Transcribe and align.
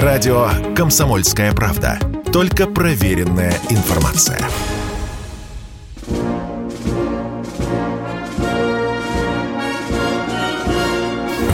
Радио 0.00 0.48
«Комсомольская 0.74 1.52
правда». 1.52 1.98
Только 2.32 2.66
проверенная 2.66 3.52
информация. 3.68 4.40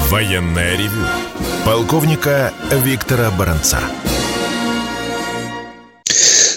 Военное 0.09 0.77
ревю. 0.77 1.05
Полковника 1.67 2.55
Виктора 2.71 3.33
Баранца. 3.33 3.81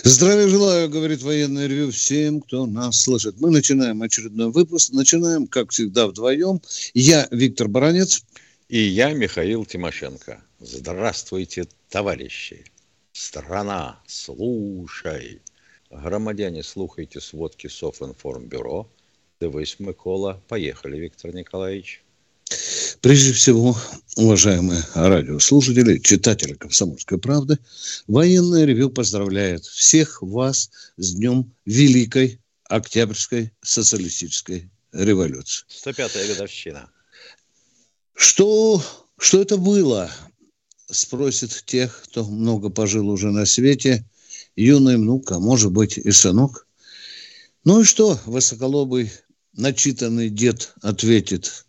Здравия 0.03 0.47
желаю, 0.49 0.87
говорит 0.87 1.23
военное 1.23 1.65
ревю 1.65 1.89
всем, 1.89 2.41
кто 2.41 2.67
нас 2.67 3.01
слышит. 3.01 3.41
Мы 3.41 3.49
начинаем 3.49 4.03
очередной 4.03 4.51
выпуск. 4.51 4.93
Начинаем, 4.93 5.47
как 5.47 5.71
всегда, 5.71 6.05
вдвоем. 6.05 6.61
Я 6.93 7.27
Виктор 7.31 7.67
Баранец. 7.67 8.23
И 8.69 8.77
я 8.77 9.13
Михаил 9.13 9.65
Тимошенко. 9.65 10.41
Здравствуйте, 10.63 11.67
товарищи! 11.89 12.65
Страна, 13.13 13.99
слушай! 14.05 15.41
Громадяне, 15.89 16.61
слухайте 16.61 17.19
сводки 17.19 17.65
Софинформбюро. 17.65 18.87
Дивись, 19.41 19.79
Микола. 19.79 20.39
Поехали, 20.47 20.99
Виктор 20.99 21.33
Николаевич. 21.33 22.03
Прежде 23.01 23.33
всего, 23.33 23.75
уважаемые 24.17 24.83
радиослушатели, 24.93 25.97
читатели 25.97 26.53
«Комсомольской 26.53 27.17
правды», 27.17 27.57
военное 28.05 28.65
ревю 28.65 28.91
поздравляет 28.91 29.65
всех 29.65 30.21
вас 30.21 30.69
с 30.95 31.15
Днем 31.15 31.51
Великой 31.65 32.39
Октябрьской 32.65 33.51
социалистической 33.63 34.69
революции. 34.91 35.65
105-я 35.69 36.27
годовщина. 36.27 36.91
Что, 38.13 38.79
что 39.17 39.41
это 39.41 39.57
было? 39.57 40.11
Спросит 40.91 41.63
тех, 41.65 42.03
кто 42.03 42.25
много 42.25 42.69
пожил 42.69 43.09
уже 43.09 43.31
на 43.31 43.45
свете, 43.45 44.05
юный 44.55 44.97
внук, 44.97 45.31
а 45.31 45.39
может 45.39 45.71
быть 45.71 45.97
и 45.97 46.11
сынок. 46.11 46.67
Ну 47.63 47.81
и 47.81 47.83
что, 47.83 48.19
высоколобый, 48.25 49.11
начитанный 49.53 50.29
дед 50.29 50.73
ответит. 50.81 51.65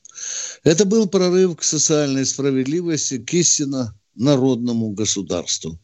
Это 0.62 0.84
был 0.84 1.09
прорыв 1.09 1.56
к 1.56 1.62
социальной 1.62 2.25
справедливости, 2.25 3.19
к 3.19 3.33
истинно 3.34 3.98
народному 4.15 4.91
государству. 4.91 5.78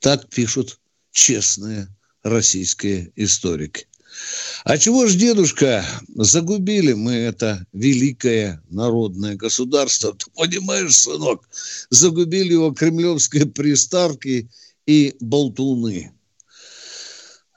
Так 0.00 0.28
пишут 0.28 0.78
честные 1.12 1.88
российские 2.22 3.12
историки. 3.16 3.86
А 4.64 4.78
чего 4.78 5.06
ж, 5.06 5.14
дедушка, 5.14 5.84
загубили 6.16 6.94
мы 6.94 7.12
это 7.12 7.66
великое 7.72 8.62
народное 8.70 9.36
государство? 9.36 10.14
Ты 10.18 10.26
понимаешь, 10.34 10.96
сынок, 10.96 11.48
загубили 11.90 12.52
его 12.52 12.72
кремлевские 12.72 13.46
приставки 13.46 14.48
и 14.86 15.14
болтуны. 15.20 16.12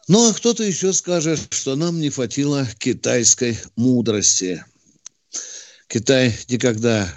Ну, 0.09 0.29
а 0.29 0.33
кто-то 0.33 0.63
еще 0.63 0.93
скажет, 0.93 1.39
что 1.49 1.75
нам 1.75 1.99
не 1.99 2.09
хватило 2.09 2.67
китайской 2.77 3.57
мудрости. 3.75 4.63
Китай 5.87 6.37
никогда 6.49 7.13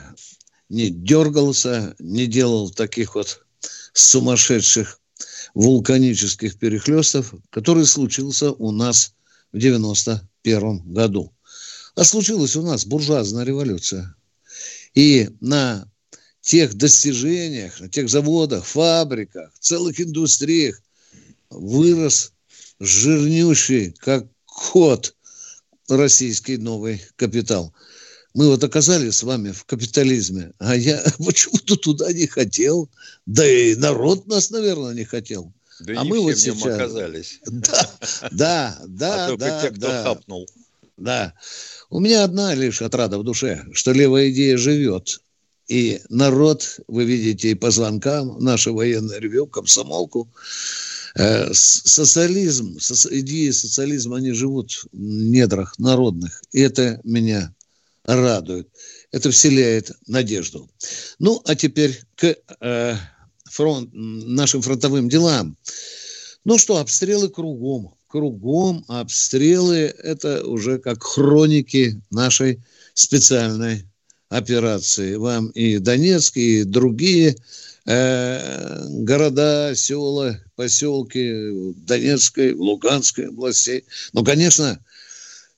не 0.68 0.90
дергался, 0.90 1.94
не 1.98 2.26
делал 2.26 2.70
таких 2.70 3.16
вот 3.16 3.44
сумасшедших 3.92 5.00
вулканических 5.54 6.58
перехлестов, 6.58 7.34
который 7.50 7.86
случился 7.86 8.52
у 8.52 8.70
нас 8.70 9.14
в 9.52 9.58
91 9.58 10.92
году. 10.92 11.32
А 11.94 12.04
случилась 12.04 12.56
у 12.56 12.62
нас 12.62 12.86
буржуазная 12.86 13.44
революция. 13.44 14.14
И 14.94 15.28
на 15.40 15.90
тех 16.40 16.74
достижениях, 16.74 17.80
на 17.80 17.88
тех 17.88 18.08
заводах, 18.08 18.64
фабриках, 18.64 19.52
целых 19.60 20.00
индустриях 20.00 20.80
вырос 21.50 22.32
жирнющий, 22.78 23.92
как 23.98 24.26
кот, 24.46 25.14
российский 25.88 26.56
новый 26.56 27.02
капитал. 27.16 27.74
Мы 28.32 28.48
вот 28.48 28.62
оказались 28.62 29.16
с 29.16 29.22
вами 29.24 29.50
в 29.50 29.64
капитализме, 29.64 30.52
а 30.58 30.76
я 30.76 31.02
почему-то 31.18 31.76
туда 31.76 32.12
не 32.12 32.26
хотел. 32.26 32.88
Да 33.26 33.46
и 33.46 33.74
народ 33.74 34.26
нас, 34.26 34.50
наверное, 34.50 34.94
не 34.94 35.04
хотел. 35.04 35.52
Да 35.80 36.00
а 36.00 36.04
мы 36.04 36.20
вот 36.20 36.38
сейчас... 36.38 36.64
оказались. 36.64 37.40
Да, 37.46 37.90
да, 38.30 38.78
да, 38.86 39.26
а 39.26 39.36
да, 39.36 39.62
те, 39.62 39.70
кто 39.70 39.86
да. 39.86 40.02
хапнул. 40.04 40.48
Да. 40.96 41.34
У 41.88 41.98
меня 41.98 42.24
одна 42.24 42.54
лишь 42.54 42.82
отрада 42.82 43.18
в 43.18 43.24
душе, 43.24 43.64
что 43.72 43.92
левая 43.92 44.30
идея 44.30 44.56
живет. 44.56 45.20
И 45.66 46.00
народ, 46.08 46.80
вы 46.88 47.04
видите 47.04 47.50
и 47.50 47.54
по 47.54 47.70
звонкам, 47.70 48.38
наше 48.40 48.72
военное 48.72 49.20
ревю, 49.20 49.46
комсомолку, 49.46 50.28
э, 51.16 51.52
социализм, 51.52 52.78
соци, 52.80 53.20
идеи 53.20 53.50
социализма, 53.50 54.16
они 54.16 54.32
живут 54.32 54.84
в 54.92 54.98
недрах 54.98 55.78
народных. 55.78 56.42
И 56.52 56.60
это 56.60 57.00
меня 57.04 57.54
радует. 58.04 58.68
Это 59.12 59.30
вселяет 59.30 59.92
надежду. 60.06 60.68
Ну, 61.18 61.40
а 61.44 61.54
теперь 61.54 62.00
к 62.16 62.34
э, 62.60 62.96
фронт, 63.50 63.90
нашим 63.92 64.62
фронтовым 64.62 65.08
делам. 65.08 65.56
Ну 66.44 66.58
что, 66.58 66.78
обстрелы 66.78 67.28
кругом. 67.28 67.94
Кругом 68.06 68.84
обстрелы– 68.88 69.94
это 70.02 70.44
уже 70.44 70.78
как 70.78 71.02
хроники 71.02 72.00
нашей 72.10 72.60
специальной 72.94 73.84
операции. 74.28 75.14
Вам 75.16 75.48
и 75.48 75.78
Донецк, 75.78 76.36
и 76.36 76.64
другие 76.64 77.36
э, 77.86 78.86
города, 78.88 79.74
села, 79.74 80.40
поселки 80.56 81.74
Донецкой, 81.86 82.54
Луганской 82.54 83.28
областей. 83.28 83.84
Но, 84.12 84.24
конечно, 84.24 84.82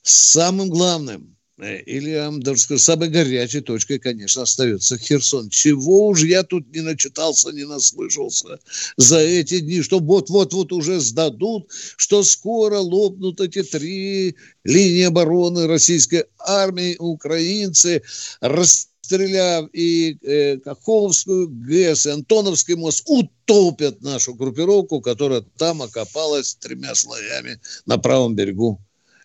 самым 0.03 0.69
главным 0.69 1.32
или, 1.59 2.09
я 2.09 2.25
вам 2.25 2.41
даже 2.41 2.61
скажу, 2.61 2.79
самой 2.79 3.09
горячей 3.09 3.61
точкой, 3.61 3.99
конечно, 3.99 4.41
остается 4.41 4.97
Херсон. 4.97 5.49
Чего 5.49 6.07
уж 6.07 6.23
я 6.23 6.43
тут 6.43 6.73
не 6.73 6.81
начитался, 6.81 7.51
не 7.51 7.65
наслышался 7.65 8.59
за 8.97 9.19
эти 9.19 9.59
дни, 9.59 9.81
что 9.81 9.99
вот-вот-вот 9.99 10.71
уже 10.73 10.99
сдадут, 10.99 11.69
что 11.95 12.23
скоро 12.23 12.79
лопнут 12.79 13.39
эти 13.39 13.61
три 13.61 14.35
линии 14.63 15.03
обороны 15.03 15.67
российской 15.67 16.25
армии, 16.39 16.95
украинцы, 16.97 18.01
расстреляв 18.41 19.69
и 19.73 20.17
э, 20.23 20.57
Каховскую 20.57 21.49
ГЭС, 21.49 22.07
и 22.07 22.09
Антоновский 22.09 22.75
мост, 22.75 23.03
утопят 23.05 24.01
нашу 24.01 24.33
группировку, 24.33 25.01
которая 25.01 25.41
там 25.57 25.83
окопалась 25.83 26.55
тремя 26.55 26.95
слоями 26.95 27.61
на 27.85 27.99
правом 27.99 28.35
берегу 28.35 28.81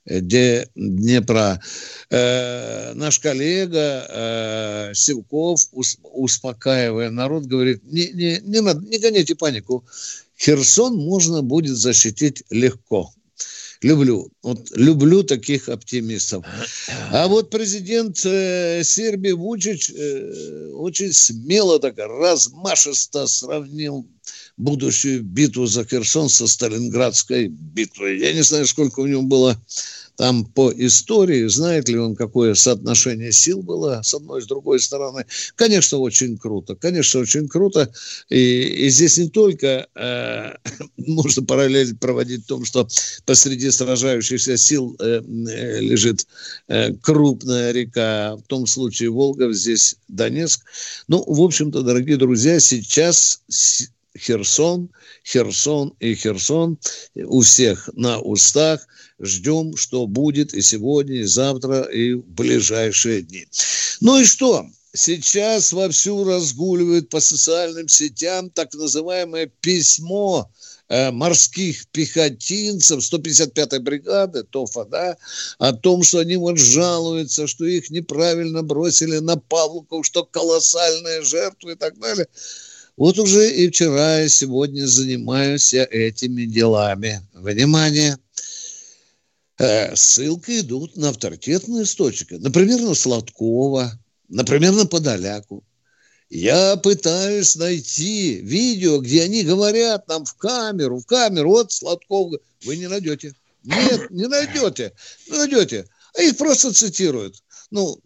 Днепра. 0.09 1.61
Э, 2.11 2.93
наш 2.95 3.19
коллега 3.19 4.07
э, 4.09 4.95
Силков, 4.95 5.61
ус, 5.73 5.99
успокаивая 6.03 7.11
народ, 7.11 7.45
говорит, 7.45 7.83
не, 7.85 8.09
не, 8.09 8.41
не, 8.43 8.61
надо, 8.61 8.87
не 8.87 8.99
гоните 8.99 9.35
панику. 9.35 9.85
Херсон 10.39 10.97
можно 10.97 11.43
будет 11.43 11.77
защитить 11.77 12.43
легко. 12.51 13.13
Люблю. 13.83 14.29
Вот, 14.43 14.71
люблю 14.75 15.23
таких 15.23 15.69
оптимистов. 15.69 16.45
А 17.13 17.29
вот 17.29 17.51
президент 17.51 18.21
э, 18.25 18.83
Сербии 18.83 19.31
Вучич 19.31 19.91
э, 19.91 20.73
очень 20.75 21.13
смело, 21.13 21.79
так 21.79 21.97
размашисто 21.99 23.29
сравнил 23.29 24.05
будущую 24.57 25.23
битву 25.23 25.67
за 25.67 25.85
Херсон 25.85 26.29
со 26.29 26.49
Сталинградской 26.49 27.47
битвой. 27.49 28.19
Я 28.19 28.33
не 28.33 28.43
знаю, 28.43 28.67
сколько 28.67 28.99
у 29.01 29.07
него 29.07 29.23
было 29.23 29.57
там 30.19 30.45
по 30.45 30.73
истории, 30.75 31.47
знает 31.47 31.89
ли 31.89 31.97
он, 31.97 32.17
какое 32.17 32.55
соотношение 32.55 33.31
сил 33.31 33.63
было 33.63 34.03
с 34.03 34.13
одной 34.13 34.43
с 34.43 34.47
другой 34.47 34.81
стороны. 34.81 35.25
Конечно, 35.55 35.99
очень 35.99 36.37
круто. 36.37 36.75
Конечно, 36.75 37.21
очень 37.21 37.47
круто. 37.49 37.89
И, 38.29 38.63
и 38.63 38.89
здесь 38.89 39.17
не 39.17 39.29
только 39.29 39.87
э, 39.95 40.55
можно 40.97 41.45
параллель 41.45 41.97
проводить 41.97 42.43
в 42.45 42.49
том, 42.49 42.65
что 42.65 42.89
посреди 43.27 43.71
сражающихся 43.71 44.57
сил 44.57 44.97
э, 44.99 45.23
э, 45.23 45.81
лежит 45.83 46.27
э, 46.67 46.95
крупная 46.95 47.71
река, 47.71 48.35
в 48.35 48.43
том 48.49 48.67
случае 48.67 49.11
Волга, 49.11 49.53
здесь 49.53 49.95
Донецк. 50.09 50.65
Ну, 51.07 51.23
в 51.25 51.41
общем-то, 51.41 51.83
дорогие 51.83 52.17
друзья, 52.17 52.59
сейчас 52.59 53.41
Херсон, 54.19 54.91
Херсон 55.25 55.95
и 56.01 56.15
Херсон 56.15 56.79
у 57.15 57.41
всех 57.41 57.89
на 57.95 58.21
устах. 58.21 58.87
Ждем, 59.21 59.77
что 59.77 60.07
будет 60.07 60.55
и 60.55 60.63
сегодня, 60.63 61.17
и 61.17 61.25
завтра, 61.25 61.83
и 61.83 62.15
в 62.15 62.25
ближайшие 62.25 63.23
дни. 63.23 63.47
Ну 64.01 64.21
и 64.21 64.25
что? 64.25 64.67
Сейчас 64.95 65.73
вовсю 65.73 66.25
разгуливает 66.25 67.11
по 67.11 67.21
социальным 67.21 67.89
сетям 67.89 68.51
так 68.51 68.73
называемое 68.75 69.47
письмо 69.61 70.51
э, 70.89 71.11
морских 71.11 71.87
пехотинцев 71.89 73.01
155-й 73.01 73.79
бригады 73.81 74.45
ТОФа, 74.45 74.87
да, 74.87 75.17
о 75.59 75.73
том, 75.73 76.03
что 76.03 76.19
они 76.21 76.37
вот 76.37 76.59
жалуются, 76.59 77.47
что 77.47 77.67
их 77.67 77.91
неправильно 77.91 78.63
бросили 78.63 79.19
на 79.19 79.37
Павловку, 79.37 80.03
что 80.03 80.25
колоссальные 80.25 81.23
жертвы 81.23 81.73
и 81.73 81.77
так 81.77 81.99
далее. 81.99 82.27
Вот 82.99 83.17
уже 83.21 83.49
и 83.49 83.71
вчера, 83.71 84.25
и 84.25 84.29
сегодня 84.29 84.85
занимаюсь 84.85 85.73
этими 85.73 86.47
делами. 86.47 87.23
Внимание! 87.33 88.19
Э, 89.57 89.95
ссылки 89.95 90.59
идут 90.61 90.97
на 90.97 91.11
авторитетные 91.11 91.85
источники. 91.85 92.35
Например, 92.35 92.81
на 92.81 92.95
Сладкова, 92.95 93.93
например, 94.29 94.73
на 94.73 94.85
Подоляку. 94.85 95.63
Я 96.29 96.75
пытаюсь 96.77 97.55
найти 97.55 98.41
видео, 98.43 98.99
где 98.99 99.23
они 99.23 99.45
говорят 99.45 100.09
нам 100.09 100.25
в 100.25 100.35
камеру, 100.35 100.99
в 100.99 101.07
камеру, 101.07 101.51
вот 101.51 101.71
Сладков, 101.71 102.33
вы 102.65 102.77
не 102.77 102.89
найдете. 102.89 103.33
Нет, 103.63 104.11
не 104.11 104.27
найдете, 104.27 104.93
не 105.29 105.39
найдете. 105.39 105.87
А 106.17 106.23
их 106.23 106.37
просто 106.37 106.73
цитируют. 106.73 107.45
Ну, 107.71 108.01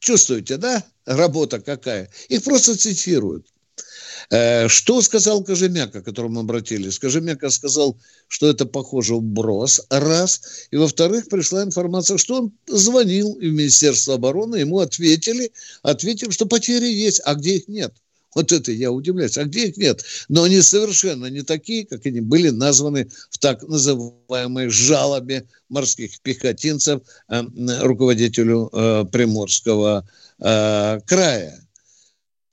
чувствуете, 0.00 0.58
да, 0.58 0.84
работа 1.06 1.60
какая? 1.60 2.10
Их 2.28 2.42
просто 2.44 2.76
цитируют. 2.76 3.46
Э, 4.30 4.68
что 4.68 5.02
сказал 5.02 5.42
Кожемяка, 5.44 6.02
к 6.02 6.04
которому 6.04 6.40
обратились? 6.40 6.98
Кожемяка 6.98 7.50
сказал, 7.50 7.96
что 8.28 8.48
это 8.48 8.66
похоже 8.66 9.14
вброс, 9.14 9.82
раз. 9.90 10.66
И 10.70 10.76
во-вторых, 10.76 11.28
пришла 11.28 11.62
информация, 11.62 12.18
что 12.18 12.36
он 12.42 12.52
звонил 12.66 13.34
в 13.34 13.42
Министерство 13.42 14.14
обороны, 14.14 14.56
ему 14.56 14.78
ответили, 14.78 15.52
ответили, 15.82 16.30
что 16.30 16.46
потери 16.46 16.86
есть, 16.86 17.20
а 17.24 17.34
где 17.34 17.56
их 17.56 17.68
нет? 17.68 17.94
Вот 18.34 18.50
это 18.52 18.72
я 18.72 18.90
удивляюсь. 18.90 19.38
А 19.38 19.44
где 19.44 19.68
их 19.68 19.76
нет? 19.76 20.04
Но 20.28 20.42
они 20.42 20.60
совершенно 20.60 21.26
не 21.26 21.42
такие, 21.42 21.86
как 21.86 22.04
они 22.06 22.20
были 22.20 22.50
названы 22.50 23.08
в 23.30 23.38
так 23.38 23.62
называемой 23.62 24.68
жалобе 24.68 25.46
морских 25.68 26.20
пехотинцев 26.20 27.02
э, 27.28 27.42
руководителю 27.80 28.70
э, 28.72 29.04
Приморского 29.10 30.08
э, 30.40 31.00
края. 31.06 31.63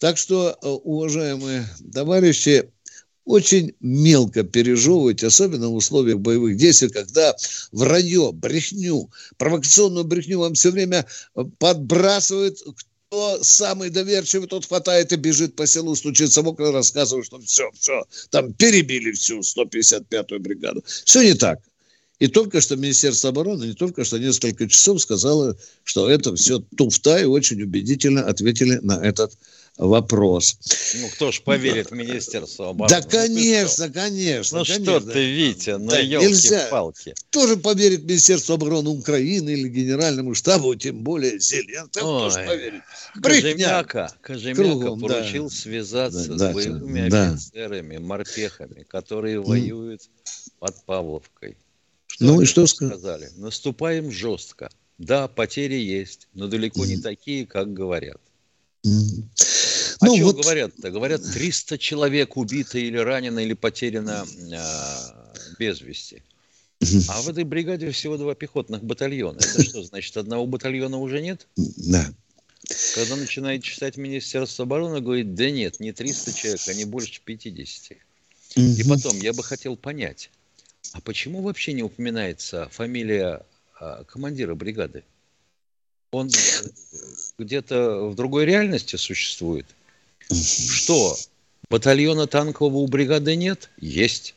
Так 0.01 0.17
что, 0.17 0.57
э, 0.59 0.67
уважаемые 0.67 1.69
товарищи, 1.93 2.71
очень 3.23 3.75
мелко 3.81 4.41
пережевывать, 4.41 5.23
особенно 5.23 5.69
в 5.69 5.75
условиях 5.75 6.17
боевых 6.17 6.57
действий, 6.57 6.89
когда 6.89 7.35
вранье, 7.71 8.31
брехню, 8.33 9.11
провокационную 9.37 10.03
брехню 10.03 10.39
вам 10.39 10.55
все 10.55 10.71
время 10.71 11.05
э, 11.35 11.43
подбрасывают, 11.59 12.57
кто 13.09 13.43
самый 13.43 13.91
доверчивый, 13.91 14.47
тот 14.47 14.65
хватает 14.65 15.13
и 15.13 15.17
бежит 15.17 15.55
по 15.55 15.67
селу, 15.67 15.95
стучится 15.95 16.41
в 16.41 16.47
окна, 16.47 16.71
рассказывает, 16.71 17.27
что 17.27 17.39
все, 17.39 17.69
все, 17.77 18.03
там 18.31 18.53
перебили 18.53 19.11
всю 19.11 19.41
155-ю 19.41 20.39
бригаду. 20.39 20.83
Все 21.05 21.21
не 21.21 21.35
так. 21.35 21.59
И 22.17 22.27
только 22.27 22.59
что 22.59 22.75
Министерство 22.75 23.29
обороны, 23.29 23.65
не 23.65 23.73
только 23.73 24.03
что 24.03 24.17
несколько 24.17 24.67
часов 24.67 24.99
сказало, 24.99 25.55
что 25.83 26.09
это 26.09 26.35
все 26.35 26.57
туфта, 26.75 27.19
и 27.19 27.25
очень 27.25 27.61
убедительно 27.61 28.23
ответили 28.25 28.79
на 28.81 28.93
этот 28.93 29.29
вопрос. 29.29 29.60
Ну, 29.77 31.09
кто 31.13 31.31
ж 31.31 31.41
поверит 31.41 31.91
в 31.91 31.93
Министерство 31.93 32.69
обороны? 32.69 32.89
Да, 32.89 33.01
конечно, 33.01 33.87
ну, 33.87 33.93
конечно. 33.93 34.59
Ну, 34.59 34.65
конечно. 34.65 34.99
что 34.99 35.11
ты, 35.11 35.31
Витя, 35.31 35.77
ну, 35.77 35.89
да, 35.89 35.99
елки-палки. 35.99 37.15
Кто 37.29 37.47
же 37.47 37.57
поверит 37.57 38.03
Министерству 38.03 38.53
обороны 38.53 38.89
Украины 38.89 39.49
или 39.51 39.69
Генеральному 39.69 40.35
штабу, 40.35 40.75
тем 40.75 41.03
более 41.03 41.39
Зеленскому? 41.39 41.89
Кто 41.89 42.29
же 42.29 42.45
поверит? 42.45 42.81
Кожемяка, 43.23 44.13
Кожемяка 44.21 44.61
Кругом, 44.61 44.99
поручил 44.99 45.49
да. 45.49 45.55
связаться 45.55 46.33
да, 46.33 46.51
с 46.51 46.53
боевыми 46.53 47.09
да. 47.09 47.31
офицерами, 47.31 47.97
морпехами, 47.97 48.83
которые 48.83 49.37
mm. 49.37 49.41
воюют 49.41 50.01
под 50.59 50.83
Павловкой. 50.85 51.57
Что 52.07 52.25
ну 52.25 52.41
и 52.41 52.45
что 52.45 52.67
сказали? 52.67 53.29
Наступаем 53.37 54.11
жестко. 54.11 54.69
Да, 54.97 55.27
потери 55.27 55.75
есть, 55.75 56.27
но 56.33 56.47
далеко 56.47 56.83
mm. 56.83 56.87
не 56.87 56.97
такие, 56.97 57.47
как 57.47 57.73
говорят. 57.73 58.21
А 60.01 60.07
ну, 60.07 60.15
что 60.15 60.25
вот... 60.25 60.41
говорят-то? 60.41 60.89
Говорят, 60.89 61.21
300 61.21 61.77
человек 61.77 62.35
убито 62.35 62.79
или 62.79 62.97
ранено, 62.97 63.39
или 63.39 63.53
потеряно 63.53 64.25
э, 64.51 65.55
без 65.59 65.79
вести. 65.81 66.23
А 67.07 67.21
в 67.21 67.29
этой 67.29 67.43
бригаде 67.43 67.91
всего 67.91 68.17
два 68.17 68.33
пехотных 68.33 68.83
батальона. 68.83 69.37
Это 69.37 69.63
что, 69.63 69.83
значит, 69.83 70.17
одного 70.17 70.47
батальона 70.47 70.97
уже 70.97 71.21
нет? 71.21 71.47
Да. 71.55 72.11
Когда 72.95 73.15
начинает 73.15 73.63
читать 73.63 73.97
Министерство 73.97 74.63
обороны, 74.63 75.01
говорит, 75.01 75.35
да 75.35 75.51
нет, 75.51 75.79
не 75.79 75.91
300 75.91 76.33
человек, 76.33 76.61
а 76.67 76.73
не 76.73 76.85
больше 76.85 77.21
50. 77.23 77.97
И 78.55 78.83
потом, 78.89 79.17
я 79.19 79.33
бы 79.33 79.43
хотел 79.43 79.75
понять, 79.75 80.31
а 80.93 81.01
почему 81.01 81.41
вообще 81.41 81.73
не 81.73 81.83
упоминается 81.83 82.67
фамилия 82.71 83.45
а, 83.79 84.03
командира 84.05 84.55
бригады? 84.55 85.03
Он 86.11 86.27
э, 86.27 86.67
где-то 87.37 88.09
в 88.09 88.15
другой 88.15 88.45
реальности 88.45 88.95
существует? 88.95 89.67
Что? 90.33 91.17
Батальона 91.69 92.27
танкового 92.27 92.77
у 92.77 92.87
бригады 92.87 93.35
нет? 93.35 93.69
Есть. 93.79 94.35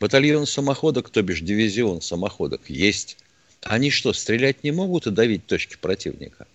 Батальон 0.00 0.46
самоходок, 0.46 1.10
то 1.10 1.22
бишь 1.22 1.40
дивизион 1.40 2.00
самоходок, 2.00 2.62
есть. 2.68 3.16
Они 3.62 3.90
что, 3.90 4.12
стрелять 4.12 4.62
не 4.62 4.70
могут 4.70 5.06
и 5.06 5.10
давить 5.10 5.46
точки 5.46 5.76
противника? 5.80 6.46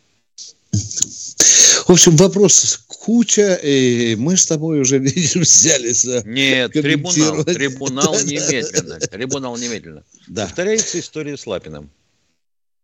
В 0.72 1.90
общем, 1.90 2.16
вопрос 2.16 2.80
куча, 2.88 3.56
и 3.56 4.16
мы 4.16 4.38
с 4.38 4.46
тобой 4.46 4.80
уже, 4.80 4.98
видишь, 5.00 5.36
взялись 5.36 6.06
Нет, 6.26 6.72
трибунал, 6.72 7.44
трибунал 7.44 8.16
немедленно, 8.24 9.00
трибунал 9.00 9.58
немедленно. 9.58 10.04
Да. 10.28 10.46
Повторяется 10.46 11.00
история 11.00 11.38
с 11.38 11.46
Лапиным. 11.46 11.90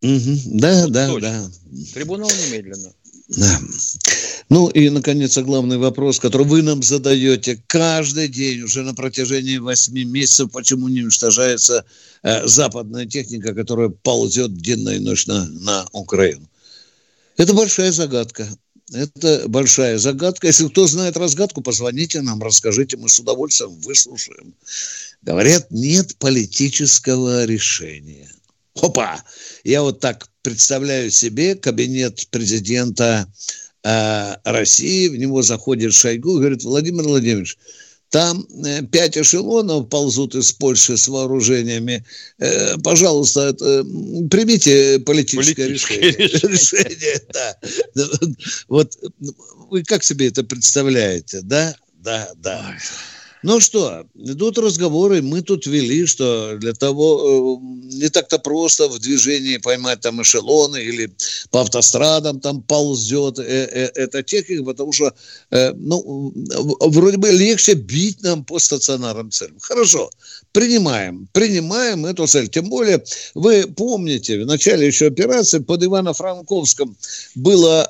Угу. 0.02 0.38
Да, 0.46 0.84
вот 0.84 0.92
да, 0.92 1.08
точно. 1.08 1.52
да. 1.72 1.80
Трибунал 1.94 2.32
немедленно. 2.48 2.94
Да. 3.30 3.60
Ну 4.50 4.68
и, 4.68 4.90
наконец, 4.90 5.38
главный 5.38 5.78
вопрос, 5.78 6.20
который 6.20 6.48
вы 6.48 6.64
нам 6.64 6.82
задаете 6.82 7.62
каждый 7.68 8.28
день 8.28 8.64
уже 8.64 8.82
на 8.82 8.96
протяжении 8.96 9.58
восьми 9.58 10.04
месяцев, 10.06 10.52
почему 10.52 10.88
не 10.88 11.04
уничтожается 11.04 11.86
э, 12.24 12.48
западная 12.48 13.06
техника, 13.06 13.54
которая 13.54 13.90
ползет 13.90 14.58
денно 14.58 14.90
и 14.90 15.00
ночь 15.00 15.28
на, 15.28 15.86
Украину. 15.92 16.50
Это 17.38 17.54
большая 17.54 17.92
загадка. 17.92 18.50
Это 18.92 19.48
большая 19.48 20.00
загадка. 20.00 20.48
Если 20.48 20.68
кто 20.68 20.88
знает 20.88 21.16
разгадку, 21.16 21.62
позвоните 21.62 22.22
нам, 22.22 22.42
расскажите, 22.42 22.98
мы 22.98 23.08
с 23.08 23.20
удовольствием 23.20 23.80
выслушаем. 23.82 24.56
Говорят, 25.22 25.68
нет 25.70 26.18
политического 26.18 27.46
решения. 27.46 28.32
Опа! 28.82 29.24
Я 29.64 29.84
вот 29.84 30.00
так 30.00 30.28
представляю 30.42 31.12
себе 31.12 31.54
кабинет 31.54 32.28
президента 32.32 33.32
России, 33.84 35.08
в 35.08 35.16
него 35.16 35.42
заходит 35.42 35.94
Шойгу 35.94 36.36
и 36.36 36.40
говорит, 36.40 36.64
Владимир 36.64 37.04
Владимирович, 37.04 37.58
там 38.10 38.46
э, 38.66 38.82
пять 38.84 39.18
эшелонов 39.18 39.90
ползут 39.90 40.34
из 40.34 40.52
Польши 40.52 40.98
с 40.98 41.08
вооружениями. 41.08 42.04
Э, 42.40 42.78
пожалуйста, 42.78 43.50
это, 43.50 43.84
примите 44.32 45.00
политическое, 45.00 45.68
политическое 45.68 46.00
решение. 46.00 46.28
решение 46.52 47.22
да. 47.34 47.56
Вот 48.68 48.98
вы 49.70 49.84
как 49.84 50.04
себе 50.04 50.28
это 50.28 50.44
представляете? 50.44 51.42
Да, 51.42 51.76
да, 51.94 52.30
да. 52.38 52.76
Ну 53.42 53.62
что, 53.62 54.06
идут 54.16 54.58
разговоры, 54.58 55.22
мы 55.22 55.42
тут 55.42 55.66
вели, 55.66 56.06
что 56.06 56.58
для 56.58 56.74
того, 56.74 57.62
э, 57.62 57.96
не 57.96 58.10
так-то 58.10 58.38
просто 58.38 58.90
в 58.90 59.00
движении 59.00 59.58
поймать 59.58 60.02
там 60.02 60.22
эшелоны 60.22 60.78
или 60.84 61.10
по 61.50 61.62
автострадам 61.62 62.42
там 62.42 62.62
ползет 62.62 63.40
э, 63.40 63.44
э, 63.44 63.92
эта 63.96 64.24
техника, 64.24 64.64
потому 64.66 64.92
что, 64.92 65.14
ну, 65.52 66.34
вроде 66.82 67.18
бы 67.18 67.30
легче 67.32 67.74
бить 67.74 68.22
нам 68.24 68.44
по 68.44 68.60
стационарным 68.60 69.32
целям. 69.32 69.58
Хорошо, 69.62 70.10
принимаем, 70.52 71.28
принимаем 71.32 72.06
эту 72.06 72.28
цель. 72.28 72.48
Тем 72.48 72.70
более, 72.70 73.04
вы 73.36 73.68
помните, 73.68 74.42
в 74.42 74.46
начале 74.46 74.88
еще 74.88 75.08
операции 75.08 75.60
под 75.60 75.84
Ивано-Франковском 75.84 76.96
было 77.36 77.84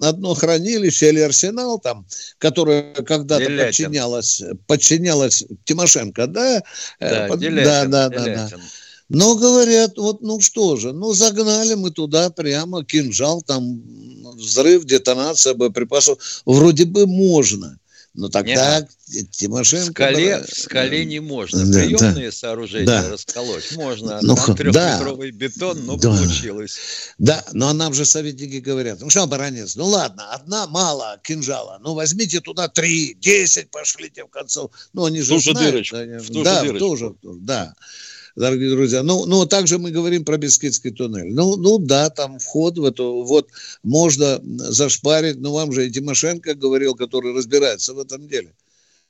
одно 0.00 0.34
хранилище 0.34 1.10
или 1.10 1.20
арсенал 1.20 1.78
там, 1.78 2.06
которое 2.38 2.94
когда-то 2.94 3.44
подчинялось, 3.44 4.42
подчинялось 4.66 5.44
Тимошенко, 5.64 6.26
да? 6.26 6.62
Да, 7.00 7.26
Под... 7.28 7.40
Делятин, 7.40 7.90
да, 7.90 8.08
да, 8.08 8.08
да, 8.08 8.24
да. 8.24 8.50
Но 9.08 9.36
говорят, 9.36 9.98
вот 9.98 10.20
ну 10.22 10.40
что 10.40 10.76
же, 10.76 10.92
ну 10.92 11.12
загнали 11.12 11.74
мы 11.74 11.92
туда 11.92 12.28
прямо 12.30 12.84
кинжал, 12.84 13.40
там 13.40 13.80
взрыв, 14.34 14.84
детонация 14.84 15.54
боеприпасов, 15.54 16.42
вроде 16.44 16.86
бы 16.86 17.06
можно. 17.06 17.78
Но 18.16 18.30
тогда 18.30 18.80
Нет. 18.80 19.30
Тимошенко... 19.30 19.90
В 19.90 19.92
скале, 19.92 20.42
в 20.42 20.58
скале 20.58 21.04
не 21.04 21.20
можно. 21.20 21.66
Да, 21.66 21.80
Приемные 21.80 22.30
да, 22.30 22.32
сооружения 22.32 22.86
да. 22.86 23.10
расколоть 23.10 23.76
можно. 23.76 24.20
Ну, 24.22 24.34
Там 24.34 24.56
трехметровый 24.56 25.32
да, 25.32 25.36
бетон, 25.36 25.84
но 25.84 25.96
да, 25.96 26.08
получилось. 26.08 26.78
Да, 27.18 27.44
но 27.52 27.72
нам 27.74 27.92
же 27.92 28.06
советники 28.06 28.56
говорят, 28.56 29.00
ну 29.00 29.10
что, 29.10 29.26
баронец, 29.26 29.76
ну 29.76 29.84
ладно, 29.84 30.32
одна 30.32 30.66
мало 30.66 31.20
кинжала, 31.22 31.78
ну 31.82 31.92
возьмите 31.92 32.40
туда 32.40 32.68
три, 32.68 33.14
десять 33.14 33.70
пошлите 33.70 34.24
в 34.24 34.28
концов. 34.28 34.70
Ну 34.94 35.04
они 35.04 35.20
же 35.20 35.38
знают. 35.38 35.72
Дырочку, 35.72 35.96
в 35.96 36.32
ту 36.32 36.42
да, 36.42 36.64
в 36.64 36.78
ту 36.78 36.96
же, 36.96 37.14
да 37.22 37.74
дорогие 38.36 38.70
друзья. 38.70 39.02
Ну, 39.02 39.26
ну, 39.26 39.46
также 39.46 39.78
мы 39.78 39.90
говорим 39.90 40.24
про 40.24 40.36
Бескидский 40.36 40.92
туннель. 40.92 41.32
Ну, 41.32 41.56
ну 41.56 41.78
да, 41.78 42.10
там 42.10 42.38
вход 42.38 42.78
в 42.78 42.84
эту, 42.84 43.24
вот, 43.24 43.48
можно 43.82 44.40
зашпарить, 44.42 45.38
но 45.38 45.52
вам 45.52 45.72
же 45.72 45.86
и 45.86 45.90
Тимошенко 45.90 46.54
говорил, 46.54 46.94
который 46.94 47.34
разбирается 47.34 47.94
в 47.94 47.98
этом 47.98 48.28
деле. 48.28 48.54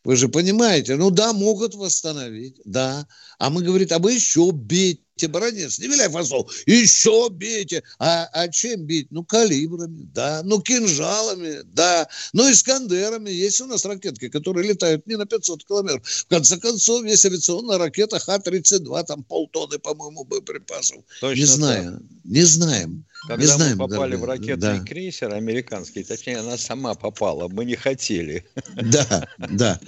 Вы 0.04 0.16
же 0.16 0.28
понимаете? 0.28 0.94
Ну 0.94 1.10
да, 1.10 1.32
могут 1.32 1.74
восстановить, 1.74 2.60
да. 2.64 3.08
А 3.38 3.50
мы 3.50 3.62
говорим, 3.62 3.88
а 3.90 3.98
вы 3.98 4.12
еще 4.12 4.52
бейте 4.52 5.02
бейте, 5.16 5.28
баронец, 5.28 5.78
не 5.78 5.88
виляй 5.88 6.08
фасол, 6.08 6.50
еще 6.66 7.30
бейте. 7.30 7.82
А, 7.98 8.28
а 8.32 8.48
чем 8.48 8.82
бить? 8.82 9.08
Ну, 9.10 9.24
калибрами, 9.24 10.08
да, 10.14 10.42
ну, 10.44 10.60
кинжалами, 10.60 11.62
да, 11.64 12.08
ну, 12.32 12.50
искандерами. 12.50 13.30
Есть 13.30 13.60
у 13.60 13.66
нас 13.66 13.84
ракетки, 13.84 14.28
которые 14.28 14.68
летают 14.68 15.06
не 15.06 15.16
на 15.16 15.26
500 15.26 15.64
километров. 15.64 16.06
В 16.06 16.26
конце 16.26 16.58
концов, 16.58 17.04
есть 17.04 17.24
авиационная 17.24 17.78
ракета 17.78 18.18
Х-32, 18.18 19.04
там 19.04 19.24
полтонны, 19.24 19.78
по-моему, 19.78 20.24
боеприпасов. 20.24 20.98
Точно 21.20 21.38
не 21.38 21.46
знаю, 21.46 21.92
так. 21.92 22.02
не 22.24 22.42
знаем. 22.42 23.04
Когда 23.26 23.42
не 23.42 23.48
знаем, 23.48 23.78
мы 23.78 23.88
попали 23.88 24.16
дорогие. 24.16 24.18
в 24.18 24.24
ракетный 24.28 24.78
да. 24.78 24.84
крейсер 24.84 25.34
американский, 25.34 26.04
точнее, 26.04 26.38
она 26.38 26.58
сама 26.58 26.94
попала, 26.94 27.48
мы 27.48 27.64
не 27.64 27.76
хотели. 27.76 28.44
Да, 28.76 29.26
да. 29.38 29.80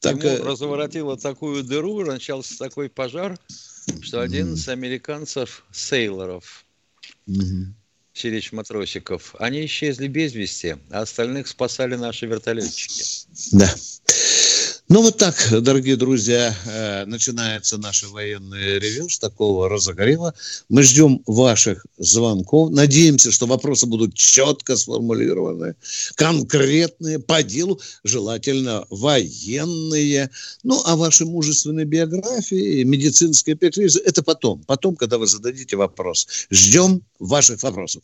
Так, 0.00 0.16
Ему 0.16 0.28
э, 0.28 0.42
разворотило 0.42 1.16
такую 1.16 1.62
дыру, 1.62 2.04
начался 2.04 2.56
такой 2.58 2.90
пожар, 2.90 3.38
что 4.00 4.20
один 4.20 4.54
из 4.54 4.68
американцев, 4.68 5.64
сейлоров, 5.72 6.64
Сирич 8.12 8.52
матросиков, 8.52 9.34
они 9.38 9.64
исчезли 9.66 10.06
без 10.06 10.34
вести, 10.34 10.76
а 10.90 11.00
остальных 11.00 11.48
спасали 11.48 11.96
наши 11.96 12.26
вертолетчики. 12.26 13.02
Да. 13.52 13.74
Ну 14.88 15.00
вот 15.00 15.16
так, 15.16 15.34
дорогие 15.50 15.96
друзья, 15.96 16.54
э, 16.66 17.06
начинается 17.06 17.78
наше 17.78 18.06
военное 18.08 18.78
ревю 18.78 19.08
с 19.08 19.18
такого 19.18 19.70
разогрева. 19.70 20.34
Мы 20.68 20.82
ждем 20.82 21.22
ваших 21.26 21.86
звонков. 21.96 22.70
Надеемся, 22.70 23.32
что 23.32 23.46
вопросы 23.46 23.86
будут 23.86 24.14
четко 24.14 24.76
сформулированы, 24.76 25.74
конкретные, 26.16 27.18
по 27.18 27.42
делу, 27.42 27.80
желательно 28.04 28.84
военные. 28.90 30.30
Ну, 30.64 30.82
а 30.84 30.96
ваши 30.96 31.24
мужественные 31.24 31.86
биографии, 31.86 32.82
медицинские 32.82 33.56
перекризы, 33.56 34.02
это 34.04 34.22
потом. 34.22 34.64
Потом, 34.64 34.96
когда 34.96 35.16
вы 35.16 35.26
зададите 35.26 35.76
вопрос. 35.76 36.26
Ждем 36.50 37.00
ваших 37.18 37.62
вопросов. 37.62 38.02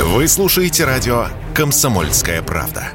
Вы 0.00 0.26
слушаете 0.26 0.84
радио 0.84 1.28
«Комсомольская 1.54 2.42
правда». 2.42 2.92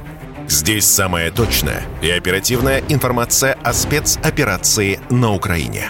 Здесь 0.53 0.85
самая 0.85 1.31
точная 1.31 1.81
и 2.03 2.11
оперативная 2.11 2.83
информация 2.87 3.57
о 3.63 3.73
спецоперации 3.73 4.99
на 5.09 5.33
Украине. 5.33 5.89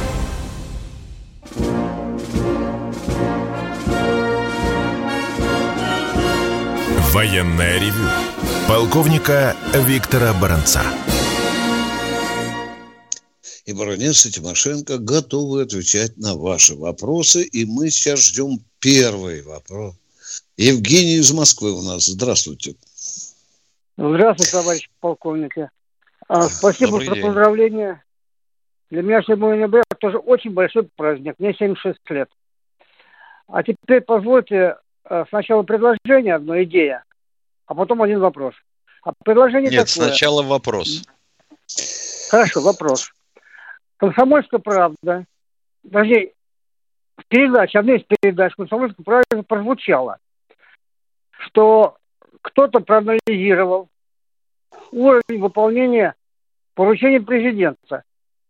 Военное 7.13 7.77
ревю 7.77 8.07
полковника 8.69 9.53
Виктора 9.73 10.33
Баранца. 10.41 10.79
И 13.65 13.73
баронец 13.73 14.25
и 14.25 14.31
Тимошенко 14.31 14.97
готовы 14.97 15.63
отвечать 15.63 16.15
на 16.15 16.35
ваши 16.35 16.73
вопросы. 16.73 17.43
И 17.43 17.65
мы 17.65 17.89
сейчас 17.89 18.25
ждем 18.25 18.59
первый 18.79 19.41
вопрос. 19.41 19.95
Евгений 20.55 21.15
из 21.15 21.33
Москвы 21.33 21.73
у 21.73 21.81
нас. 21.81 22.05
Здравствуйте. 22.05 22.75
Здравствуйте, 23.97 24.51
товарищ 24.53 24.89
полковник. 25.01 25.57
А, 26.29 26.43
спасибо 26.43 26.91
Добрый 26.91 27.07
за 27.09 27.15
день. 27.15 27.23
поздравления. 27.25 28.03
Для 28.89 29.01
меня 29.01 29.21
7 29.21 29.37
ноября 29.37 29.83
тоже 29.99 30.17
очень 30.17 30.51
большой 30.51 30.87
праздник. 30.95 31.35
Мне 31.39 31.53
76 31.53 31.99
лет. 32.09 32.29
А 33.47 33.63
теперь 33.63 33.99
позвольте 33.99 34.77
сначала 35.29 35.63
предложение, 35.63 36.35
одно 36.35 36.61
идея, 36.63 37.03
а 37.65 37.75
потом 37.75 38.01
один 38.01 38.19
вопрос. 38.19 38.55
А 39.03 39.13
предложение 39.23 39.71
Нет, 39.71 39.87
такое. 39.87 40.09
сначала 40.09 40.43
вопрос. 40.43 41.03
Хорошо, 42.29 42.61
вопрос. 42.61 43.11
Комсомольская 43.97 44.59
правда, 44.59 45.25
даже 45.83 46.31
в 47.17 47.25
передаче, 47.27 47.79
одной 47.79 47.99
из 47.99 48.03
передач 48.03 48.53
Комсомольская 48.55 49.03
правда 49.03 49.43
прозвучало, 49.43 50.17
что 51.39 51.97
кто-то 52.41 52.79
проанализировал 52.79 53.89
уровень 54.91 55.39
выполнения 55.39 56.15
поручений 56.73 57.21
президента 57.21 58.03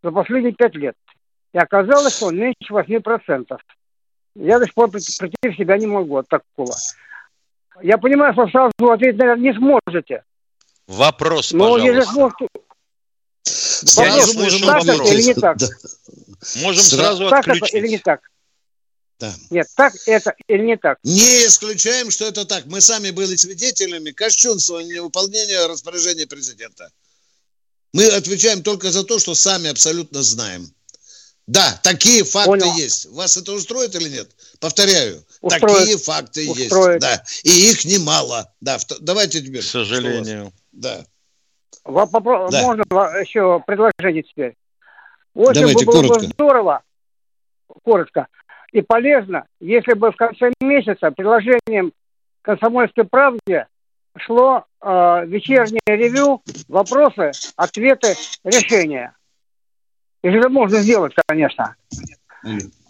за 0.04 0.12
последние 0.12 0.54
пять 0.54 0.76
лет. 0.76 0.96
И 1.54 1.58
оказалось, 1.58 2.16
что 2.16 2.28
он 2.28 2.38
меньше 2.38 2.70
8%. 2.70 3.58
Я 4.36 4.60
до 4.60 4.66
сих 4.66 4.74
пор 4.74 4.90
прийти 4.90 5.50
в 5.50 5.56
себя 5.56 5.78
не 5.78 5.88
могу 5.88 6.18
от 6.18 6.28
такого. 6.28 6.76
Я 7.82 7.98
понимаю, 7.98 8.34
что 8.34 8.48
сразу 8.48 8.72
ответить, 8.92 9.18
наверное, 9.18 9.52
не 9.52 9.58
сможете. 9.58 10.24
Вопрос, 10.88 11.52
Но 11.52 11.74
пожалуйста. 11.74 11.88
Если 11.88 12.12
сможете... 12.12 12.48
Я 13.98 14.10
вопрос, 14.10 14.28
не 14.28 14.34
слышу 14.34 14.66
так 14.66 14.84
вопрос. 14.84 15.00
Это 15.00 15.14
или 15.14 15.22
не 15.24 15.34
так? 15.34 15.58
Да. 15.58 15.68
Можем 16.62 16.84
Сра... 16.84 16.98
сразу 16.98 17.30
так 17.30 17.48
отключить. 17.48 17.70
Это 17.70 17.78
или 17.78 17.88
не 17.88 17.98
так? 17.98 18.22
Да. 19.20 19.34
Нет, 19.52 19.68
так 19.76 19.94
это 20.08 20.36
или 20.48 20.66
не 20.66 20.78
так? 20.78 20.98
Не 21.04 21.46
исключаем, 21.46 22.10
что 22.10 22.26
это 22.26 22.46
так. 22.46 22.66
Мы 22.66 22.82
сами 22.82 23.12
были 23.12 23.36
свидетелями 23.36 24.12
кощунствования 24.12 24.96
невыполнения 24.96 25.68
распоряжения 25.68 26.26
президента. 26.26 26.90
Мы 27.94 28.08
отвечаем 28.08 28.64
только 28.64 28.90
за 28.92 29.04
то, 29.04 29.20
что 29.20 29.36
сами 29.36 29.70
абсолютно 29.70 30.24
знаем. 30.24 30.74
Да, 31.52 31.78
такие 31.84 32.24
факты 32.24 32.52
Понял. 32.52 32.74
есть. 32.78 33.08
Вас 33.12 33.36
это 33.36 33.52
устроит 33.52 33.94
или 33.96 34.08
нет? 34.08 34.30
Повторяю, 34.62 35.22
устроит. 35.42 35.80
такие 35.80 35.98
факты 35.98 36.50
устроит. 36.50 37.02
есть. 37.02 37.02
Да, 37.02 37.24
и 37.44 37.72
их 37.72 37.84
немало. 37.84 38.50
Да, 38.62 38.78
давайте 39.02 39.42
теперь. 39.42 39.62
К 39.62 39.66
сожалению. 39.66 40.54
Да. 40.72 41.04
Попро... 41.84 42.48
да. 42.50 42.62
Можно 42.62 42.84
еще 43.20 43.62
предложение 43.68 44.24
теперь. 44.24 44.56
Очень 45.34 45.62
Давайте, 45.62 45.86
было 45.86 45.96
коротко. 45.96 46.20
бы 46.20 46.26
здорово, 46.28 46.84
коротко, 47.84 48.28
и 48.72 48.82
полезно, 48.82 49.46
если 49.60 49.94
бы 49.94 50.12
в 50.12 50.16
конце 50.16 50.54
месяца 50.62 51.12
предложением 51.12 51.92
«Комсомольской 52.44 53.04
правде» 53.04 53.68
шло 54.18 54.64
э, 54.82 55.26
вечернее 55.26 55.82
ревю, 55.86 56.42
вопросы, 56.70 57.32
ответы, 57.58 58.16
решения. 58.46 59.14
Если 60.24 60.40
это 60.40 60.50
можно 60.50 60.82
сделать, 60.82 61.14
конечно. 61.28 61.76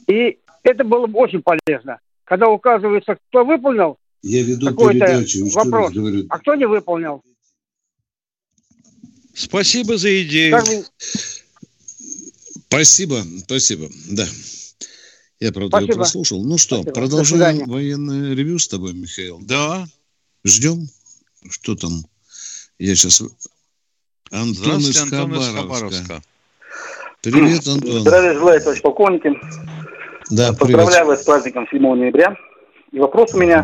И 0.08 0.40
это 0.64 0.84
было 0.84 1.08
бы 1.08 1.20
очень 1.20 1.42
полезно. 1.42 2.00
Когда 2.26 2.48
указывается, 2.48 3.18
кто 3.30 3.44
выполнил 3.44 3.98
Я 4.22 4.44
веду 4.44 4.68
какой-то 4.68 5.24
вопрос, 5.54 5.94
а 6.30 6.40
кто 6.40 6.56
не 6.56 6.66
выполнил. 6.66 7.24
Спасибо 9.34 9.98
за 9.98 10.24
идею. 10.24 10.58
Как... 10.58 10.66
Спасибо, 12.68 13.24
спасибо, 13.46 13.90
да. 14.10 14.28
Я, 15.40 15.52
правда, 15.52 15.78
спасибо. 15.78 15.92
ее 15.92 15.96
прослушал. 15.98 16.44
Ну 16.44 16.58
что, 16.58 16.84
спасибо. 16.84 16.94
продолжаем 16.94 17.66
военное 17.68 18.36
ревю 18.36 18.60
с 18.60 18.68
тобой, 18.68 18.94
Михаил? 18.94 19.40
Да. 19.42 19.88
Ждем. 20.44 20.88
Что 21.50 21.76
там? 21.76 22.06
Я 22.78 22.96
сейчас... 22.96 23.24
Антон 24.30 24.80
из 24.80 25.02
Антон. 25.02 25.34
Из 25.36 25.48
Хабаровска. 25.48 26.22
Привет, 27.24 27.62
Антон. 27.68 28.00
Здравия 28.00 28.34
желаю, 28.34 28.60
товарищ 28.62 28.82
полковники. 28.82 29.30
Да, 30.32 30.50
Поздравляю 30.58 30.90
привет. 30.90 31.06
вас 31.06 31.22
с 31.22 31.25
праздником 31.25 31.68
7 31.70 31.80
ноября. 31.80 32.36
И 32.92 32.98
вопрос 32.98 33.36
у 33.36 33.40
меня 33.40 33.62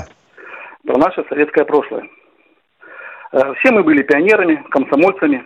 про 0.86 0.98
наше 1.00 1.26
советское 1.28 1.66
прошлое. 1.66 2.08
Э, 3.32 3.56
все 3.56 3.72
мы 3.72 3.82
были 3.82 4.04
пионерами, 4.04 4.64
комсомольцами. 4.70 5.44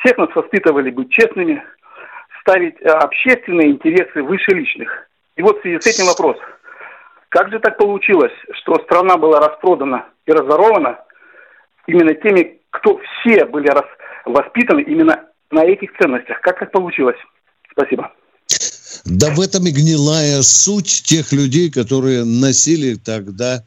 Всех 0.00 0.16
нас 0.16 0.30
воспитывали 0.34 0.90
быть 0.90 1.10
честными, 1.10 1.62
ставить 2.40 2.80
э, 2.80 2.88
общественные 2.88 3.72
интересы 3.72 4.22
выше 4.22 4.52
личных. 4.52 4.88
И 5.36 5.42
вот 5.42 5.58
в 5.58 5.60
связи 5.60 5.80
с 5.80 5.86
этим 5.86 6.06
вопрос. 6.06 6.38
Как 7.28 7.50
же 7.50 7.60
так 7.60 7.76
получилось, 7.76 8.32
что 8.54 8.82
страна 8.84 9.18
была 9.18 9.38
распродана 9.38 10.06
и 10.24 10.32
разорована 10.32 10.98
именно 11.86 12.14
теми, 12.14 12.58
кто 12.70 12.98
все 13.20 13.44
были 13.44 13.68
воспитаны 14.24 14.80
именно 14.80 15.26
на 15.52 15.64
этих 15.64 15.90
ценностях. 16.00 16.40
Как 16.40 16.58
так 16.58 16.72
получилось? 16.72 17.16
Спасибо. 17.70 18.12
Да 19.04 19.34
в 19.34 19.40
этом 19.40 19.66
и 19.66 19.70
гнилая 19.70 20.42
суть 20.42 21.02
тех 21.04 21.32
людей, 21.32 21.70
которые 21.70 22.24
носили 22.24 22.94
тогда 22.94 23.64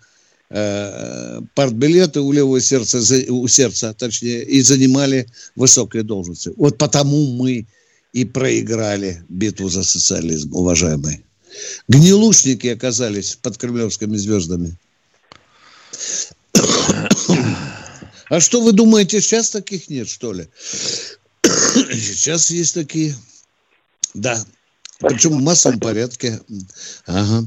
э, 0.50 1.42
партбилеты 1.54 2.22
у 2.22 2.32
левого 2.32 2.62
сердца, 2.62 3.00
у 3.30 3.48
сердца, 3.48 3.94
точнее, 3.94 4.44
и 4.44 4.62
занимали 4.62 5.28
высокие 5.56 6.04
должности. 6.04 6.52
Вот 6.58 6.78
потому 6.78 7.38
мы 7.38 7.66
и 8.14 8.26
проиграли 8.26 9.24
битву 9.28 9.68
за 9.70 9.84
социализм, 9.84 10.56
уважаемые. 10.56 11.22
Гнилушники 11.88 12.68
оказались 12.68 13.36
под 13.36 13.58
кремлевскими 13.58 14.16
звездами. 14.16 14.78
А 18.28 18.40
что 18.40 18.60
вы 18.60 18.72
думаете, 18.72 19.22
сейчас 19.22 19.52
таких 19.52 19.88
нет, 19.88 20.10
что 20.10 20.34
ли? 20.34 20.48
Сейчас 21.92 22.50
есть 22.52 22.74
такие. 22.74 23.16
Да. 24.14 24.44
Причем 25.00 25.32
в 25.32 25.42
массовом 25.42 25.80
порядке. 25.80 26.40
Ага. 27.06 27.46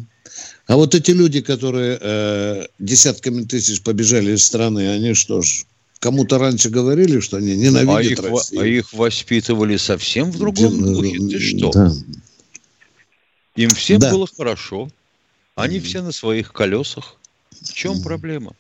А 0.67 0.77
вот 0.77 0.95
эти 0.95 1.13
люди, 1.13 1.41
которые 1.41 1.99
э, 2.01 2.67
десятками 2.79 3.45
тысяч 3.45 3.83
побежали 3.83 4.33
из 4.33 4.45
страны, 4.45 4.91
они 4.91 5.15
что 5.15 5.41
ж, 5.41 5.65
кому-то 5.99 6.39
раньше 6.39 6.69
говорили, 6.69 7.21
что 7.21 7.39
они 7.39 7.57
ненавидят 7.57 8.21
а 8.21 8.29
их, 8.29 8.33
Россию. 8.33 8.61
А 8.61 8.67
их 8.67 8.93
воспитывали 8.93 9.79
совсем 9.79 10.31
в 10.31 10.39
другом 10.39 10.79
духе. 10.83 11.19
Ты 11.19 11.41
что? 11.41 11.71
Да. 11.73 11.93
Им 13.57 13.71
всем 13.71 13.99
да. 13.99 14.11
было 14.11 14.29
хорошо. 14.37 14.91
Они 15.55 15.81
все 15.81 16.03
на 16.03 16.13
своих 16.13 16.53
колесах. 16.53 17.17
В 17.63 17.73
чем 17.73 18.03
проблема? 18.03 18.55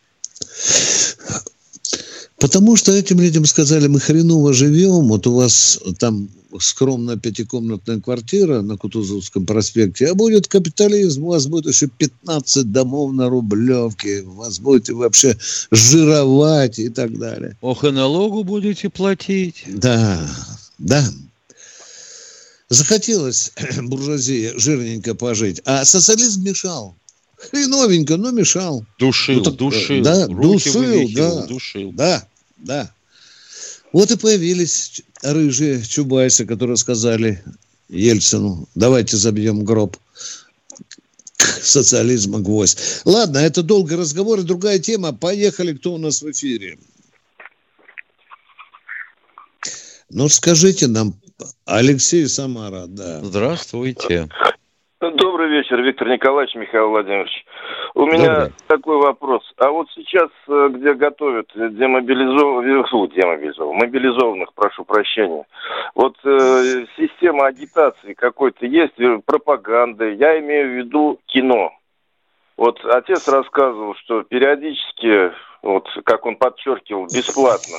Потому 2.38 2.76
что 2.76 2.92
этим 2.92 3.20
людям 3.20 3.44
сказали, 3.46 3.88
мы 3.88 3.98
хреново 3.98 4.52
живем, 4.52 5.08
вот 5.08 5.26
у 5.26 5.34
вас 5.34 5.80
там 5.98 6.28
скромная 6.60 7.16
пятикомнатная 7.16 8.00
квартира 8.00 8.62
на 8.62 8.76
Кутузовском 8.76 9.44
проспекте, 9.44 10.06
а 10.06 10.14
будет 10.14 10.46
капитализм, 10.46 11.24
у 11.24 11.28
вас 11.28 11.46
будет 11.46 11.66
еще 11.66 11.88
15 11.88 12.70
домов 12.70 13.12
на 13.12 13.28
Рублевке, 13.28 14.22
у 14.22 14.32
вас 14.32 14.60
будете 14.60 14.94
вообще 14.94 15.36
жировать 15.70 16.78
и 16.78 16.88
так 16.88 17.18
далее. 17.18 17.56
Ох, 17.60 17.84
и 17.84 17.90
налогу 17.90 18.44
будете 18.44 18.88
платить. 18.88 19.64
Да, 19.66 20.18
да. 20.78 21.04
Захотелось 22.68 23.52
буржуазии 23.82 24.52
жирненько 24.56 25.14
пожить, 25.14 25.60
а 25.64 25.84
социализм 25.84 26.44
мешал. 26.44 26.94
Хреновенько, 27.50 28.16
но 28.16 28.30
мешал. 28.30 28.84
Душил, 28.98 29.42
ну, 29.44 29.50
душил. 29.50 30.02
Да, 30.02 30.26
душил, 30.26 31.08
да. 31.14 31.46
Душил. 31.46 31.92
Да, 31.92 32.26
да. 32.58 32.92
Вот 33.92 34.10
и 34.10 34.16
появились 34.16 35.02
рыжие 35.22 35.82
чубайсы, 35.82 36.44
которые 36.44 36.76
сказали 36.76 37.42
Ельцину, 37.88 38.68
давайте 38.74 39.16
забьем 39.16 39.64
гроб 39.64 39.96
социализма 41.62 42.40
гвоздь. 42.40 42.78
Ладно, 43.04 43.38
это 43.38 43.62
долгий 43.62 43.94
разговор 43.94 44.40
и 44.40 44.42
другая 44.42 44.78
тема. 44.78 45.12
Поехали, 45.12 45.72
кто 45.72 45.94
у 45.94 45.98
нас 45.98 46.22
в 46.22 46.30
эфире? 46.30 46.78
Ну, 50.10 50.28
скажите 50.28 50.86
нам, 50.86 51.14
Алексей 51.64 52.28
Самара, 52.28 52.86
да. 52.86 53.22
Здравствуйте. 53.24 54.28
Добрый 55.00 55.48
вечер, 55.48 55.80
Виктор 55.80 56.08
Николаевич, 56.08 56.56
Михаил 56.56 56.88
Владимирович. 56.88 57.44
У 57.94 58.04
меня 58.04 58.34
Добрый. 58.34 58.52
такой 58.66 58.96
вопрос. 58.96 59.44
А 59.56 59.70
вот 59.70 59.86
сейчас, 59.94 60.28
э, 60.48 60.68
где 60.72 60.92
готовят 60.94 61.48
демобилизованных, 61.54 62.90
демобилизованных, 63.14 63.80
мобилизованных, 63.80 64.52
прошу 64.54 64.84
прощения, 64.84 65.44
вот 65.94 66.16
э, 66.24 66.86
система 66.96 67.46
агитации 67.46 68.14
какой-то 68.14 68.66
есть, 68.66 68.98
э, 68.98 69.20
пропаганды, 69.24 70.14
я 70.14 70.40
имею 70.40 70.68
в 70.68 70.76
виду 70.78 71.20
кино. 71.26 71.70
Вот 72.56 72.84
отец 72.84 73.28
рассказывал, 73.28 73.94
что 74.02 74.24
периодически, 74.24 75.32
вот 75.62 75.88
как 76.04 76.26
он 76.26 76.34
подчеркивал, 76.34 77.04
бесплатно 77.04 77.76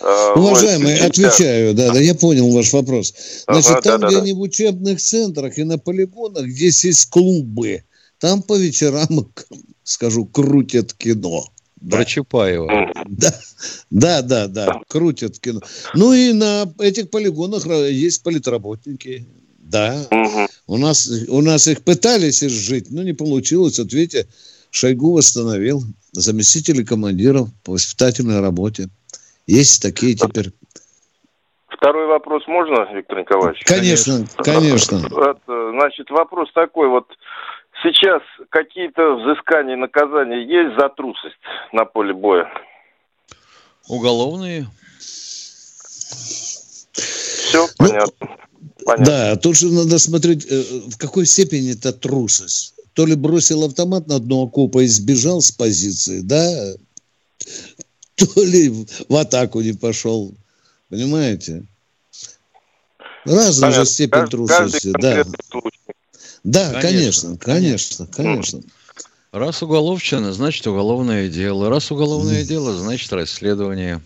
Э, 0.00 0.32
Уважаемый, 0.36 0.98
отвечаю, 0.98 1.74
да, 1.74 1.92
да, 1.92 2.00
я 2.00 2.14
понял 2.14 2.50
ваш 2.50 2.72
вопрос. 2.72 3.14
Значит, 3.48 3.70
ага, 3.70 3.80
там, 3.82 4.00
да, 4.00 4.06
где 4.08 4.16
да, 4.16 4.22
они 4.22 4.32
в 4.32 4.40
учебных 4.40 5.00
центрах 5.00 5.58
и 5.58 5.64
на 5.64 5.78
полигонах, 5.78 6.44
где 6.44 6.66
есть 6.66 7.06
клубы, 7.06 7.82
там 8.18 8.42
по 8.42 8.58
вечерам, 8.58 9.32
скажу, 9.84 10.26
крутят 10.26 10.92
кино. 10.92 11.46
Да. 11.76 11.98
Про 11.98 12.04
Чапаева. 12.04 12.92
Да, 13.06 13.40
да, 13.90 14.22
да, 14.22 14.48
да, 14.48 14.80
крутят 14.88 15.38
кино. 15.38 15.60
Ну 15.94 16.12
и 16.12 16.32
на 16.32 16.72
этих 16.78 17.10
полигонах 17.10 17.66
есть 17.66 18.22
политработники. 18.22 19.26
Да, 19.58 20.06
угу. 20.10 20.46
у, 20.68 20.76
нас, 20.76 21.10
у 21.28 21.40
нас 21.42 21.66
их 21.66 21.82
пытались 21.82 22.42
изжить, 22.42 22.90
но 22.90 23.02
не 23.02 23.12
получилось. 23.12 23.78
Вот 23.78 23.92
видите, 23.92 24.28
Шойгу 24.70 25.12
восстановил 25.12 25.84
заместители 26.12 26.84
командиров 26.84 27.48
по 27.64 27.72
воспитательной 27.72 28.40
работе. 28.40 28.88
Есть 29.46 29.82
такие 29.82 30.14
теперь. 30.14 30.52
Второй 31.68 32.06
вопрос 32.06 32.46
можно, 32.46 32.92
Виктор 32.94 33.18
Николаевич? 33.20 33.62
Конечно, 33.64 34.26
конечно. 34.38 34.98
Значит, 35.46 36.10
вопрос 36.10 36.50
такой 36.52 36.88
вот. 36.88 37.06
Сейчас 37.82 38.22
какие-то 38.48 39.16
взыскания 39.16 39.76
наказания 39.76 40.42
есть 40.42 40.78
за 40.78 40.88
трусость 40.88 41.36
на 41.72 41.84
поле 41.84 42.14
боя? 42.14 42.48
Уголовные. 43.86 44.66
Все 46.92 47.60
ну, 47.60 47.68
понятно. 47.76 48.28
понятно. 48.84 49.04
Да, 49.04 49.36
тут 49.36 49.56
же 49.56 49.68
надо 49.68 49.98
смотреть, 49.98 50.46
э, 50.50 50.62
в 50.90 50.96
какой 50.96 51.26
степени 51.26 51.74
это 51.74 51.92
трусость. 51.92 52.74
То 52.94 53.04
ли 53.04 53.14
бросил 53.14 53.64
автомат 53.64 54.08
на 54.08 54.18
дно 54.18 54.44
окопа 54.44 54.82
и 54.82 54.86
сбежал 54.86 55.42
с 55.42 55.52
позиции, 55.52 56.20
да, 56.22 56.74
то 58.16 58.42
ли 58.42 58.86
в 59.08 59.16
атаку 59.16 59.60
не 59.60 59.72
пошел. 59.72 60.34
Понимаете? 60.88 61.64
Разная 63.24 63.72
же 63.72 63.86
степень 63.86 64.26
трусости. 64.26 64.92
Да. 65.00 65.24
да, 66.44 66.80
конечно, 66.80 67.36
конечно, 67.36 68.06
конечно. 68.06 68.60
Раз 69.32 69.62
уголовщина, 69.62 70.32
значит 70.32 70.66
уголовное 70.66 71.28
дело. 71.28 71.68
Раз 71.68 71.90
уголовное 71.90 72.42
mm. 72.42 72.46
дело, 72.46 72.72
значит 72.72 73.12
расследование. 73.12 74.00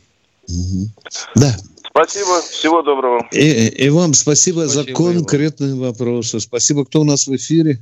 Mm-hmm. 0.49 0.87
Да. 1.37 1.57
Спасибо, 1.90 2.40
всего 2.42 2.83
доброго. 2.83 3.29
И, 3.31 3.66
и 3.68 3.88
вам 3.90 4.14
спасибо, 4.14 4.66
спасибо 4.68 4.87
за 4.87 4.92
конкретные 4.92 5.73
Иван. 5.73 5.90
вопросы. 5.90 6.40
Спасибо, 6.40 6.85
кто 6.85 7.03
у 7.03 7.05
нас 7.05 7.27
в 7.27 7.37
эфире? 7.37 7.79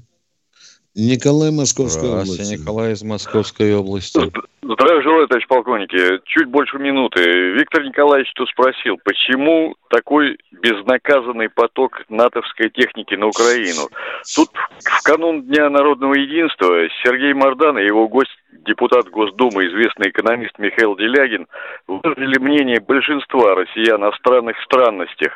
Николай 0.95 1.51
Московской 1.51 2.11
области. 2.11 2.55
Николай 2.55 2.93
из 2.93 3.03
Московской 3.03 3.75
области. 3.75 4.21
Здравия 4.63 5.03
желаю, 5.03 5.29
товарищ 5.29 5.47
полковники. 5.47 6.21
Чуть 6.25 6.49
больше 6.49 6.79
минуты. 6.79 7.21
Виктор 7.53 7.85
Николаевич 7.85 8.33
тут 8.35 8.49
спросил, 8.49 8.99
почему 9.05 9.77
такой 9.91 10.39
безнаказанный 10.51 11.49
поток 11.49 12.03
натовской 12.09 12.71
техники 12.71 13.15
на 13.15 13.29
Украину? 13.29 13.89
Тут 14.35 14.51
в 14.81 15.03
канун 15.05 15.43
Дня 15.43 15.71
народного 15.71 16.15
единства 16.15 16.89
Сергей 17.05 17.33
Мордан 17.33 17.79
и 17.79 17.87
его 17.87 18.09
гость, 18.09 18.37
депутат 18.67 19.09
Госдумы, 19.09 19.67
известный 19.69 20.11
экономист 20.11 20.59
Михаил 20.59 20.97
Делягин, 20.97 21.47
выразили 21.87 22.39
мнение 22.39 22.81
большинства 22.81 23.55
россиян 23.55 24.03
о 24.05 24.13
странных 24.13 24.57
странностях 24.65 25.33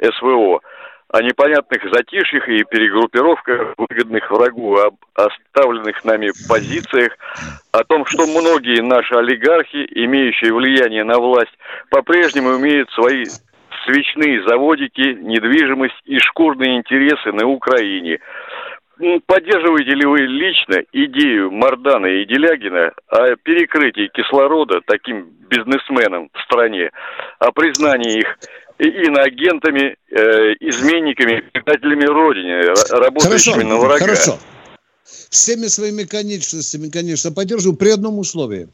СВО– 0.00 0.60
о 1.12 1.22
непонятных 1.22 1.82
затишьях 1.92 2.48
и 2.48 2.64
перегруппировках, 2.64 3.74
выгодных 3.76 4.30
врагу, 4.30 4.76
об 4.78 4.96
оставленных 5.14 6.02
нами 6.04 6.30
позициях, 6.48 7.12
о 7.70 7.84
том, 7.84 8.06
что 8.06 8.26
многие 8.26 8.80
наши 8.80 9.14
олигархи, 9.14 9.86
имеющие 9.90 10.54
влияние 10.54 11.04
на 11.04 11.18
власть, 11.18 11.52
по-прежнему 11.90 12.58
имеют 12.58 12.90
свои 12.92 13.26
свечные 13.84 14.42
заводики, 14.48 15.18
недвижимость 15.20 16.00
и 16.06 16.18
шкурные 16.18 16.78
интересы 16.78 17.32
на 17.32 17.46
Украине. 17.46 18.18
Поддерживаете 19.26 19.94
ли 19.94 20.06
вы 20.06 20.18
лично 20.18 20.82
идею 20.92 21.50
Мардана 21.50 22.06
и 22.06 22.24
Делягина 22.24 22.92
о 23.08 23.36
перекрытии 23.36 24.08
кислорода 24.14 24.80
таким 24.86 25.26
бизнесменам 25.50 26.30
в 26.32 26.40
стране, 26.42 26.90
о 27.38 27.50
признании 27.52 28.20
их 28.20 28.38
иноагентами, 28.78 29.96
э, 30.10 30.54
изменниками, 30.60 31.42
предателями 31.52 32.04
Родины, 32.04 32.74
работающими 32.90 33.54
хорошо, 33.54 33.68
на 33.68 33.76
врага. 33.76 33.98
Хорошо. 33.98 34.38
Всеми 35.30 35.68
своими 35.68 36.04
конечностями, 36.04 36.88
конечно, 36.88 37.32
поддерживаю 37.32 37.76
при 37.76 37.90
одном 37.90 38.18
условии. 38.18 38.68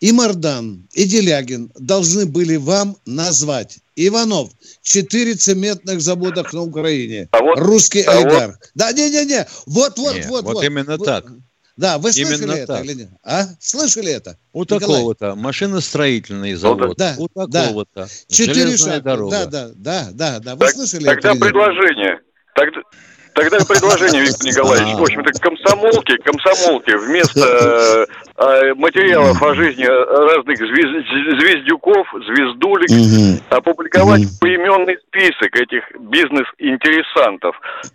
И 0.00 0.12
Мардан, 0.12 0.86
и 0.92 1.04
Делягин 1.04 1.70
должны 1.74 2.26
были 2.26 2.56
вам 2.56 2.96
назвать 3.06 3.78
Иванов, 3.96 4.50
четыре 4.82 5.34
цементных 5.34 6.02
заводах 6.02 6.52
на 6.52 6.62
Украине. 6.62 7.28
А 7.30 7.42
вот, 7.42 7.58
Русский 7.58 8.02
а 8.02 8.12
олигарх. 8.12 8.58
Вот... 8.58 8.70
Да, 8.74 8.92
не-не-не, 8.92 9.46
вот-вот, 9.64 10.16
вот, 10.26 10.44
вот. 10.44 10.54
Вот 10.54 10.64
именно 10.64 10.98
вот. 10.98 11.06
так. 11.06 11.24
Да, 11.76 11.98
вы 11.98 12.10
слышали 12.12 12.44
Именно 12.44 12.52
это 12.52 12.66
так. 12.66 12.84
или 12.84 12.94
нет? 12.94 13.08
А? 13.22 13.44
Слышали 13.60 14.10
это? 14.10 14.38
У 14.52 14.64
такого-то 14.64 15.34
машиностроительный 15.34 16.54
завод. 16.54 16.96
Да, 16.96 17.14
у 17.18 17.28
такого-то. 17.28 18.06
Да. 18.06 18.06
Четыре 18.28 18.76
шага. 18.78 19.00
Дорога. 19.00 19.30
Да, 19.30 19.46
да, 19.46 19.70
да, 19.74 20.08
да, 20.12 20.38
да. 20.40 20.54
Вы 20.54 20.66
так, 20.66 20.74
слышали 20.74 21.04
тогда 21.04 21.30
это? 21.30 21.38
Тогда 21.38 21.46
предложение. 21.46 22.20
Тогда, 22.54 22.80
Тогда 23.36 23.58
предложение, 23.68 24.22
Виктор 24.22 24.46
Николаевич. 24.46 24.94
В 24.94 25.02
общем-то, 25.02 25.30
комсомолки, 25.38 26.16
комсомолки 26.24 26.96
вместо 26.96 28.06
э, 28.34 28.74
материалов 28.74 29.42
о 29.42 29.54
жизни 29.54 29.84
разных 29.84 30.56
звездюков, 30.56 32.06
звездулик, 32.14 33.42
опубликовать 33.50 34.22
поименный 34.40 34.96
список 35.06 35.54
этих 35.54 35.84
бизнес-интересантов. 36.00 37.54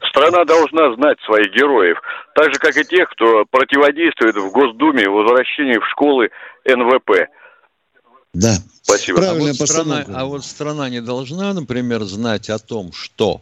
Страна 0.09 0.45
должна 0.45 0.93
знать 0.93 1.17
своих 1.25 1.51
героев. 1.55 1.97
Так 2.35 2.53
же, 2.53 2.59
как 2.59 2.77
и 2.77 2.85
тех, 2.85 3.09
кто 3.09 3.43
противодействует 3.49 4.35
в 4.35 4.51
Госдуме 4.51 5.09
возвращению 5.09 5.81
в 5.81 5.89
школы 5.89 6.29
НВП. 6.65 7.29
Да. 8.35 8.53
Спасибо. 8.83 9.27
а 9.27 9.33
вот, 9.33 9.55
страна, 9.55 10.05
а 10.13 10.25
вот 10.25 10.45
страна 10.45 10.89
не 10.89 11.01
должна, 11.01 11.53
например, 11.53 12.03
знать 12.03 12.49
о 12.51 12.59
том, 12.59 12.91
что 12.93 13.41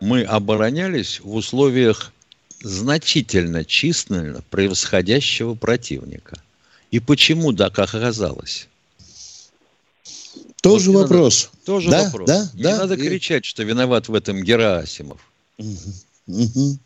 мы 0.00 0.22
оборонялись 0.22 1.20
в 1.20 1.34
условиях 1.34 2.12
значительно 2.62 3.64
численно 3.64 4.42
превосходящего 4.50 5.54
противника. 5.54 6.40
И 6.90 7.00
почему 7.00 7.52
так 7.52 7.78
оказалось? 7.78 8.68
Тоже 10.62 10.90
вот 10.90 11.02
вопрос. 11.02 11.50
Надо, 11.52 11.64
тоже 11.66 11.90
да, 11.90 12.04
вопрос. 12.04 12.28
Да, 12.28 12.50
не 12.54 12.62
да, 12.62 12.78
надо 12.78 12.94
и... 12.94 12.98
кричать, 12.98 13.44
что 13.44 13.62
виноват 13.62 14.08
в 14.08 14.14
этом 14.14 14.42
Герасимов. 14.42 15.20
Угу. 15.58 16.78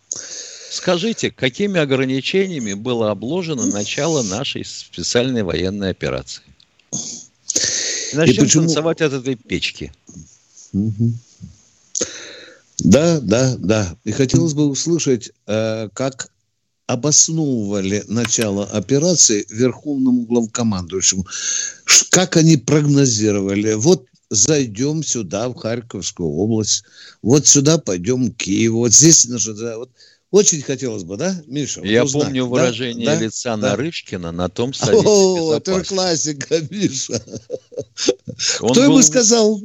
Скажите, 0.71 1.31
какими 1.31 1.81
ограничениями 1.81 2.75
было 2.75 3.11
обложено 3.11 3.67
начало 3.67 4.23
нашей 4.23 4.65
специальной 4.65 5.43
военной 5.43 5.91
операции? 5.91 6.43
Начнем 8.13 8.45
почему... 8.45 8.65
танцевать 8.65 9.01
от 9.01 9.13
этой 9.13 9.37
печки. 9.37 9.93
Угу. 10.73 11.13
Да, 12.81 13.21
да, 13.21 13.57
да. 13.59 13.97
И 14.05 14.13
хотелось 14.13 14.55
бы 14.55 14.69
услышать, 14.69 15.31
э, 15.47 15.89
как 15.93 16.31
обосновывали 16.87 18.05
начало 18.09 18.65
операции 18.65 19.47
верховному 19.49 20.23
главкомандующему. 20.23 21.25
Как 22.11 22.37
они 22.37 22.57
прогнозировали? 22.57 23.75
Вот 23.75 24.07
зайдем 24.31 25.03
сюда, 25.03 25.49
в 25.49 25.55
Харьковскую 25.55 26.29
область, 26.29 26.85
вот 27.23 27.47
сюда 27.47 27.79
пойдем 27.79 28.31
в 28.31 28.35
Киев, 28.35 28.73
вот 28.73 28.93
здесь... 28.93 29.27
Вот, 29.27 29.91
очень 30.31 30.63
хотелось 30.63 31.03
бы, 31.03 31.17
да, 31.17 31.43
Миша? 31.47 31.81
Я 31.83 32.05
узнать, 32.05 32.25
помню 32.25 32.47
выражение 32.47 33.07
да? 33.07 33.17
лица 33.17 33.57
да? 33.57 33.71
Нарышкина 33.71 34.31
на 34.31 34.49
том 34.49 34.73
совете 34.73 35.03
О, 35.05 35.55
это 35.57 35.83
классика, 35.85 36.61
Миша. 36.71 37.21
Он 38.61 38.71
Кто 38.71 38.83
был... 38.83 38.83
ему 38.85 39.03
сказал? 39.03 39.61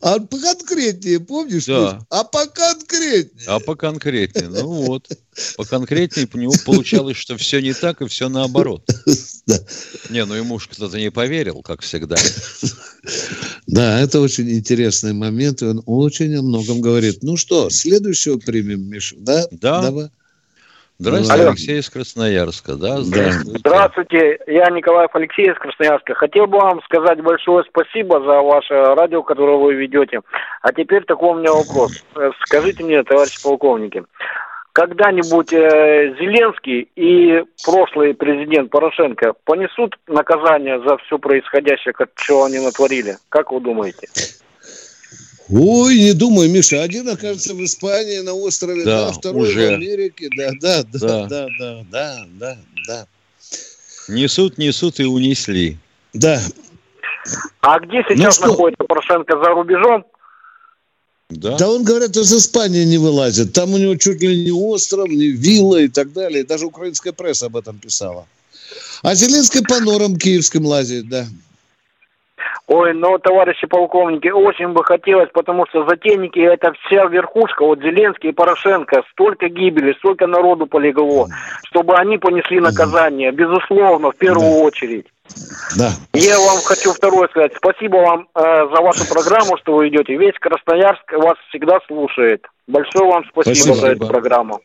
А 0.00 0.18
поконкретнее, 0.18 1.20
помнишь? 1.20 1.66
Да. 1.66 2.00
А 2.08 2.24
поконкретнее. 2.24 3.46
А 3.46 3.60
поконкретнее. 3.60 4.48
Ну 4.48 4.86
вот. 4.86 5.08
Поконкретнее 5.56 6.26
по 6.26 6.36
нему 6.36 6.54
получалось, 6.64 7.16
что 7.16 7.36
все 7.36 7.60
не 7.60 7.74
так 7.74 8.00
и 8.00 8.06
все 8.06 8.28
наоборот. 8.28 8.88
Да. 9.46 9.58
Не, 10.08 10.24
ну 10.24 10.34
ему 10.34 10.54
уж 10.54 10.68
кто-то 10.68 10.96
не 10.96 11.10
поверил, 11.10 11.62
как 11.62 11.82
всегда. 11.82 12.16
Да, 13.66 14.00
это 14.00 14.20
очень 14.20 14.50
интересный 14.50 15.12
момент, 15.12 15.62
и 15.62 15.66
он 15.66 15.82
очень 15.86 16.34
о 16.36 16.42
многом 16.42 16.80
говорит. 16.80 17.22
Ну 17.22 17.36
что, 17.36 17.68
следующего 17.68 18.38
примем, 18.38 18.82
Миша, 18.88 19.16
да? 19.18 19.46
Да. 19.50 19.82
Давай. 19.82 20.10
Здравствуйте, 21.00 21.32
Алло. 21.32 21.50
Алексей 21.52 21.78
из 21.78 21.88
Красноярска. 21.88 22.76
Да, 22.76 22.98
здравствуйте. 22.98 23.58
Здравствуйте, 23.58 24.38
я 24.46 24.68
Николаев 24.68 25.08
Алексей 25.14 25.50
из 25.50 25.56
Красноярска. 25.56 26.14
Хотел 26.14 26.46
бы 26.46 26.58
вам 26.58 26.82
сказать 26.82 27.22
большое 27.22 27.64
спасибо 27.64 28.20
за 28.20 28.42
ваше 28.42 28.74
радио, 28.74 29.22
которое 29.22 29.56
вы 29.56 29.72
ведете. 29.76 30.20
А 30.60 30.74
теперь 30.74 31.04
такой 31.04 31.30
у 31.30 31.34
меня 31.40 31.52
вопрос. 31.52 32.04
Э, 32.16 32.30
скажите 32.44 32.84
мне, 32.84 33.02
товарищи 33.02 33.42
полковники, 33.42 34.04
когда-нибудь 34.74 35.54
э, 35.54 36.14
Зеленский 36.20 36.90
и 36.96 37.44
прошлый 37.64 38.12
президент 38.12 38.70
Порошенко 38.70 39.32
понесут 39.44 39.98
наказание 40.06 40.82
за 40.86 40.98
все 40.98 41.18
происходящее, 41.18 41.94
как, 41.94 42.10
что 42.16 42.44
они 42.44 42.58
натворили? 42.58 43.14
Как 43.30 43.52
вы 43.52 43.60
думаете? 43.60 44.06
Ой, 45.52 45.98
не 45.98 46.12
думаю, 46.12 46.48
Миша. 46.50 46.82
Один 46.82 47.08
окажется 47.08 47.54
в 47.54 47.64
Испании 47.64 48.20
на 48.20 48.34
острове, 48.34 48.84
да, 48.84 49.06
да 49.06 49.12
второй 49.12 49.48
уже. 49.48 49.70
в 49.70 49.74
Америке. 49.74 50.28
Да, 50.36 50.50
да, 50.60 50.82
да, 50.84 50.98
да, 50.98 51.26
да, 51.28 51.46
да, 51.58 51.84
да, 51.90 52.26
да, 52.38 52.58
да. 52.86 53.06
Несут, 54.08 54.58
несут 54.58 55.00
и 55.00 55.04
унесли. 55.04 55.76
Да. 56.12 56.40
А 57.60 57.78
где 57.80 58.04
сейчас 58.08 58.40
ну, 58.40 58.48
находится 58.48 58.84
Порошенко 58.84 59.38
за 59.42 59.50
рубежом? 59.50 60.04
Да. 61.30 61.56
да 61.56 61.70
он, 61.70 61.84
говорят, 61.84 62.16
из 62.16 62.32
Испании 62.32 62.84
не 62.84 62.98
вылазит. 62.98 63.52
Там 63.52 63.72
у 63.72 63.78
него 63.78 63.96
чуть 63.96 64.20
ли 64.20 64.44
не 64.44 64.52
остров, 64.52 65.08
не 65.08 65.28
вилла 65.28 65.80
и 65.80 65.88
так 65.88 66.12
далее. 66.12 66.44
Даже 66.44 66.66
украинская 66.66 67.12
пресса 67.12 67.46
об 67.46 67.56
этом 67.56 67.78
писала. 67.78 68.26
А 69.02 69.14
Зеленский 69.14 69.62
по 69.62 69.80
норам 69.80 70.16
киевским 70.16 70.66
лазит, 70.66 71.08
да. 71.08 71.26
Ой, 72.72 72.94
ну, 72.94 73.18
товарищи 73.18 73.66
полковники, 73.66 74.28
очень 74.28 74.68
бы 74.68 74.84
хотелось, 74.84 75.28
потому 75.34 75.66
что 75.66 75.84
затейники 75.88 76.38
это 76.38 76.72
вся 76.84 77.06
верхушка, 77.06 77.64
вот 77.64 77.80
Зеленский 77.80 78.28
и 78.28 78.32
Порошенко, 78.32 79.02
столько 79.10 79.48
гибели, 79.48 79.92
столько 79.94 80.28
народу 80.28 80.68
полегло, 80.68 81.26
чтобы 81.64 81.96
они 81.96 82.16
понесли 82.16 82.60
наказание, 82.60 83.32
безусловно, 83.32 84.12
в 84.12 84.16
первую 84.16 84.52
да. 84.52 84.64
очередь. 84.64 85.06
Да. 85.76 85.90
Я 86.12 86.38
вам 86.38 86.58
хочу 86.64 86.92
второе 86.92 87.26
сказать. 87.30 87.54
Спасибо 87.56 87.96
вам 87.96 88.28
э, 88.36 88.40
за 88.40 88.82
вашу 88.82 89.12
программу, 89.12 89.56
что 89.56 89.74
вы 89.74 89.88
идете. 89.88 90.16
Весь 90.16 90.38
Красноярск 90.38 91.12
вас 91.14 91.38
всегда 91.48 91.80
слушает. 91.88 92.46
Большое 92.68 93.10
вам 93.10 93.24
спасибо, 93.32 93.54
спасибо. 93.54 93.74
за 93.74 93.86
эту 93.88 94.06
программу. 94.06 94.60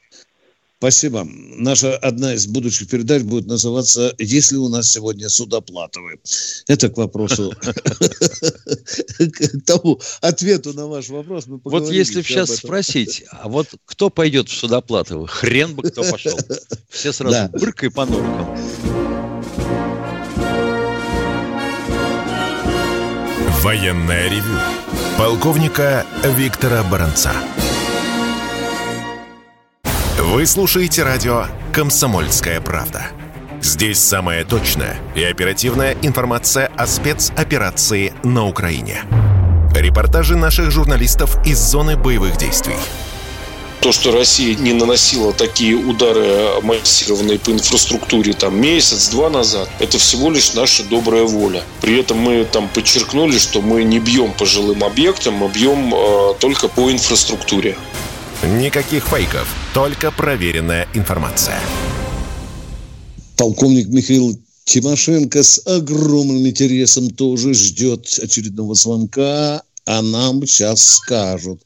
Спасибо. 0.78 1.26
Наша 1.26 1.96
одна 1.98 2.34
из 2.34 2.48
будущих 2.48 2.90
передач 2.90 3.24
будет 3.24 3.48
называться 3.48 4.14
«Если 4.20 4.58
у 4.58 4.68
нас 4.68 4.92
сегодня 4.92 5.30
судоплатовые». 5.30 6.20
Это 6.68 6.90
к 6.90 6.98
вопросу, 6.98 7.54
к 9.18 9.66
тому 9.66 10.02
ответу 10.22 10.74
на 10.74 10.88
ваш 10.88 11.10
вопрос. 11.10 11.46
Вот 11.48 11.90
если 11.92 12.22
сейчас 12.22 12.56
спросить, 12.56 13.24
а 13.32 13.48
вот 13.48 13.68
кто 13.86 14.10
пойдет 14.10 14.50
в 14.50 14.54
судоплатовые? 14.54 15.28
Хрен 15.28 15.76
бы 15.76 15.84
кто 15.90 16.04
пошел. 16.04 16.38
Все 16.90 17.14
сразу 17.14 17.50
брык 17.58 17.84
и 17.84 17.90
по 17.90 18.06
норкам. 18.06 18.58
Военная 23.62 24.30
ревю. 24.30 24.60
Полковника 25.18 26.06
Виктора 26.38 26.84
Баранца. 26.84 27.32
Вы 30.18 30.46
слушаете 30.46 31.04
радио 31.04 31.48
«Комсомольская 31.74 32.62
правда». 32.62 33.08
Здесь 33.62 34.00
самая 34.00 34.46
точная 34.46 34.98
и 35.14 35.22
оперативная 35.22 35.98
информация 36.04 36.72
о 36.78 36.88
спецоперации 36.88 38.14
на 38.24 38.48
Украине. 38.48 39.04
Репортажи 39.76 40.38
наших 40.38 40.72
журналистов 40.72 41.46
из 41.46 41.60
зоны 41.60 41.98
боевых 41.98 42.38
действий. 42.38 42.78
То, 43.82 43.92
что 43.92 44.14
Россия 44.14 44.56
не 44.56 44.72
наносила 44.72 45.34
такие 45.34 45.76
удары 45.76 46.62
массированные 46.62 47.38
по 47.38 47.52
инфраструктуре 47.52 48.32
там 48.32 48.60
месяц-два 48.60 49.30
назад, 49.30 49.70
это 49.80 49.98
всего 49.98 50.32
лишь 50.32 50.54
наша 50.54 50.84
добрая 50.86 51.24
воля. 51.24 51.62
При 51.82 52.00
этом 52.00 52.20
мы 52.20 52.46
там 52.46 52.70
подчеркнули, 52.70 53.38
что 53.38 53.62
мы 53.62 53.84
не 53.84 54.00
бьем 54.00 54.32
по 54.32 54.46
жилым 54.46 54.82
объектам, 54.86 55.34
мы 55.34 55.50
бьем 55.50 55.94
э, 55.94 56.36
только 56.40 56.70
по 56.70 56.90
инфраструктуре. 56.90 57.76
Никаких 58.44 59.06
фейков, 59.06 59.48
только 59.74 60.12
проверенная 60.12 60.88
информация. 60.94 61.60
Полковник 63.38 63.88
Михаил 63.88 64.38
Тимошенко 64.66 65.44
с 65.44 65.66
огромным 65.68 66.48
интересом 66.48 67.10
тоже 67.10 67.54
ждет 67.54 68.06
очередного 68.22 68.76
звонка, 68.76 69.62
а 69.86 70.02
нам 70.02 70.46
сейчас 70.46 70.84
скажут. 70.84 71.62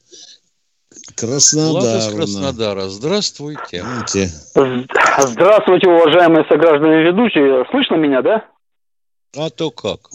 Краснодар. 1.16 1.82
Влад 1.82 1.98
из 1.98 2.14
Краснодара. 2.16 2.90
Здравствуйте. 2.90 3.86
Здравствуйте, 4.54 5.88
уважаемые 5.88 6.46
сограждане 6.48 7.04
ведущие. 7.04 7.66
Слышно 7.72 7.96
меня, 7.96 8.22
да? 8.22 8.46
А 9.36 9.50
то 9.50 9.70
как? 9.70 10.10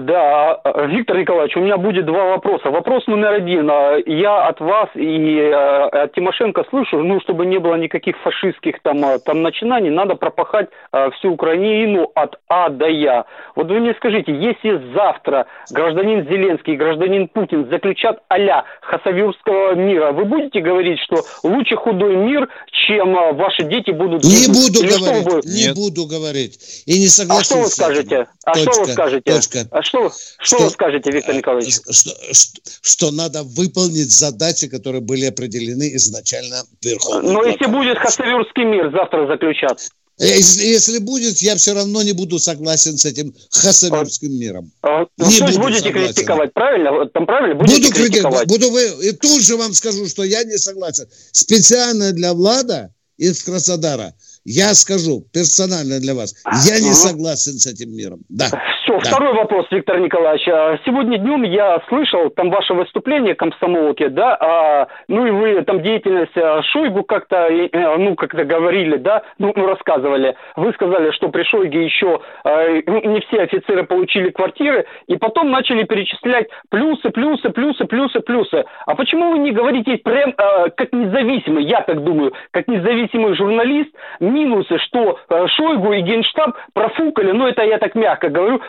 Да, 0.00 0.54
а, 0.54 0.86
Виктор 0.86 1.18
Николаевич, 1.18 1.56
у 1.56 1.60
меня 1.60 1.76
будет 1.76 2.06
два 2.06 2.24
вопроса. 2.24 2.70
Вопрос 2.70 3.06
номер 3.06 3.32
один. 3.34 3.70
А, 3.70 3.96
я 4.06 4.46
от 4.46 4.60
вас 4.60 4.88
и 4.94 5.50
а, 5.52 6.04
от 6.04 6.14
Тимошенко 6.14 6.64
слышу, 6.70 7.02
ну, 7.02 7.20
чтобы 7.20 7.46
не 7.46 7.58
было 7.58 7.74
никаких 7.74 8.16
фашистских 8.18 8.80
там, 8.82 9.18
там 9.24 9.42
начинаний, 9.42 9.90
надо 9.90 10.14
пропахать 10.14 10.68
всю 11.16 11.32
Украину 11.32 12.10
от 12.14 12.36
А 12.48 12.68
до 12.68 12.86
Я. 12.86 13.24
Вот 13.56 13.68
вы 13.68 13.80
мне 13.80 13.94
скажите, 13.94 14.32
если 14.32 14.80
завтра 14.94 15.46
гражданин 15.70 16.24
Зеленский 16.24 16.74
и 16.74 16.76
гражданин 16.76 17.28
Путин 17.28 17.68
заключат 17.70 18.20
а-ля 18.28 18.64
Хасавюрского 18.80 19.74
мира, 19.74 20.12
вы 20.12 20.24
будете 20.24 20.60
говорить, 20.60 20.98
что 21.00 21.16
лучше 21.42 21.76
худой 21.76 22.16
мир, 22.16 22.48
чем 22.72 23.12
ваши 23.36 23.64
дети 23.64 23.90
будут... 23.90 24.22
Не 24.24 24.48
буду 24.48 24.82
Или 24.82 24.98
говорить, 24.98 25.44
не 25.44 25.74
буду 25.74 26.06
говорить. 26.06 26.84
И 26.86 26.98
не 26.98 27.08
соглашусь. 27.08 27.50
А 27.50 27.54
что 27.54 27.62
вы 27.62 27.66
скажете? 27.68 28.26
А 28.44 28.52
точка, 28.54 28.72
что 28.72 28.80
вы 28.82 28.88
скажете? 28.88 29.32
Точка. 29.32 29.58
А 29.92 30.08
что, 30.08 30.10
что, 30.38 30.56
что 30.56 30.64
вы 30.64 30.70
скажете, 30.70 31.10
Виктор 31.10 31.34
Николаевич? 31.34 31.74
Что, 31.74 31.92
что, 31.92 32.60
что 32.82 33.10
надо 33.10 33.42
выполнить 33.42 34.12
задачи, 34.12 34.68
которые 34.68 35.00
были 35.00 35.26
определены 35.26 35.94
изначально 35.96 36.62
Верховным. 36.82 37.32
Но 37.32 37.44
если 37.44 37.66
будет 37.66 37.98
Хасавюрский 37.98 38.64
мир 38.64 38.90
завтра 38.92 39.26
заключаться? 39.26 39.90
Э, 40.18 40.26
если, 40.26 40.64
если 40.64 40.98
будет, 40.98 41.38
я 41.38 41.56
все 41.56 41.74
равно 41.74 42.02
не 42.02 42.12
буду 42.12 42.38
согласен 42.38 42.98
с 42.98 43.06
этим 43.06 43.34
хасавюрским 43.50 44.38
миром. 44.38 44.70
А, 44.82 45.06
ну, 45.16 45.30
не 45.30 45.40
буду 45.40 45.60
будете 45.60 45.82
согласен. 45.84 46.14
критиковать, 46.14 46.52
правильно? 46.52 47.06
Там 47.06 47.26
правильно? 47.26 47.54
Будете 47.54 47.88
буду 47.88 47.94
критиковать. 47.94 48.46
Буду 48.46 48.70
вы, 48.70 48.82
и 49.02 49.12
тут 49.12 49.42
же 49.42 49.56
вам 49.56 49.72
скажу, 49.72 50.06
что 50.06 50.22
я 50.22 50.44
не 50.44 50.58
согласен. 50.58 51.06
Специально 51.32 52.12
для 52.12 52.34
Влада 52.34 52.92
из 53.16 53.42
Краснодара 53.42 54.14
я 54.44 54.74
скажу 54.74 55.26
персонально 55.32 56.00
для 56.00 56.14
вас, 56.14 56.34
я 56.66 56.80
не 56.80 56.92
согласен 56.92 57.58
с 57.58 57.66
этим 57.66 57.94
миром. 57.94 58.20
Да. 58.28 58.50
Все, 58.90 58.98
да. 58.98 59.16
второй 59.16 59.34
вопрос, 59.34 59.66
Виктор 59.70 60.00
Николаевич. 60.00 60.48
А, 60.48 60.76
сегодня 60.84 61.18
днем 61.18 61.42
я 61.42 61.80
слышал 61.88 62.30
там 62.30 62.50
ваше 62.50 62.74
выступление 62.74 63.36
комсомолки, 63.36 64.08
да, 64.08 64.36
а, 64.40 64.88
ну 65.06 65.26
и 65.26 65.30
вы 65.30 65.62
там 65.62 65.80
деятельность 65.80 66.36
а, 66.36 66.60
Шойгу 66.62 67.04
как-то, 67.04 67.48
э, 67.48 67.96
ну 67.98 68.16
как-то 68.16 68.44
говорили, 68.44 68.96
да, 68.96 69.22
ну, 69.38 69.52
ну 69.54 69.66
рассказывали. 69.66 70.34
Вы 70.56 70.72
сказали, 70.72 71.12
что 71.12 71.28
при 71.28 71.44
Шойге 71.44 71.84
еще 71.84 72.20
а, 72.42 72.66
ну, 72.86 73.00
не 73.04 73.20
все 73.20 73.42
офицеры 73.42 73.84
получили 73.84 74.30
квартиры, 74.30 74.86
и 75.06 75.16
потом 75.16 75.52
начали 75.52 75.84
перечислять 75.84 76.48
плюсы, 76.68 77.10
плюсы, 77.10 77.50
плюсы, 77.50 77.84
плюсы, 77.84 78.20
плюсы. 78.20 78.64
А 78.86 78.94
почему 78.96 79.30
вы 79.30 79.38
не 79.38 79.52
говорите 79.52 79.98
прям 79.98 80.32
как 80.32 80.92
независимый, 80.92 81.64
я 81.64 81.82
так 81.82 82.02
думаю, 82.02 82.32
как 82.50 82.66
независимый 82.66 83.36
журналист, 83.36 83.90
минусы, 84.18 84.78
что 84.78 85.18
э, 85.28 85.46
Шойгу 85.46 85.92
и 85.92 86.00
Генштаб 86.00 86.56
профукали, 86.74 87.30
ну 87.30 87.46
это 87.46 87.62
я 87.62 87.78
так 87.78 87.94
мягко 87.94 88.28
говорю, 88.28 88.60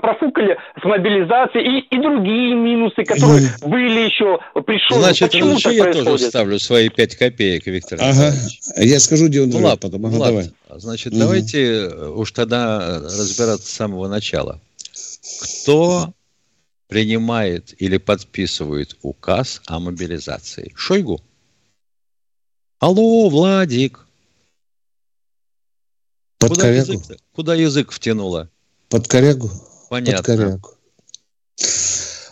профукали 0.00 0.56
с 0.80 0.84
мобилизацией 0.84 1.80
и, 1.80 1.94
и 1.94 2.00
другие 2.00 2.54
минусы, 2.54 3.04
которые 3.04 3.48
ну, 3.60 3.68
были 3.68 4.00
еще 4.00 4.38
при 4.66 4.78
Шойгу. 4.78 5.02
Значит, 5.02 5.32
Почему 5.32 5.58
так 5.58 5.72
я 5.72 5.82
происходит? 5.84 6.08
тоже 6.08 6.24
ставлю 6.24 6.58
свои 6.58 6.88
пять 6.88 7.16
копеек, 7.16 7.66
Виктор 7.66 7.98
Ага, 8.00 8.32
я 8.76 9.00
скажу, 9.00 9.28
где 9.28 9.42
он 9.42 9.50
ну, 9.50 9.76
потом. 9.76 10.06
Ага, 10.06 10.16
ладно. 10.16 10.26
давай. 10.26 10.80
Значит, 10.80 11.12
угу. 11.12 11.20
давайте 11.20 11.88
уж 12.14 12.32
тогда 12.32 13.00
разбираться 13.00 13.66
с 13.66 13.70
самого 13.70 14.08
начала. 14.08 14.60
Кто 15.64 16.12
принимает 16.88 17.74
или 17.80 17.98
подписывает 17.98 18.96
указ 19.02 19.62
о 19.66 19.78
мобилизации? 19.80 20.72
Шойгу? 20.76 21.20
Алло, 22.78 23.28
Владик. 23.28 24.06
Под 26.38 26.50
куда. 26.50 26.68
Язык, 26.68 27.00
куда 27.32 27.54
язык 27.54 27.90
втянула? 27.90 28.48
Под 28.90 29.06
корягу. 29.08 29.50
Понятно. 29.90 30.16
Под 30.16 30.26
корягу. 30.26 30.70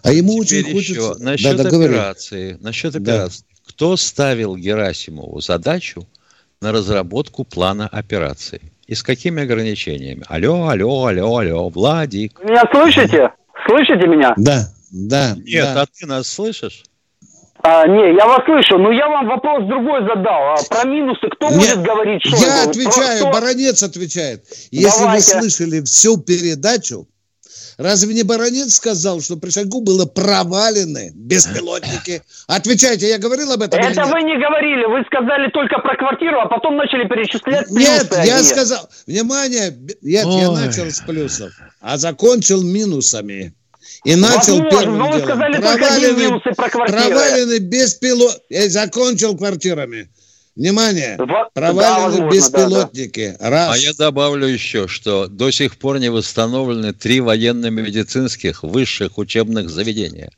А 0.02 0.12
ему 0.12 0.44
Теперь 0.44 0.66
очень 0.66 0.78
еще 0.78 1.00
хочется... 1.00 1.24
насчет 1.24 1.56
да, 1.56 1.68
операции. 1.68 2.58
Насчет 2.60 2.94
операции. 2.94 3.42
Да. 3.42 3.56
Кто 3.68 3.96
ставил 3.96 4.56
Герасимову 4.56 5.40
задачу 5.40 6.06
на 6.60 6.70
разработку 6.72 7.44
плана 7.44 7.88
операции? 7.88 8.72
И 8.86 8.94
с 8.94 9.02
какими 9.02 9.42
ограничениями? 9.42 10.22
Алло, 10.28 10.68
алло, 10.68 11.06
алло, 11.06 11.38
алло, 11.38 11.68
Владик. 11.68 12.40
Меня 12.40 12.62
слышите? 12.70 13.32
Слышите 13.66 14.06
меня? 14.06 14.32
Да, 14.36 14.72
да. 14.92 15.34
Нет, 15.44 15.64
да. 15.74 15.82
а 15.82 15.86
ты 15.86 16.06
нас 16.06 16.28
слышишь? 16.28 16.84
А, 17.68 17.84
не, 17.88 18.14
я 18.14 18.26
вас 18.26 18.44
слышу, 18.44 18.78
но 18.78 18.92
я 18.92 19.08
вам 19.08 19.26
вопрос 19.26 19.64
другой 19.66 20.00
задал. 20.06 20.54
А 20.54 20.56
про 20.70 20.84
минусы 20.84 21.28
кто 21.28 21.48
Нет, 21.48 21.58
будет 21.58 21.82
говорить? 21.82 22.22
Что 22.24 22.36
я 22.36 22.62
отвечаю, 22.62 23.22
Про... 23.24 23.32
Баранец 23.32 23.82
отвечает. 23.82 24.44
Если 24.70 25.00
Давайте. 25.00 25.34
вы 25.34 25.40
слышали 25.40 25.80
всю 25.82 26.18
передачу, 26.18 27.08
Разве 27.78 28.14
не 28.14 28.22
Баранец 28.22 28.76
сказал, 28.76 29.20
что 29.20 29.36
при 29.36 29.50
шагу 29.50 29.82
было 29.82 30.06
провалены 30.06 31.12
беспилотники? 31.14 32.22
Отвечайте, 32.46 33.06
я 33.06 33.18
говорил 33.18 33.52
об 33.52 33.60
этом? 33.60 33.78
Это 33.78 34.06
вы 34.06 34.22
не 34.22 34.38
говорили, 34.38 34.86
вы 34.86 35.04
сказали 35.04 35.50
только 35.50 35.78
про 35.80 35.94
квартиру, 35.94 36.40
а 36.40 36.46
потом 36.46 36.76
начали 36.76 37.06
перечислять 37.06 37.68
Нет, 37.70 38.10
я 38.24 38.42
сказал, 38.42 38.88
внимание, 39.06 39.76
нет, 40.00 40.24
я 40.26 40.50
начал 40.52 40.86
с 40.86 41.00
плюсов, 41.00 41.52
а 41.82 41.98
закончил 41.98 42.62
минусами. 42.62 43.52
И 44.06 44.14
начал 44.14 44.62
Возможно, 44.62 44.70
первым 44.70 44.98
но 44.98 45.06
вы 45.06 45.20
делом. 45.20 45.24
сказали 45.24 45.58
провалены, 45.58 46.40
про 46.54 46.70
квартиры. 46.70 47.00
провалены 47.00 47.58
беспилот... 47.58 48.42
Я 48.48 48.70
закончил 48.70 49.36
квартирами. 49.36 50.08
Внимание, 50.54 51.16
Во... 51.18 51.50
провалены 51.52 52.18
да, 52.18 52.28
беспилотники. 52.28 53.36
Да, 53.38 53.44
да. 53.44 53.50
Раз. 53.50 53.74
А 53.74 53.78
я 53.78 53.92
добавлю 53.94 54.46
еще, 54.46 54.86
что 54.86 55.26
до 55.26 55.50
сих 55.50 55.76
пор 55.76 55.98
не 55.98 56.08
восстановлены 56.08 56.92
три 56.92 57.20
военно-медицинских 57.20 58.62
высших 58.62 59.18
учебных 59.18 59.70
заведения. 59.70 60.30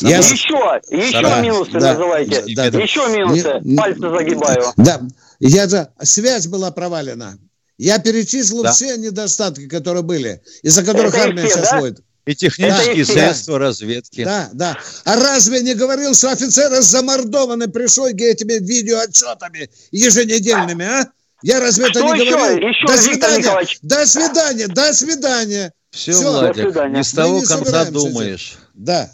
Я... 0.00 0.18
Еще, 0.18 0.80
еще 0.90 1.22
да, 1.22 1.40
минусы 1.40 1.72
да, 1.72 1.94
называйте. 1.94 2.44
Да, 2.54 2.70
да, 2.70 2.78
еще 2.78 3.00
минусы. 3.08 3.60
Не, 3.62 3.76
Пальцы 3.78 4.00
загибаю. 4.00 4.62
Да, 4.76 5.00
я 5.40 5.66
за... 5.66 5.90
связь 6.02 6.46
была 6.48 6.70
провалена. 6.70 7.38
Я 7.78 7.98
перечислил 7.98 8.62
да. 8.62 8.72
все 8.72 8.96
недостатки, 8.98 9.68
которые 9.68 10.02
были, 10.02 10.42
из-за 10.62 10.84
которых 10.84 11.14
Это 11.14 11.24
армия 11.24 11.46
сейчас 11.46 11.70
да? 11.70 11.80
воет. 11.80 12.00
И 12.26 12.34
технические 12.34 13.04
да, 13.06 13.12
средства 13.12 13.54
да, 13.54 13.66
разведки. 13.66 14.24
Да, 14.24 14.50
да. 14.52 14.78
А 15.04 15.14
разве 15.14 15.60
не 15.62 15.74
говорил, 15.74 16.12
что 16.12 16.32
офицеры 16.32 16.82
замордованы 16.82 17.68
пришой 17.68 18.14
этими 18.14 18.54
видеоотчетами 18.54 19.70
еженедельными, 19.92 20.84
а? 20.84 21.08
Я 21.42 21.60
разве 21.60 21.88
что 21.90 22.00
это 22.00 22.16
не 22.16 22.24
еще? 22.24 22.36
говорил? 22.36 22.68
Еще, 22.68 22.86
до 22.86 22.96
свидания. 22.96 23.68
До 23.82 24.06
свидания. 24.06 24.66
До 24.66 24.92
свидания. 24.92 25.72
Все, 25.90 26.12
Все 26.12 26.30
Владик, 26.30 26.74
не 26.90 27.04
с 27.04 27.12
того 27.12 27.38
не 27.38 27.46
конца 27.46 27.84
думаешь. 27.90 28.58
Да. 28.74 29.10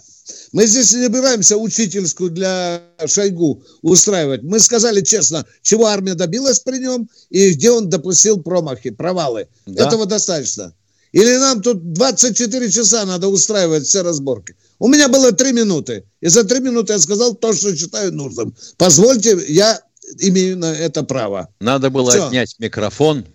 Мы 0.53 0.67
здесь 0.67 0.93
не 0.95 1.05
собираемся 1.05 1.57
учительскую 1.57 2.31
для 2.31 2.81
Шойгу 3.07 3.63
устраивать. 3.83 4.43
Мы 4.43 4.61
сказали 4.61 5.03
честно, 5.03 5.45
чего 5.63 5.87
армия 5.87 6.15
добилась 6.15 6.61
при 6.61 6.79
нем 6.79 7.09
и 7.29 7.53
где 7.53 7.71
он 7.71 7.91
допустил 7.91 8.43
промахи, 8.43 8.91
провалы. 8.91 9.49
Да. 9.67 9.87
Этого 9.87 10.07
достаточно. 10.07 10.75
Или 11.13 11.37
нам 11.37 11.61
тут 11.61 11.93
24 11.93 12.71
часа 12.71 13.05
надо 13.05 13.29
устраивать 13.29 13.85
все 13.85 14.03
разборки? 14.03 14.57
У 14.79 14.89
меня 14.89 15.09
было 15.09 15.33
3 15.33 15.53
минуты. 15.53 16.05
И 16.21 16.29
за 16.29 16.45
3 16.45 16.61
минуты 16.61 16.95
я 16.95 16.99
сказал 16.99 17.35
то, 17.35 17.53
что 17.53 17.77
считаю 17.77 18.13
нужным. 18.13 18.55
Позвольте, 18.79 19.39
я 19.49 19.81
имею 20.19 20.57
на 20.59 20.73
это 20.73 21.03
право. 21.03 21.49
Надо 21.61 21.91
было 21.91 22.11
все. 22.11 22.27
отнять 22.27 22.57
микрофон 22.59 23.27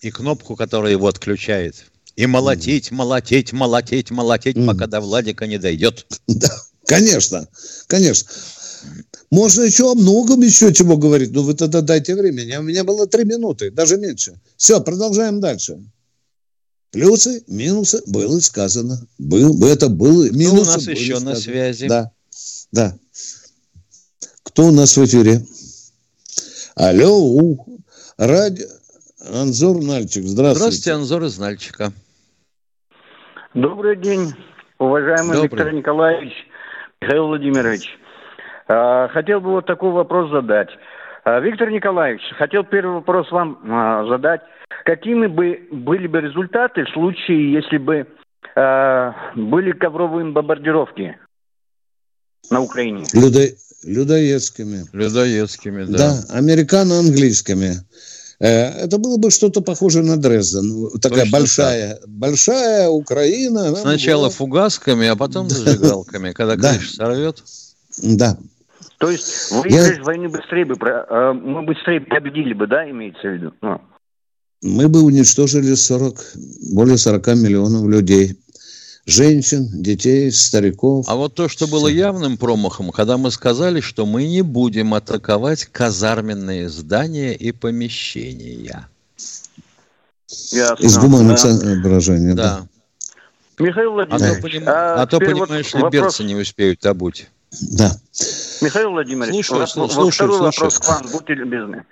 и 0.00 0.10
кнопку, 0.10 0.54
которая 0.54 0.92
его 0.92 1.08
отключает. 1.08 1.86
И 2.14 2.26
молотить, 2.26 2.90
молотить, 2.90 3.52
молотить, 3.52 4.10
молотить, 4.10 4.56
mm. 4.56 4.66
пока 4.66 4.86
до 4.86 5.00
Владика 5.00 5.46
не 5.46 5.58
дойдет. 5.58 6.06
Да, 6.26 6.50
конечно, 6.84 7.48
конечно. 7.86 8.28
Можно 9.30 9.62
еще 9.62 9.92
о 9.92 9.94
многом 9.94 10.42
еще 10.42 10.74
чего 10.74 10.98
говорить, 10.98 11.32
но 11.32 11.42
вы 11.42 11.54
тогда 11.54 11.80
дайте 11.80 12.14
времени. 12.14 12.54
У 12.56 12.62
меня 12.62 12.84
было 12.84 13.06
три 13.06 13.24
минуты, 13.24 13.70
даже 13.70 13.96
меньше. 13.96 14.38
Все, 14.56 14.80
продолжаем 14.80 15.40
дальше. 15.40 15.78
Плюсы, 16.92 17.42
минусы, 17.48 18.02
было 18.06 18.38
сказано. 18.40 18.96
Был, 19.18 19.66
это 19.66 19.88
было, 19.88 20.30
минусы 20.30 20.50
Кто 20.50 20.60
у 20.60 20.64
нас 20.64 20.86
еще 20.88 21.14
сказано. 21.16 21.30
на 21.30 21.36
связи? 21.36 21.88
Да, 21.88 22.10
да. 22.70 22.92
Кто 24.42 24.64
у 24.64 24.72
нас 24.72 24.96
в 24.96 25.04
эфире? 25.06 25.40
Алло, 26.76 27.18
у, 27.18 27.78
радио, 28.18 28.66
Анзор 29.32 29.82
Нальчик, 29.82 30.24
здравствуйте. 30.24 30.58
Здравствуйте, 30.58 30.92
Анзор 30.92 31.22
из 31.24 31.38
Нальчика. 31.38 31.92
Добрый 33.54 33.96
день, 33.96 34.34
уважаемый 34.78 35.34
Добрый. 35.34 35.42
Виктор 35.42 35.72
Николаевич, 35.72 36.32
Михаил 37.00 37.28
Владимирович. 37.28 37.88
А, 38.68 39.08
хотел 39.08 39.40
бы 39.40 39.50
вот 39.50 39.66
такой 39.66 39.92
вопрос 39.92 40.30
задать. 40.30 40.68
А, 41.24 41.40
Виктор 41.40 41.70
Николаевич, 41.70 42.22
хотел 42.36 42.64
первый 42.64 42.94
вопрос 42.94 43.30
вам 43.30 43.58
а, 43.70 44.06
задать. 44.08 44.40
Какими 44.84 45.26
бы 45.26 45.60
были 45.70 46.06
бы 46.06 46.20
результаты 46.20 46.84
в 46.84 46.90
случае, 46.90 47.52
если 47.52 47.78
бы 47.78 48.06
э, 48.56 49.12
были 49.36 49.70
ковровые 49.72 50.28
бомбардировки 50.32 51.16
на 52.50 52.60
Украине? 52.60 53.04
Людо... 53.12 53.40
Людоедскими. 53.84 54.84
Людоедскими, 54.92 55.84
да. 55.84 55.98
Да, 55.98 56.36
американо-английскими. 56.36 57.74
Э, 58.40 58.84
это 58.84 58.98
было 58.98 59.18
бы 59.18 59.30
что-то 59.30 59.60
похожее 59.60 60.04
на 60.04 60.16
Дрезден. 60.16 60.90
Такая 61.00 61.20
Точно 61.20 61.38
большая, 61.38 61.94
так. 61.96 62.08
большая 62.08 62.88
Украина. 62.88 63.76
Сначала 63.76 64.22
была... 64.22 64.30
фугасками, 64.30 65.06
а 65.06 65.14
потом 65.14 65.48
зажигалками, 65.48 66.32
когда 66.32 66.56
крыша 66.56 66.92
сорвет. 66.92 67.42
Да. 68.02 68.36
То 68.98 69.10
есть 69.10 69.50
выиграть 69.52 69.98
Я... 69.98 70.02
войну 70.04 70.28
быстрее 70.30 70.64
бы, 70.64 70.74
э, 70.74 71.32
мы 71.32 71.62
быстрее 71.62 72.00
победили 72.00 72.54
бы, 72.54 72.66
да, 72.66 72.88
имеется 72.88 73.28
в 73.28 73.32
виду? 73.32 73.52
Ну 73.60 73.80
мы 74.62 74.88
бы 74.88 75.02
уничтожили 75.02 75.74
40, 75.74 76.14
более 76.72 76.96
40 76.96 77.26
миллионов 77.28 77.86
людей. 77.88 78.38
Женщин, 79.04 79.68
детей, 79.82 80.30
стариков. 80.30 81.06
А 81.08 81.16
вот 81.16 81.34
то, 81.34 81.48
что 81.48 81.66
было 81.66 81.88
явным 81.88 82.36
промахом, 82.36 82.92
когда 82.92 83.18
мы 83.18 83.32
сказали, 83.32 83.80
что 83.80 84.06
мы 84.06 84.28
не 84.28 84.42
будем 84.42 84.94
атаковать 84.94 85.64
казарменные 85.64 86.68
здания 86.68 87.34
и 87.34 87.50
помещения. 87.50 88.88
Ясно, 90.52 90.84
Из 90.84 90.96
гуманного 90.98 91.36
да. 91.36 91.82
выражения, 91.82 92.34
да. 92.34 92.60
да. 92.60 93.64
Михаил 93.64 93.92
Владимирович. 93.92 94.30
А 94.30 94.34
то, 94.34 94.40
поним... 94.40 94.62
а, 94.66 95.02
а 95.02 95.06
то 95.06 95.18
понимаешь, 95.18 95.74
вот 95.74 95.82
вопрос... 95.82 95.92
берцы 95.92 96.24
не 96.24 96.36
успеют 96.36 96.80
добуть. 96.80 97.28
Да. 97.60 97.90
Михаил 98.62 98.90
Владимирович, 98.90 99.46
слушаю, 99.46 99.66
слушаю, 99.66 99.90
слушаю, 99.90 100.12
второй 100.12 100.52
слушаю. 100.52 100.70
вопрос 100.70 100.78
к 100.78 100.88
вам, 100.88 101.12
будьте 101.12 101.34
любезны. 101.34 101.84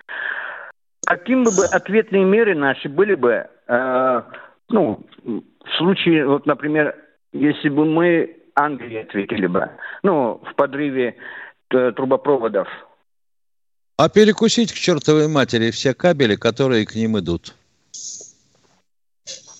Каким 1.04 1.44
бы 1.44 1.64
ответные 1.70 2.24
меры 2.24 2.54
наши 2.54 2.88
были 2.88 3.14
бы, 3.14 3.46
э, 3.66 4.22
ну, 4.68 5.06
в 5.24 5.76
случае, 5.76 6.26
вот, 6.26 6.46
например, 6.46 6.96
если 7.32 7.68
бы 7.68 7.84
мы 7.84 8.36
Англии 8.54 9.02
ответили 9.02 9.46
бы, 9.46 9.70
ну, 10.02 10.40
в 10.50 10.54
подрыве 10.54 11.16
э, 11.70 11.92
трубопроводов. 11.92 12.68
А 13.96 14.08
перекусить 14.08 14.72
к 14.72 14.76
чертовой 14.76 15.28
матери 15.28 15.70
все 15.70 15.92
кабели, 15.92 16.36
которые 16.36 16.86
к 16.86 16.94
ним 16.94 17.18
идут. 17.18 17.54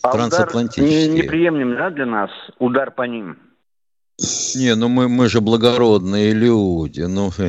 А 0.02 0.12
Трансатлантические. 0.12 1.12
Удар 1.12 1.24
неприемлем, 1.24 1.76
да, 1.76 1.90
для 1.90 2.06
нас? 2.06 2.30
Удар 2.58 2.90
по 2.90 3.02
ним. 3.02 3.38
Не, 4.54 4.74
ну 4.74 4.88
мы, 4.88 5.08
мы 5.08 5.28
же 5.28 5.40
благородные 5.40 6.32
люди. 6.32 7.02
Ну. 7.02 7.32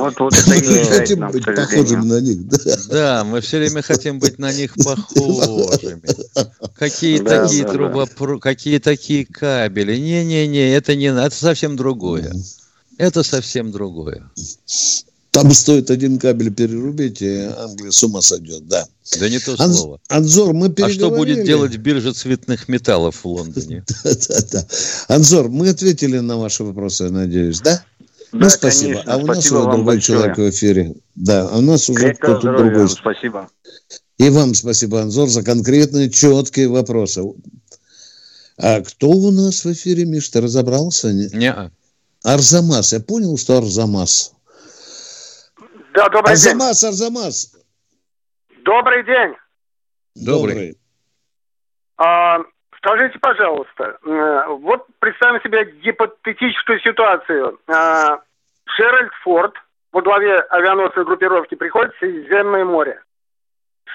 Вот, 0.00 0.18
вот 0.18 0.34
это 0.34 0.54
и 0.54 0.84
хотим 0.84 1.28
быть 1.30 1.44
похожими 1.44 2.04
на 2.04 2.20
них. 2.20 2.48
Да. 2.48 2.76
да, 2.88 3.24
мы 3.24 3.40
все 3.40 3.58
время 3.58 3.82
хотим 3.82 4.18
быть 4.18 4.38
на 4.38 4.52
них 4.52 4.74
похожими. 4.84 6.02
Какие 6.76 7.18
да, 7.18 7.44
такие 7.44 7.64
да, 7.64 7.72
трубопро... 7.72 8.34
да. 8.34 8.40
какие 8.40 8.78
такие 8.78 9.26
кабели. 9.26 9.96
Не-не-не, 9.96 10.72
это 10.74 10.96
не 10.96 11.06
это 11.06 11.34
совсем 11.34 11.76
другое. 11.76 12.32
Это 12.98 13.22
совсем 13.22 13.70
другое. 13.70 14.30
Там 15.30 15.52
стоит 15.52 15.90
один 15.90 16.18
кабель 16.18 16.52
перерубить, 16.52 17.22
и 17.22 17.48
Англия 17.56 17.92
с 17.92 18.02
ума 18.02 18.20
сойдет, 18.20 18.66
да. 18.66 18.86
Да 19.18 19.28
не 19.28 19.38
то 19.38 19.54
Ан- 19.58 19.72
слово. 19.72 20.00
Анзор, 20.08 20.54
мы 20.54 20.74
А 20.82 20.88
что 20.88 21.10
будет 21.10 21.44
делать 21.44 21.76
биржа 21.76 22.12
цветных 22.12 22.68
металлов 22.68 23.22
в 23.22 23.26
Лондоне? 23.26 23.84
Да, 24.04 24.10
да, 24.28 24.40
да. 24.52 24.66
Анзор, 25.08 25.48
мы 25.48 25.68
ответили 25.68 26.18
на 26.18 26.36
ваши 26.36 26.64
вопросы, 26.64 27.04
я 27.04 27.10
надеюсь, 27.10 27.60
да? 27.60 27.82
Ну, 28.32 28.48
спасибо. 28.50 29.02
А 29.06 29.16
у 29.18 29.26
нас 29.26 29.50
уже 29.50 29.62
другой 29.62 30.00
человек 30.00 30.36
в 30.36 30.50
эфире. 30.50 30.94
Да, 31.14 31.48
а 31.48 31.58
у 31.58 31.60
нас 31.60 31.88
уже 31.88 32.14
кто-то 32.14 32.52
другой. 32.56 32.88
Спасибо. 32.88 33.48
И 34.18 34.28
вам 34.30 34.54
спасибо, 34.54 35.00
Анзор, 35.00 35.28
за 35.28 35.42
конкретные, 35.42 36.10
четкие 36.10 36.68
вопросы. 36.68 37.22
А 38.56 38.80
кто 38.82 39.10
у 39.10 39.30
нас 39.30 39.64
в 39.64 39.72
эфире, 39.72 40.04
Миш, 40.04 40.28
ты 40.28 40.40
разобрался? 40.40 41.12
Не. 41.12 41.70
Арзамас. 42.22 42.92
Я 42.92 43.00
понял, 43.00 43.38
что 43.38 43.58
Арзамас. 43.58 44.32
Да, 46.00 46.08
добрый 46.08 46.32
Арзамас, 46.32 46.80
день. 46.80 46.88
Арзамас. 46.88 47.56
Добрый 48.64 49.04
день. 49.04 49.36
Добрый. 50.14 50.78
А, 51.98 52.38
скажите, 52.78 53.18
пожалуйста, 53.18 53.98
э, 54.02 54.46
вот 54.62 54.86
представим 54.98 55.42
себе 55.42 55.70
гипотетическую 55.82 56.80
ситуацию. 56.80 57.60
А, 57.66 58.18
Шеральд 58.64 59.12
Форд 59.24 59.54
во 59.92 60.00
главе 60.00 60.38
авианосной 60.38 61.04
группировки 61.04 61.54
приходит 61.54 61.92
в 61.94 61.98
Средиземное 61.98 62.64
море. 62.64 63.02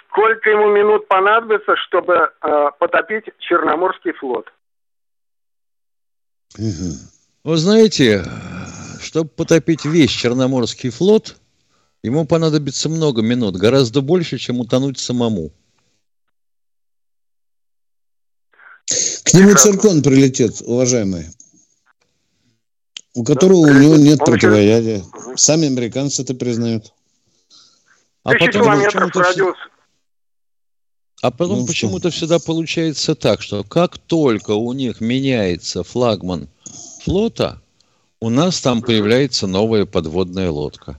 Сколько 0.07 0.51
ему 0.51 0.69
минут 0.69 1.07
понадобится, 1.07 1.75
чтобы 1.87 2.29
а, 2.39 2.69
потопить 2.69 3.25
Черноморский 3.39 4.13
флот? 4.13 4.47
Вы 6.55 7.57
знаете, 7.57 8.23
чтобы 9.01 9.27
потопить 9.31 9.85
весь 9.85 10.11
Черноморский 10.11 10.91
флот, 10.91 11.35
Ему 12.05 12.23
понадобится 12.25 12.87
много 12.87 13.23
минут, 13.23 13.55
гораздо 13.55 14.01
больше, 14.01 14.37
чем 14.37 14.59
утонуть 14.59 14.99
самому. 14.99 15.51
К 19.23 19.33
нему 19.33 19.55
циркон 19.55 20.03
прилетит, 20.03 20.61
уважаемый, 20.61 21.25
у 23.15 23.23
которого 23.23 23.57
у 23.57 23.73
него 23.73 23.95
нет 23.95 24.19
противоядия. 24.19 25.03
Сами 25.35 25.65
американцы 25.65 26.21
это 26.21 26.35
признают. 26.35 26.93
А 28.21 28.33
потом 28.33 28.67
почему-то, 28.77 29.55
а 31.23 31.31
потом 31.31 31.59
ну, 31.61 31.65
почему-то 31.65 32.11
всегда 32.11 32.37
получается 32.37 33.15
так, 33.15 33.41
что 33.41 33.63
как 33.63 33.97
только 33.97 34.51
у 34.51 34.73
них 34.73 35.01
меняется 35.01 35.83
флагман 35.83 36.49
флота, 37.03 37.63
у 38.19 38.29
нас 38.29 38.61
там 38.61 38.83
появляется 38.83 39.47
новая 39.47 39.87
подводная 39.87 40.51
лодка. 40.51 40.95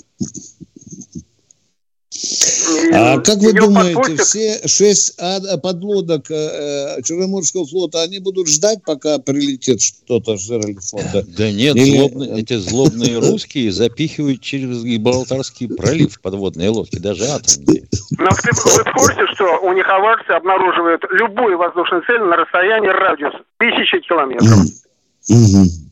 А 2.92 3.20
как 3.20 3.38
вы 3.38 3.52
думаете, 3.52 3.94
подпустят? 3.94 4.26
все 4.26 4.60
шесть 4.66 5.18
подлодок 5.62 6.30
э, 6.30 7.00
Черноморского 7.02 7.66
флота, 7.66 8.02
они 8.02 8.18
будут 8.18 8.48
ждать, 8.48 8.78
пока 8.84 9.18
прилетит 9.18 9.80
что-то 9.80 10.36
с 10.36 10.40
Джеральдфорда? 10.40 11.24
Да 11.26 11.50
нет, 11.50 11.76
Или... 11.76 11.96
злобные, 11.96 12.40
эти 12.40 12.56
злобные 12.56 13.18
русские 13.18 13.72
запихивают 13.72 14.40
через 14.40 14.82
Гибралтарский 14.82 15.68
пролив 15.68 16.20
подводные 16.20 16.70
лодки, 16.70 16.98
даже 16.98 17.24
атомные. 17.24 17.84
Но 18.18 18.28
вы, 18.30 18.50
вы 18.54 18.84
в 18.84 18.92
курсе, 18.92 19.26
что 19.34 19.58
у 19.62 19.72
них 19.72 19.88
аварцы 19.88 20.30
обнаруживают 20.30 21.02
любую 21.10 21.58
воздушную 21.58 22.02
цель 22.06 22.20
на 22.20 22.36
расстоянии 22.36 22.88
радиус 22.88 23.34
тысячи 23.58 24.00
километров? 24.00 24.66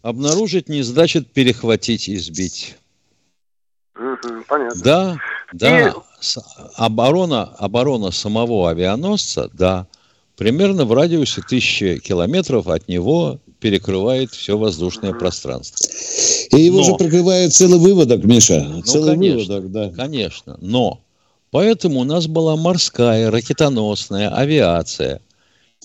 Обнаружить 0.02 0.68
не 0.68 0.82
значит 0.82 1.32
перехватить 1.32 2.08
и 2.08 2.16
сбить. 2.16 2.76
понятно. 4.46 4.80
Да, 4.82 5.16
да. 5.52 5.88
И 5.88 5.92
оборона, 6.76 7.44
оборона 7.58 8.10
самого 8.10 8.70
авианосца, 8.70 9.50
да, 9.52 9.87
примерно 10.37 10.84
в 10.84 10.92
радиусе 10.92 11.42
тысячи 11.42 11.98
километров 11.98 12.68
от 12.68 12.88
него 12.88 13.38
перекрывает 13.60 14.30
все 14.32 14.58
воздушное 14.58 15.12
пространство. 15.12 15.87
И 16.50 16.62
его 16.62 16.78
но, 16.78 16.84
же 16.84 16.94
прикрывает 16.96 17.54
целый 17.54 17.78
выводок, 17.78 18.24
Миша. 18.24 18.62
Ну, 18.62 18.82
целый 18.82 19.14
конечно, 19.14 19.54
выводок, 19.54 19.72
да. 19.72 19.90
Конечно, 19.90 20.58
но 20.60 21.00
поэтому 21.50 22.00
у 22.00 22.04
нас 22.04 22.26
была 22.26 22.56
морская, 22.56 23.30
ракетоносная 23.30 24.28
авиация. 24.28 25.20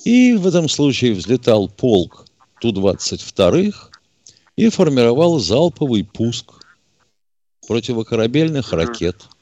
И 0.04 0.34
в 0.34 0.48
этом 0.48 0.70
случае 0.70 1.14
взлетал 1.14 1.68
полк 1.68 2.26
Ту-22 2.62 3.74
и 4.56 4.70
формировал 4.70 5.40
залповый 5.40 6.04
пуск 6.04 6.52
противокорабельных 7.68 8.74
ракет– 8.74 9.16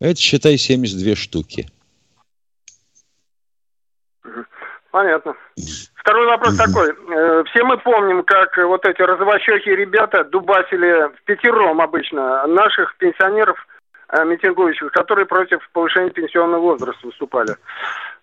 это, 0.00 0.20
считай, 0.20 0.56
72 0.56 1.14
штуки. 1.16 1.66
Понятно. 4.90 5.34
Второй 5.96 6.26
вопрос 6.26 6.56
такой. 6.56 6.90
Э, 6.90 7.42
все 7.50 7.64
мы 7.64 7.78
помним, 7.78 8.22
как 8.22 8.56
вот 8.58 8.86
эти 8.86 9.02
розовощекие 9.02 9.74
ребята 9.74 10.22
дубасили 10.22 11.08
в 11.16 11.24
пятером 11.24 11.80
обычно 11.80 12.46
наших 12.46 12.96
пенсионеров, 12.98 13.56
э, 14.10 14.24
митингующих, 14.24 14.92
которые 14.92 15.26
против 15.26 15.58
повышения 15.72 16.10
пенсионного 16.10 16.60
возраста 16.60 17.06
выступали. 17.06 17.56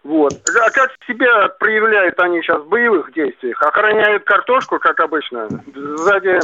Вот. 0.03 0.33
А 0.33 0.69
как 0.69 0.91
себя 1.07 1.49
проявляют 1.59 2.19
они 2.19 2.41
сейчас 2.41 2.61
в 2.61 2.69
боевых 2.69 3.13
действиях? 3.13 3.61
Охраняют 3.61 4.23
картошку, 4.23 4.79
как 4.79 4.99
обычно? 4.99 5.49
Сзади 5.75 6.37
э, 6.37 6.39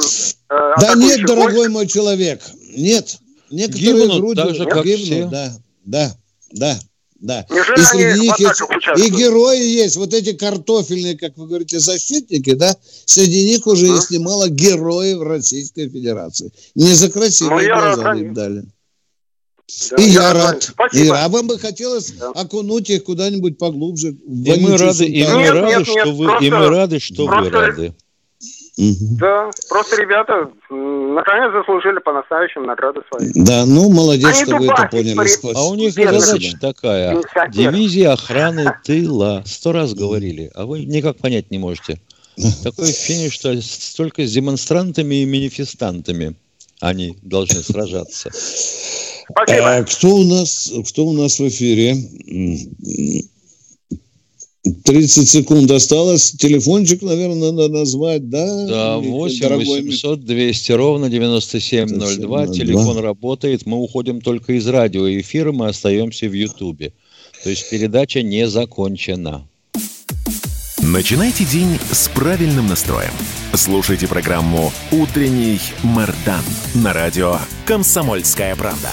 Да 0.50 0.94
нет, 0.96 1.26
дорогой 1.26 1.70
мой 1.70 1.88
человек, 1.88 2.40
нет. 2.76 3.06
Некоторые 3.50 3.94
гибнут 3.94 4.20
грудью, 4.20 4.46
так 4.46 4.56
же, 4.56 4.66
как 4.66 4.86
гибнут, 4.86 5.06
все. 5.06 5.28
Да, 5.28 5.58
да, 5.86 6.18
да. 6.52 6.80
Да. 7.20 7.48
и 7.50 7.82
среди 7.82 8.20
них 8.22 8.40
есть, 8.40 8.62
и 8.98 9.10
герои 9.10 9.64
есть, 9.64 9.98
вот 9.98 10.14
эти 10.14 10.34
картофельные, 10.34 11.18
как 11.18 11.36
вы 11.36 11.48
говорите, 11.48 11.80
защитники, 11.80 12.54
да, 12.54 12.76
среди 13.06 13.44
них 13.46 13.66
уже 13.66 13.88
а? 13.88 13.96
есть 13.96 14.12
немало 14.12 14.50
героев 14.50 15.22
Российской 15.22 15.90
Федерации. 15.90 16.52
Не 16.76 16.94
за 16.94 17.10
красивые 17.10 17.74
ну, 17.74 17.82
глаза 17.82 18.14
им 18.14 18.34
дали. 18.36 18.66
Да, 19.92 19.98
и 19.98 20.04
я, 20.04 20.22
я 20.22 20.34
рад. 20.34 20.64
Спасибо. 20.64 21.06
И 21.06 21.10
а 21.10 21.28
вам 21.28 21.48
бы 21.48 21.60
хотелось 21.60 22.12
да. 22.12 22.30
окунуть 22.32 22.90
их 22.90 23.04
куда-нибудь 23.04 23.58
поглубже. 23.58 24.10
И 24.10 24.60
мы 24.62 24.78
рады, 24.78 25.06
и 25.06 25.26
мы 25.26 25.50
рады, 25.50 25.86
что 25.86 26.12
вы, 26.14 26.46
и 26.46 26.50
мы 26.50 26.70
рады, 26.70 27.00
что 27.00 27.26
вы 27.26 27.50
рады. 27.50 27.96
Угу. 28.78 29.18
Да, 29.20 29.50
просто 29.70 30.00
ребята 30.00 30.52
наконец 30.70 31.52
заслужили 31.52 32.00
по-настоящему 32.00 32.66
награды 32.66 33.02
свои. 33.10 33.32
Да, 33.34 33.66
ну 33.66 33.90
молодец, 33.90 34.28
Они 34.28 34.46
что 34.46 34.58
вы 34.58 34.66
это 34.68 34.88
поняли. 34.92 35.16
При... 35.16 35.56
А 35.56 35.68
у 35.68 35.76
них 35.76 35.94
задача 35.94 36.58
такая. 36.62 37.18
Дивизия 37.50 38.14
охраны 38.14 38.72
тыла. 38.84 39.42
Сто 39.48 39.72
раз 39.72 39.96
говорили, 39.96 40.52
а 40.54 40.68
вы 40.68 40.86
никак 40.86 41.18
понять 41.18 41.50
не 41.50 41.58
можете. 41.58 42.00
Такое 42.64 42.90
ощущение, 42.90 43.32
что 43.32 43.56
только 43.96 44.28
с 44.28 44.32
демонстрантами 44.32 45.16
и 45.16 45.26
манифестантами 45.26 46.36
они 46.80 47.18
должны 47.24 47.64
сражаться. 47.64 48.30
Спасибо. 48.32 49.76
А 49.76 49.84
кто 49.84 50.08
у 50.10 50.24
нас, 50.24 50.72
кто 50.88 51.06
у 51.06 51.14
нас 51.14 51.40
в 51.40 51.48
эфире? 51.48 51.96
30 54.74 55.30
секунд 55.30 55.72
осталось. 55.72 56.32
Телефончик, 56.32 57.02
наверное, 57.02 57.52
надо 57.52 57.70
назвать, 57.70 58.30
да? 58.30 58.68
Да, 58.68 58.98
8 58.98 59.56
800 59.56 60.26
200 60.26 60.72
ровно 60.72 61.10
9702. 61.10 62.48
Телефон 62.48 62.98
работает. 63.00 63.66
Мы 63.66 63.78
уходим 63.78 64.22
только 64.22 64.54
из 64.54 64.68
радиоэфира, 64.68 65.52
мы 65.52 65.68
остаемся 65.68 66.28
в 66.28 66.34
Ютубе. 66.34 66.94
То 67.44 67.50
есть 67.50 67.70
передача 67.70 68.22
не 68.22 68.48
закончена. 68.48 69.48
Начинайте 70.82 71.44
день 71.44 71.78
с 71.92 72.08
правильным 72.08 72.68
настроем. 72.68 73.12
Слушайте 73.54 74.08
программу 74.08 74.72
«Утренний 74.92 75.60
Мардан» 75.84 76.44
на 76.76 76.94
радио 76.94 77.38
«Комсомольская 77.66 78.56
правда». 78.56 78.90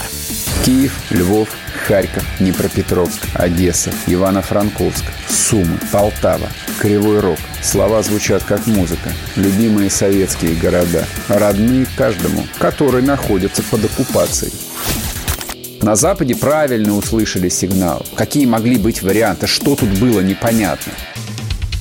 Киев, 0.64 0.98
Львов, 1.10 1.50
Харьков, 1.86 2.24
Днепропетровск, 2.38 3.20
Одесса, 3.34 3.92
Ивано-Франковск, 4.06 5.04
Сумы, 5.28 5.78
Полтава, 5.92 6.48
Кривой 6.78 7.20
Рог. 7.20 7.38
Слова 7.62 8.02
звучат 8.02 8.42
как 8.44 8.66
музыка. 8.66 9.12
Любимые 9.36 9.90
советские 9.90 10.54
города. 10.54 11.04
Родные 11.28 11.86
каждому, 11.96 12.46
который 12.58 13.02
находится 13.02 13.62
под 13.64 13.84
оккупацией. 13.84 14.52
На 15.82 15.96
Западе 15.96 16.34
правильно 16.34 16.96
услышали 16.96 17.50
сигнал. 17.50 18.06
Какие 18.14 18.46
могли 18.46 18.78
быть 18.78 19.02
варианты? 19.02 19.46
Что 19.46 19.76
тут 19.76 19.90
было 19.98 20.20
непонятно? 20.20 20.92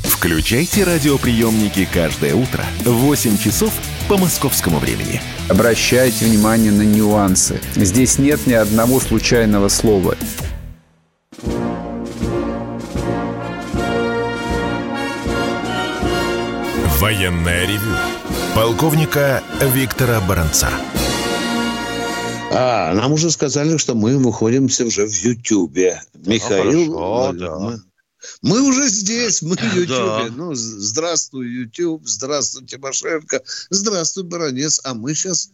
Включайте 0.03 0.83
радиоприемники 0.83 1.87
каждое 1.93 2.35
утро 2.35 2.65
в 2.83 2.91
8 2.91 3.37
часов 3.37 3.73
по 4.07 4.17
московскому 4.17 4.79
времени. 4.79 5.21
Обращайте 5.49 6.25
внимание 6.25 6.71
на 6.71 6.83
нюансы. 6.83 7.59
Здесь 7.75 8.19
нет 8.19 8.45
ни 8.47 8.53
одного 8.53 8.99
случайного 8.99 9.69
слова. 9.69 10.15
Военная 16.99 17.65
ревю. 17.65 17.95
Полковника 18.55 19.43
Виктора 19.61 20.21
Баранца. 20.21 20.69
А, 22.55 22.93
нам 22.93 23.13
уже 23.13 23.31
сказали, 23.31 23.77
что 23.77 23.95
мы 23.95 24.17
выходимся 24.17 24.85
уже 24.85 25.07
в 25.07 25.13
Ютьюбе. 25.13 26.01
Михаил, 26.13 26.85
ну, 26.85 26.97
хорошо, 26.97 27.33
да. 27.33 27.59
мы, 27.59 27.79
мы 28.41 28.61
уже 28.61 28.87
здесь, 28.87 29.41
мы 29.41 29.55
в 29.55 29.59
Да. 29.59 29.65
Ютьюбе. 29.67 30.35
Ну, 30.35 30.53
здравствуй, 30.53 31.47
Ютьюб, 31.47 32.01
здравствуй, 32.05 32.65
Тимошенко, 32.65 33.41
здравствуй, 33.69 34.23
Баранец. 34.23 34.79
А 34.83 34.93
мы 34.93 35.13
сейчас... 35.13 35.49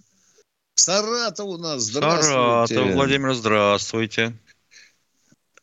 Саратов 0.76 1.45
у 1.47 1.57
нас, 1.57 1.84
здравствуйте. 1.84 2.76
Саратов, 2.76 2.93
Владимир, 2.93 3.34
здравствуйте. 3.34 4.34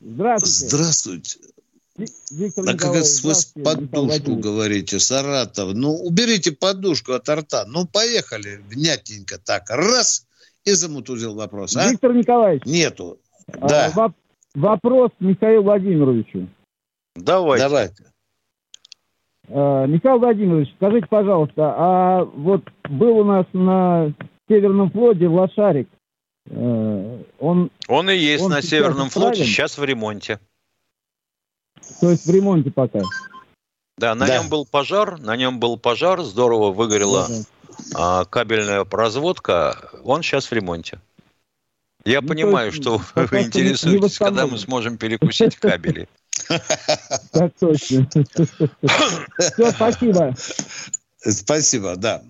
Здравствуйте. 0.01 0.67
Здравствуйте. 0.69 1.39
Виктор 2.31 2.65
А 2.69 2.73
как 2.77 2.95
это 2.95 2.99
Михаил 2.99 3.65
подушку 3.65 4.37
говорите, 4.37 5.01
Саратов? 5.01 5.73
Ну, 5.73 5.95
уберите 5.95 6.53
подушку 6.53 7.13
от 7.13 7.27
рта. 7.29 7.65
Ну, 7.67 7.87
поехали, 7.87 8.63
внятненько 8.69 9.39
так. 9.39 9.71
Раз, 9.71 10.27
и 10.65 10.73
замутузил 10.73 11.35
вопрос, 11.35 11.75
а? 11.77 11.89
Виктор 11.91 12.13
Николаевич, 12.13 12.65
Нету. 12.67 13.19
а, 13.47 13.69
Да, 13.69 13.93
воп- 13.97 14.15
вопрос 14.55 15.13
Михаилу 15.21 15.63
Владимировичу. 15.65 16.47
Давайте. 17.17 17.65
давайте. 17.65 18.05
Э, 19.49 19.87
Михаил 19.87 20.19
Владимирович, 20.19 20.73
скажите, 20.77 21.07
пожалуйста, 21.09 21.75
а 21.77 22.25
вот 22.25 22.63
был 22.89 23.19
у 23.19 23.25
нас 23.25 23.47
на 23.53 24.13
Северном 24.49 24.91
флоте 24.91 25.29
лошарик. 25.29 25.89
Э, 26.47 27.23
Он, 27.39 27.71
Он 27.89 28.11
и 28.11 28.17
есть 28.17 28.45
Он 28.45 28.51
на 28.51 28.63
Северном 28.63 29.09
флоте, 29.11 29.45
сейчас 29.45 29.79
в 29.79 29.85
ремонте. 29.85 30.39
то 32.01 32.11
есть 32.11 32.27
в 32.27 32.31
ремонте 32.31 32.71
пока. 32.71 33.01
Да, 33.99 34.15
на 34.15 34.27
Да. 34.27 34.39
нем 34.39 34.51
был 34.51 34.67
пожар, 34.67 35.19
на 35.19 35.37
нем 35.37 35.59
был 35.59 35.79
пожар, 35.79 36.23
здорово 36.23 36.71
выгорела 36.71 37.25
Ага. 37.25 37.35
а, 37.95 38.25
кабельная 38.27 38.85
проводка, 38.85 39.91
он 40.05 40.23
сейчас 40.23 40.51
в 40.51 40.53
ремонте. 40.53 41.01
Я 42.05 42.21
Ну, 42.21 42.29
понимаю, 42.29 42.67
есть 42.67 42.83
что 42.83 43.01
вы 43.15 43.43
интересуетесь, 43.43 44.19
когда 44.19 44.47
мы 44.47 44.59
сможем 44.59 44.99
перекусить 44.99 45.57
кабели. 45.57 46.09
Так 47.33 47.53
точно. 47.59 48.09
Все, 49.39 49.71
спасибо. 49.71 50.35
Спасибо, 51.19 51.97
да. 51.97 52.23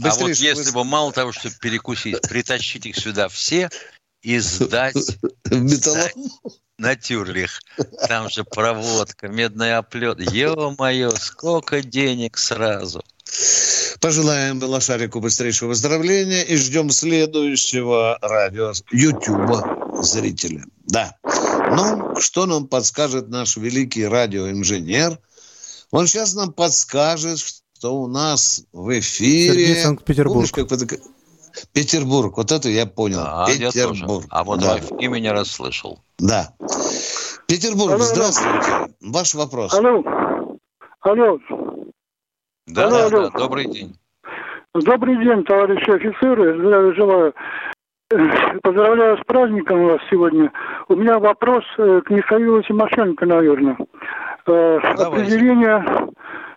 А 0.00 0.08
вот 0.14 0.28
Быстрее, 0.28 0.34
чтобы 0.34 0.60
если 0.60 0.72
бы 0.72 0.84
мало 0.84 1.12
того, 1.12 1.32
что 1.32 1.50
перекусить, 1.50 2.20
притащить 2.28 2.86
их 2.86 2.96
сюда 2.96 3.28
все 3.28 3.68
и 4.22 4.38
сдать 4.38 4.96
в 5.44 5.60
металлолом. 5.60 6.10
на 6.78 6.96
тюрлих. 6.96 7.60
Там 8.08 8.28
же 8.28 8.44
проводка, 8.44 9.28
медный 9.28 9.76
оплет. 9.76 10.20
Ё-моё, 10.20 11.10
сколько 11.12 11.82
денег 11.82 12.38
сразу. 12.38 13.02
Пожелаем 14.00 14.62
Лошарику 14.62 15.20
быстрейшего 15.20 15.68
выздоровления 15.68 16.42
и 16.42 16.56
ждем 16.56 16.90
следующего 16.90 18.18
радио 18.20 18.72
Ютуба 18.90 20.02
зрителя. 20.02 20.64
Да. 20.86 21.16
Ну, 21.76 22.16
что 22.20 22.46
нам 22.46 22.66
подскажет 22.68 23.28
наш 23.28 23.56
великий 23.56 24.06
радиоинженер? 24.06 25.18
Он 25.90 26.06
сейчас 26.06 26.34
нам 26.34 26.52
подскажет, 26.52 27.38
что 27.38 27.94
у 27.94 28.06
нас 28.06 28.64
в 28.72 28.98
эфире... 28.98 29.52
Сергей 29.52 29.76
Санкт-Петербург. 29.76 30.34
Помнишь, 30.34 30.52
как 30.52 30.70
вы 30.70 30.76
так- 30.78 31.00
Петербург, 31.72 32.36
вот 32.36 32.50
это 32.50 32.68
я 32.68 32.86
понял. 32.86 33.18
Я 33.48 33.70
тоже. 33.70 33.90
Петербург. 33.92 34.26
А 34.30 34.42
вот 34.44 34.60
да. 34.60 34.78
Wi-Fi 34.78 35.06
меня 35.08 35.32
расслышал. 35.32 36.00
да. 36.18 36.54
Петербург, 37.46 37.92
Алло, 37.92 37.96
алло. 37.96 38.04
здравствуйте. 38.04 38.94
Ваш 39.02 39.34
вопрос. 39.34 39.74
Алло. 39.74 40.02
Алло. 41.00 41.38
Да, 42.66 42.84
Алло, 42.86 42.96
да, 42.96 43.04
алло. 43.06 43.30
да, 43.30 43.38
добрый 43.38 43.66
день. 43.70 43.98
Добрый 44.74 45.16
день, 45.22 45.44
товарищи 45.44 45.90
офицеры. 45.90 46.58
Здравия 46.58 46.94
желаю. 46.94 47.34
Поздравляю 48.62 49.16
с 49.18 49.24
праздником 49.24 49.86
вас 49.86 50.00
сегодня. 50.10 50.52
У 50.88 50.94
меня 50.94 51.18
вопрос 51.18 51.64
э, 51.78 52.00
к 52.04 52.10
Михаилу 52.10 52.62
Тимошенко, 52.62 53.24
наверное. 53.26 53.76
Э, 54.46 54.78
Определение 54.98 55.84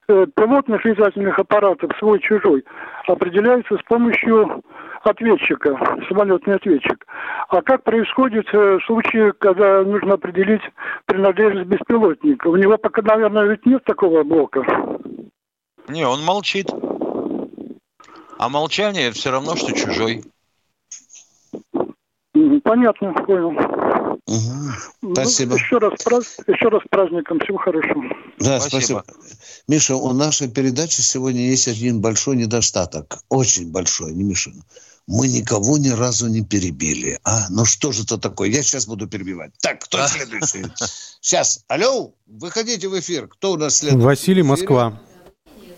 э, 0.07 0.25
пилотных 0.35 0.83
летательных 0.83 1.39
аппаратов 1.39 1.91
свой-чужой 1.99 2.65
определяется 3.07 3.77
с 3.77 3.83
помощью 3.83 4.63
ответчика, 5.03 5.77
самолетный 6.09 6.55
ответчик. 6.55 7.05
А 7.49 7.61
как 7.61 7.83
происходит 7.83 8.51
в 8.51 8.79
случае, 8.85 9.33
когда 9.33 9.83
нужно 9.83 10.15
определить 10.15 10.63
принадлежность 11.05 11.69
беспилотника? 11.69 12.47
У 12.47 12.55
него 12.55 12.77
пока, 12.77 13.01
наверное, 13.01 13.45
ведь 13.45 13.65
нет 13.65 13.83
такого 13.85 14.23
блока. 14.23 14.65
Не, 15.87 16.05
он 16.05 16.23
молчит. 16.23 16.67
А 18.37 18.49
молчание 18.49 19.11
все 19.11 19.31
равно, 19.31 19.55
что 19.55 19.73
чужой. 19.73 20.23
Понятно, 22.63 23.13
понял. 23.13 23.51
Мгм. 24.27 25.13
Спасибо. 25.13 25.51
Ну, 25.51 25.55
еще 25.57 25.77
раз, 25.77 25.93
еще 26.47 26.69
раз 26.69 26.81
с 26.83 26.87
праздником. 26.89 27.39
Всего 27.39 27.57
хорошего. 27.57 28.03
Да, 28.39 28.59
Спасибо. 28.59 29.03
спасибо. 29.03 29.05
Миша, 29.67 29.95
у 29.95 30.11
нашей 30.13 30.49
передачи 30.49 31.01
сегодня 31.01 31.41
есть 31.49 31.67
один 31.67 32.01
большой 32.01 32.35
недостаток. 32.35 33.19
Очень 33.29 33.71
большой, 33.71 34.13
не 34.13 34.23
Миша. 34.23 34.51
Мы 35.07 35.27
никого 35.27 35.77
ни 35.77 35.89
разу 35.89 36.27
не 36.27 36.43
перебили. 36.43 37.19
А, 37.23 37.45
ну 37.51 37.63
что 37.63 37.91
же 37.91 38.03
это 38.03 38.17
такое? 38.17 38.49
Я 38.49 38.63
сейчас 38.63 38.87
буду 38.87 39.07
перебивать. 39.07 39.51
Так, 39.61 39.81
кто 39.83 39.99
А. 39.99 40.07
следующий? 40.07 40.65
Сейчас. 41.21 41.63
Алло, 41.67 42.11
выходите 42.25 42.87
в 42.89 42.99
эфир. 42.99 43.27
Кто 43.27 43.53
у 43.53 43.57
нас 43.57 43.77
следующий? 43.77 44.03
Василий? 44.03 44.41
Москва. 44.43 44.99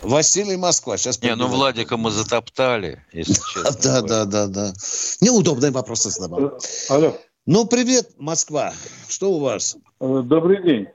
Василий, 0.08 0.56
Москва. 0.56 0.96
Сейчас 0.96 1.22
Не, 1.22 1.34
ну 1.34 1.46
Владика 1.48 1.96
мы 1.98 2.10
затоптали, 2.10 3.04
если 3.12 3.34
честно. 3.52 4.02
Да, 4.02 4.02
да, 4.02 4.24
да, 4.24 4.46
да. 4.46 4.72
Неудобные 5.20 5.70
вопросы 5.70 6.08
задавал. 6.08 6.58
Алло. 6.88 7.12
Ну, 7.46 7.66
привет, 7.66 8.06
Москва. 8.18 8.72
Что 9.08 9.32
у 9.32 9.40
вас? 9.40 9.76
Э, 10.00 10.22
Добрый 10.24 10.62
день. 10.62 10.88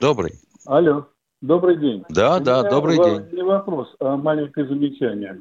Добрый. 0.00 0.32
Алло. 0.66 1.06
Добрый 1.42 1.76
день. 1.78 2.04
Да, 2.08 2.40
да, 2.40 2.62
добрый 2.62 2.96
день. 2.96 3.28
Не 3.36 3.42
вопрос, 3.42 3.94
а 4.00 4.16
маленькое 4.16 4.66
замечание. 4.66 5.38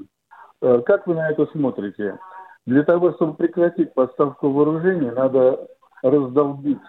Э, 0.62 0.82
Как 0.86 1.08
вы 1.08 1.16
на 1.16 1.30
это 1.32 1.48
смотрите? 1.54 2.20
Для 2.66 2.84
того, 2.84 3.14
чтобы 3.14 3.34
прекратить 3.36 3.94
поставку 3.94 4.52
вооружений, 4.52 5.10
надо 5.12 5.68
раздолбить 6.04 6.80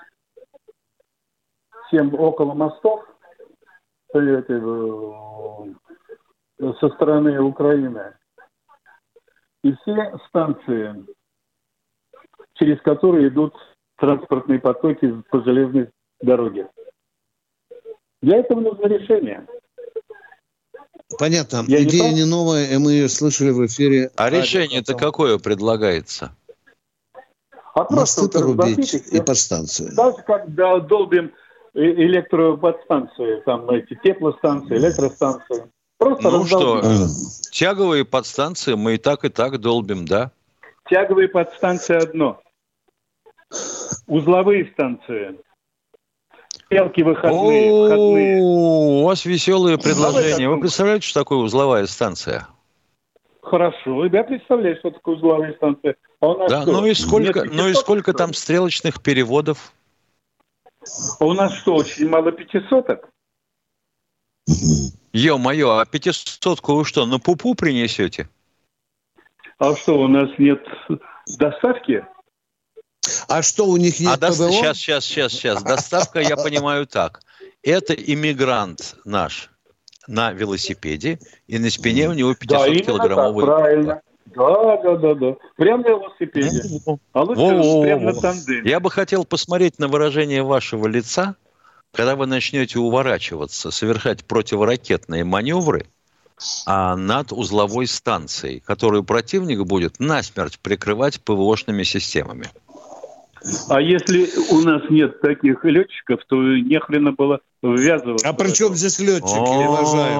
всем 1.86 2.14
около 2.14 2.54
мостов 2.54 3.02
э, 4.14 4.18
этой, 4.18 4.61
э, 6.61 6.72
со 6.80 6.88
стороны 6.90 7.40
Украины 7.40 8.14
и 9.62 9.72
все 9.72 10.18
станции, 10.28 11.06
через 12.54 12.80
которые 12.82 13.28
идут 13.28 13.54
транспортные 13.96 14.61
потоки 14.61 15.22
по 15.30 15.42
железной 15.42 15.90
дороге. 16.20 16.68
Для 18.22 18.38
этого 18.38 18.61
нужно 18.61 18.86
решение. 18.86 19.46
Понятно. 21.18 21.64
Я 21.66 21.78
не 21.78 21.84
Идея 21.84 22.02
прав? 22.02 22.12
не 22.14 22.24
новая, 22.24 22.66
и 22.66 22.76
мы 22.76 22.92
ее 22.92 23.09
слышали 23.09 23.50
в 23.50 23.64
эфире. 23.66 24.11
А 24.16 24.28
решение-то 24.28 24.94
какое 24.94 25.38
предлагается? 25.38 26.32
А 27.74 27.84
просто 27.84 28.22
Мосты 28.22 28.22
вот 28.22 28.32
порубить 28.32 28.92
разбомбить 28.92 29.12
и 29.12 29.20
подстанции. 29.22 29.94
Так 29.94 30.16
же, 30.16 30.22
как 30.24 30.54
да, 30.54 30.80
долбим 30.80 31.32
электроподстанции, 31.78 33.40
там 33.44 33.68
эти 33.70 33.98
теплостанции, 34.02 34.76
электростанции. 34.76 35.64
Просто 35.98 36.30
Ну 36.30 36.44
что, 36.44 36.82
тяговые 37.50 38.04
подстанции 38.04 38.74
мы 38.74 38.94
и 38.94 38.98
так, 38.98 39.24
и 39.24 39.28
так 39.28 39.58
долбим, 39.58 40.04
да? 40.04 40.30
стрелки 46.68 47.02
выходные. 47.02 48.40
У 48.40 49.04
вас 49.04 49.24
веселые 49.24 49.78
предложения. 49.78 50.48
Вы 50.48 50.60
представляете, 50.60 51.06
что 51.06 51.20
такое 51.20 51.38
узловая 51.38 51.86
станция? 51.86 52.46
Хорошо, 53.40 54.04
я 54.04 54.24
представляю, 54.24 54.76
что 54.76 54.90
такое 54.90 55.16
узловая 55.16 55.54
станция. 55.54 55.96
А 56.20 56.48
да, 56.48 56.64
ну 56.66 56.84
и 56.84 56.94
сколько, 56.94 57.44
ну 57.44 57.68
и 57.68 57.74
сколько 57.74 58.12
там 58.12 58.34
стрелочных 58.34 59.02
переводов? 59.02 59.72
А 61.18 61.24
у 61.24 61.32
нас 61.32 61.55
что, 61.55 61.74
очень 61.74 62.09
мало 62.09 62.32
пятисоток? 62.32 63.09
Ё-моё, 65.12 65.78
а 65.78 65.86
пятисотку 65.86 66.74
вы 66.74 66.84
что, 66.84 67.07
на 67.07 67.18
пупу 67.18 67.55
принесете? 67.55 68.28
А 69.59 69.74
что, 69.74 69.99
у 70.01 70.09
нас 70.09 70.30
нет 70.39 70.62
доставки? 71.39 72.07
А 73.26 73.43
что, 73.43 73.66
у 73.66 73.76
них 73.76 74.01
нет 74.01 74.22
а 74.22 74.30
ПВО? 74.30 74.51
Сейчас, 74.51 74.76
сейчас, 74.78 75.05
сейчас, 75.05 75.32
сейчас. 75.32 75.62
Доставка, 75.62 76.20
я 76.20 76.36
понимаю 76.36 76.86
так. 76.86 77.20
Это 77.62 77.95
иммигрант 77.95 78.97
наш 79.05 79.51
на 80.07 80.32
велосипеде, 80.32 81.18
и 81.47 81.59
на 81.59 81.70
спине 81.70 82.09
у 82.09 82.12
него 82.12 82.32
500-килограммовый... 82.32 83.47
Да, 83.47 83.57
правильно. 83.57 84.03
Да, 84.39 84.76
да, 84.76 84.97
да, 84.97 85.14
да. 85.14 85.36
Прямо 85.57 85.82
на 85.82 85.89
велосипеде. 85.89 86.62
А 87.12 87.22
лучше 87.22 87.41
во, 87.41 87.76
во, 87.76 87.82
прямо 87.82 88.03
на 88.12 88.14
тандеме. 88.14 88.70
Я 88.70 88.78
бы 88.78 88.91
хотел 88.91 89.24
посмотреть 89.24 89.78
на 89.80 89.89
выражение 89.89 90.43
вашего 90.43 90.86
лица, 90.86 91.34
когда 91.93 92.14
вы 92.14 92.26
начнете 92.26 92.78
уворачиваться, 92.78 93.70
совершать 93.72 94.24
противоракетные 94.24 95.24
маневры 95.24 95.86
а 96.66 96.95
над 96.95 97.32
узловой 97.32 97.89
станцией, 97.89 98.61
которую 98.61 99.03
противник 99.03 99.64
будет 99.64 99.99
насмерть 99.99 100.61
прикрывать 100.61 101.20
ПВОшными 101.20 101.82
системами. 101.82 102.47
А 103.68 103.80
если 103.80 104.28
у 104.53 104.61
нас 104.61 104.82
нет 104.91 105.20
таких 105.20 105.64
летчиков, 105.64 106.20
то 106.28 106.36
нехрена 106.36 107.12
было 107.12 107.41
ввязываться. 107.62 108.28
А 108.28 108.32
при 108.32 108.53
чем 108.53 108.74
здесь 108.74 108.99
летчики, 108.99 109.66
уважаемые? 109.66 110.18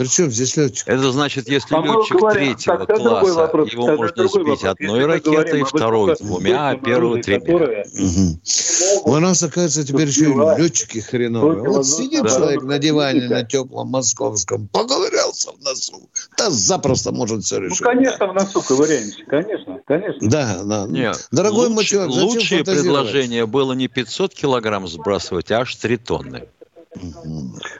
Причем 0.00 0.30
здесь 0.30 0.56
летчик? 0.56 0.88
Это 0.88 1.12
значит, 1.12 1.46
если 1.46 1.74
а 1.74 1.82
летчик 1.82 2.16
говорим, 2.16 2.56
третьего 2.56 2.86
класса, 2.86 3.34
вопрос, 3.34 3.70
его 3.70 3.86
можно 3.86 4.28
сбить 4.28 4.32
вопрос. 4.32 4.64
одной 4.64 5.00
если 5.00 5.10
ракетой, 5.10 5.62
второй 5.64 6.16
двумя, 6.18 6.70
а 6.70 6.76
первую 6.76 7.22
тремя. 7.22 7.84
Угу. 7.84 9.10
У 9.10 9.18
нас, 9.18 9.42
оказывается, 9.42 9.86
теперь 9.86 10.08
еще 10.08 10.30
и 10.30 10.62
летчики 10.62 11.00
хреновые. 11.00 11.68
Вот 11.68 11.86
сидит 11.86 12.22
да. 12.22 12.30
человек 12.30 12.62
на 12.62 12.78
диване 12.78 13.28
на 13.28 13.44
теплом 13.44 13.88
московском, 13.88 14.68
поковырялся 14.68 15.50
в 15.52 15.62
носу. 15.62 16.08
Да 16.38 16.48
запросто 16.48 17.12
может 17.12 17.44
все 17.44 17.58
решить. 17.58 17.82
Ну, 17.82 17.86
конечно, 17.86 18.26
в 18.26 18.32
носу 18.32 18.62
ковыряемся, 18.62 19.22
конечно, 19.26 19.80
конечно. 19.86 20.30
Да, 20.30 20.62
да. 20.64 20.86
Нет, 20.88 21.28
Дорогой 21.30 21.66
луч, 21.66 21.74
мой 21.74 21.84
человек, 21.84 22.14
Лучшее 22.14 22.64
предложение 22.64 23.44
было 23.44 23.74
не 23.74 23.88
500 23.88 24.32
килограмм 24.34 24.88
сбрасывать, 24.88 25.50
а 25.50 25.58
аж 25.58 25.76
3 25.76 25.96
тонны. 25.98 26.48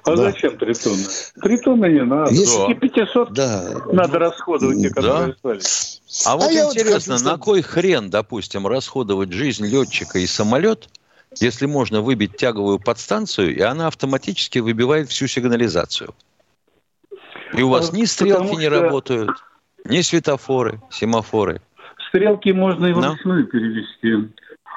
А 0.05 0.17
да. 0.17 0.17
зачем 0.17 0.57
три 0.57 0.75
тонны? 0.75 1.05
Три 1.43 1.59
тонны 1.59 1.87
не 1.87 2.05
надо. 2.05 2.33
Если... 2.33 2.71
И 2.71 2.75
500 2.75 3.33
да. 3.33 3.75
надо 3.93 4.19
расходовать, 4.19 4.81
те, 4.81 4.91
которые 4.91 5.35
да. 5.43 5.59
А 6.27 6.37
вот 6.37 6.49
а 6.49 6.53
интересно, 6.53 7.15
вот 7.15 7.23
хочу, 7.23 7.31
на 7.31 7.39
кой 7.39 7.63
хрен, 7.63 8.11
допустим, 8.11 8.67
расходовать 8.67 9.33
жизнь 9.33 9.67
летчика 9.67 10.19
и 10.19 10.27
самолет, 10.27 10.89
если 11.41 11.67
можно 11.67 12.03
выбить 12.03 12.37
тяговую 12.37 12.79
подстанцию, 12.79 13.57
и 13.57 13.61
она 13.61 13.89
автоматически 13.89 14.61
выбивает 14.61 15.09
всю 15.09 15.27
сигнализацию? 15.27 16.15
И 17.53 17.63
у 17.63 17.69
вас 17.69 17.93
ни 17.93 18.05
стрелки 18.05 18.39
Потому 18.39 18.59
не 18.59 18.67
что... 18.67 18.81
работают, 18.81 19.31
ни 19.85 20.01
светофоры, 20.03 20.81
семафоры. 20.91 21.61
Стрелки 22.09 22.51
можно 22.51 22.87
и 22.87 22.93
в 22.93 22.99
no? 22.99 23.17
перевести. 23.45 24.33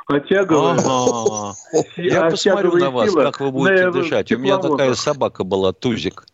Оттягивая. 0.07 0.77
Ага. 0.79 1.55
Я 1.97 2.29
посмотрю 2.29 2.75
на 2.77 2.91
вас, 2.91 3.13
как 3.13 3.39
вы 3.39 3.51
будете 3.51 3.91
дышать. 3.91 4.31
У 4.31 4.37
меня 4.37 4.57
такая 4.57 4.93
собака 4.95 5.43
была, 5.43 5.73
Тузик. 5.73 6.25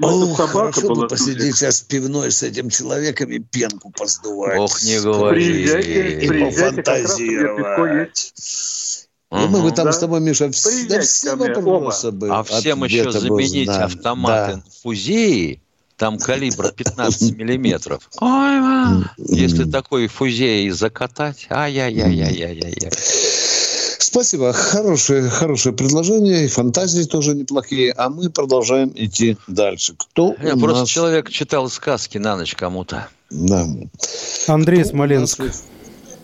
Ох, 0.00 0.36
собака 0.36 0.72
хорошо 0.72 0.88
была 0.88 1.02
бы 1.02 1.08
посидеть 1.08 1.54
сейчас 1.56 1.82
пивной 1.82 2.32
с 2.32 2.42
этим 2.42 2.70
человеком 2.70 3.30
и 3.30 3.38
пенку 3.38 3.90
поздувать. 3.90 4.58
Ох, 4.58 4.82
не 4.82 5.00
говори. 5.00 5.44
Приезжайте, 5.44 6.18
и 6.18 6.50
пофантазировать. 6.50 8.34
Угу. 9.30 9.40
Мы 9.48 9.62
бы 9.62 9.70
там 9.70 9.86
да. 9.86 9.92
с 9.92 9.98
тобой, 9.98 10.20
Миша, 10.20 10.50
да 10.88 11.00
все 11.00 11.36
вопросы 11.36 12.10
бы. 12.10 12.28
А 12.28 12.42
всем 12.42 12.84
еще 12.84 13.10
заменить 13.12 13.68
автоматы 13.68 14.56
да. 14.56 14.62
фузеи 14.82 15.62
там 16.02 16.18
калибра 16.18 16.72
15 16.72 17.36
миллиметров. 17.38 18.10
Ой, 18.20 19.04
если 19.18 19.70
такой 19.70 20.08
фузей 20.08 20.68
закатать, 20.70 21.46
ай-яй-яй-яй-яй-яй. 21.48 22.90
Спасибо. 24.00 24.52
Хорошее, 24.52 25.28
хорошее 25.28 25.76
предложение. 25.76 26.46
И 26.46 26.48
фантазии 26.48 27.04
тоже 27.04 27.36
неплохие. 27.36 27.92
А 27.96 28.08
мы 28.08 28.30
продолжаем 28.30 28.90
идти 28.96 29.36
дальше. 29.46 29.94
Кто 29.96 30.34
Я 30.42 30.56
просто 30.56 30.80
нас... 30.80 30.88
человек 30.88 31.30
читал 31.30 31.68
сказки 31.68 32.18
на 32.18 32.36
ночь 32.36 32.56
кому-то. 32.56 33.06
Да. 33.30 33.64
Андрей 34.48 34.84
Смоленск. 34.84 35.40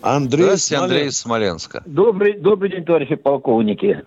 Андрей 0.03 0.43
Здравствуйте, 0.43 0.83
Андрей 0.83 1.13
Смоленска. 1.13 1.83
Добрый, 1.87 2.37
добрый 2.37 2.71
день, 2.73 2.85
товарищи 2.85 3.15
полковники. 3.15 4.03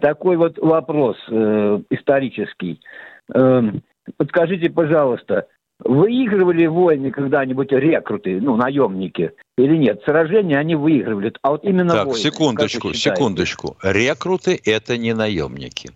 Такой 0.00 0.36
вот 0.36 0.58
вопрос 0.58 1.16
э, 1.30 1.80
исторический. 1.90 2.80
Э, 3.32 3.62
подскажите, 4.16 4.70
пожалуйста, 4.70 5.46
выигрывали 5.80 6.66
войны 6.66 7.10
когда-нибудь 7.10 7.72
рекруты, 7.72 8.40
ну, 8.40 8.56
наемники, 8.56 9.32
или 9.58 9.76
нет? 9.76 10.02
Сражения 10.04 10.58
они 10.58 10.74
выигрывали, 10.74 11.32
а 11.42 11.50
вот 11.50 11.64
именно 11.64 11.92
так, 11.92 12.06
войны. 12.06 12.18
секундочку, 12.18 12.92
секундочку. 12.94 13.76
Рекруты– 13.82 14.60
это 14.64 14.96
не 14.96 15.14
наемники. 15.14 15.90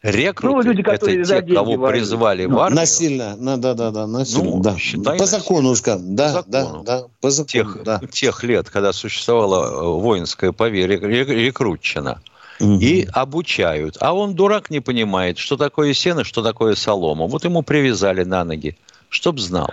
Рекруты 0.00 0.56
ну, 0.56 0.62
люди, 0.62 0.82
это 0.88 1.24
те, 1.24 1.54
кого 1.54 1.74
воюют. 1.74 1.90
призвали 1.90 2.44
ну, 2.44 2.56
в 2.56 2.60
армию. 2.60 2.76
Насильно, 2.76 3.36
да, 3.36 3.56
да, 3.56 3.74
да, 3.74 3.90
да 3.90 4.06
насильно, 4.06 4.44
ну, 4.44 4.62
да. 4.62 4.76
Считай, 4.76 5.18
по 5.18 5.26
закону, 5.26 5.74
скажем, 5.74 6.14
да, 6.14 6.26
по 6.26 6.32
закону. 6.32 6.84
да, 6.84 7.00
да, 7.00 7.06
по 7.20 7.30
закону, 7.30 7.48
тех, 7.48 7.82
да. 7.82 8.00
тех 8.08 8.44
лет, 8.44 8.70
когда 8.70 8.92
существовала 8.92 9.66
э, 9.66 10.00
воинская 10.00 10.52
поверье, 10.52 10.98
рекрутчина 11.00 12.20
угу. 12.60 12.78
и 12.80 13.06
обучают. 13.12 13.96
А 14.00 14.12
он, 14.12 14.34
дурак, 14.34 14.70
не 14.70 14.80
понимает, 14.80 15.38
что 15.38 15.56
такое 15.56 15.94
сено, 15.94 16.24
что 16.24 16.42
такое 16.42 16.74
солома. 16.74 17.26
Вот 17.26 17.44
ему 17.44 17.62
привязали 17.62 18.24
на 18.24 18.44
ноги, 18.44 18.76
чтоб 19.08 19.38
знал. 19.38 19.70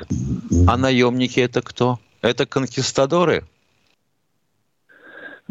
А 0.67 0.77
наемники 0.77 1.39
это 1.39 1.61
кто? 1.61 1.99
Это 2.21 2.45
конкистадоры? 2.45 3.43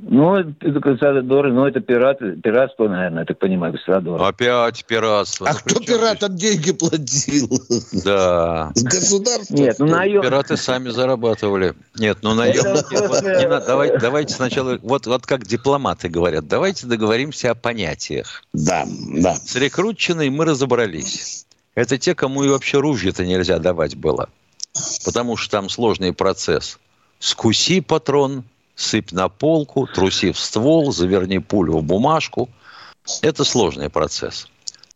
Ну, 0.06 0.36
это 0.36 0.80
конкистадоры, 0.80 1.52
ну, 1.52 1.66
это 1.66 1.80
пираты, 1.80 2.32
пиратство, 2.36 2.88
наверное, 2.88 3.20
я 3.20 3.24
так 3.24 3.38
понимаю, 3.38 3.72
конкистадоры. 3.72 4.22
Опять 4.22 4.84
пиратство. 4.84 5.48
А 5.48 5.52
ну, 5.54 5.58
кто 5.64 5.80
пиратам 5.80 6.36
деньги 6.36 6.72
платил? 6.72 7.48
Да. 8.04 8.70
Государство. 8.76 9.54
Нет, 9.54 9.78
ну, 9.78 9.86
наем... 9.86 10.20
Пираты 10.20 10.58
сами 10.58 10.90
зарабатывали. 10.90 11.74
Нет, 11.96 12.18
ну, 12.22 12.34
наемники... 12.34 12.94
Вот, 13.14 13.66
давайте, 13.66 13.98
давайте 13.98 14.34
сначала, 14.34 14.78
вот, 14.82 15.06
вот 15.06 15.26
как 15.26 15.46
дипломаты 15.46 16.08
говорят, 16.08 16.46
давайте 16.46 16.86
договоримся 16.86 17.52
о 17.52 17.54
понятиях. 17.54 18.42
Да, 18.52 18.84
да. 18.86 19.34
С 19.34 19.56
рекрутчиной 19.56 20.28
мы 20.28 20.44
разобрались. 20.44 21.46
Это 21.74 21.98
те, 21.98 22.14
кому 22.14 22.44
и 22.44 22.48
вообще 22.48 22.78
ружья-то 22.78 23.24
нельзя 23.24 23.58
давать 23.58 23.96
было. 23.96 24.28
Потому 25.04 25.36
что 25.36 25.50
там 25.50 25.68
сложный 25.68 26.12
процесс. 26.12 26.78
Скуси 27.20 27.80
патрон, 27.80 28.44
сыпь 28.74 29.12
на 29.12 29.28
полку, 29.28 29.86
труси 29.86 30.32
в 30.32 30.38
ствол, 30.38 30.92
заверни 30.92 31.38
пулю 31.38 31.78
в 31.78 31.84
бумажку. 31.84 32.48
Это 33.22 33.44
сложный 33.44 33.90
процесс. 33.90 34.48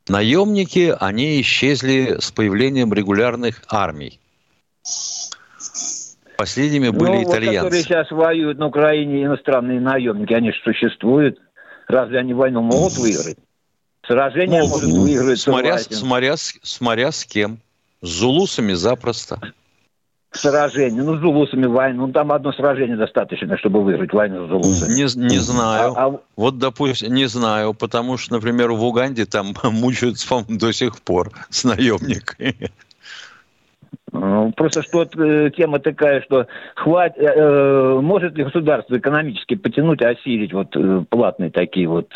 Наемники, 0.09 0.97
они 0.99 1.41
исчезли 1.41 2.16
с 2.20 2.31
появлением 2.31 2.93
регулярных 2.93 3.62
армий. 3.68 4.18
Последними 6.39 6.89
были 6.89 7.16
ну, 7.16 7.22
итальянцы. 7.24 7.51
Вот, 7.51 7.64
которые 7.64 7.83
сейчас 7.83 8.11
воюют 8.11 8.59
на 8.59 8.66
Украине, 8.68 9.24
иностранные 9.24 9.81
наемники, 9.81 10.33
они 10.33 10.53
же 10.53 10.59
существуют. 10.62 11.39
Разве 11.89 12.20
они 12.20 12.33
войну 12.33 12.62
могут 12.62 12.97
выиграть? 12.97 13.39
Сражение 14.07 14.62
могут, 14.62 14.85
может 14.85 14.99
выиграть. 14.99 15.41
Смотря, 15.41 15.79
смотря, 15.79 16.37
смотря 16.37 17.12
с 17.12 17.24
кем. 17.24 17.59
С 18.01 18.09
зулусами 18.09 18.74
запросто 18.74 19.41
сражение, 20.39 21.03
ну, 21.03 21.16
с 21.16 21.20
зулусами 21.20 21.66
войну, 21.66 22.07
ну, 22.07 22.12
там 22.12 22.32
одно 22.32 22.53
сражение 22.53 22.97
достаточно, 22.97 23.57
чтобы 23.59 23.82
выиграть 23.82 24.12
войну 24.12 24.47
с 24.47 24.49
зулусами. 24.49 24.95
Не, 24.95 25.28
не 25.28 25.39
знаю. 25.39 25.95
А, 25.97 26.07
а... 26.07 26.20
Вот, 26.36 26.59
допустим, 26.59 27.12
не 27.14 27.26
знаю, 27.26 27.74
потому 27.74 28.16
что, 28.16 28.34
например, 28.34 28.70
в 28.72 28.84
Уганде 28.84 29.26
там 29.26 29.55
мучаются, 29.64 30.28
по 30.28 30.45
до 30.49 30.72
сих 30.72 31.01
пор 31.03 31.30
с 31.51 31.64
наемниками. 31.64 32.70
Ну, 34.12 34.53
просто 34.53 34.82
что 34.82 35.03
э, 35.03 35.51
тема 35.57 35.80
такая, 35.80 36.22
что 36.22 36.47
хват, 36.76 37.12
э, 37.16 37.24
э, 37.24 38.01
может 38.01 38.34
ли 38.36 38.45
государство 38.45 38.97
экономически 38.97 39.55
потянуть, 39.55 40.03
осилить 40.03 40.53
вот 40.53 40.74
э, 40.76 41.05
платные 41.09 41.51
такие 41.51 41.89
вот 41.89 42.09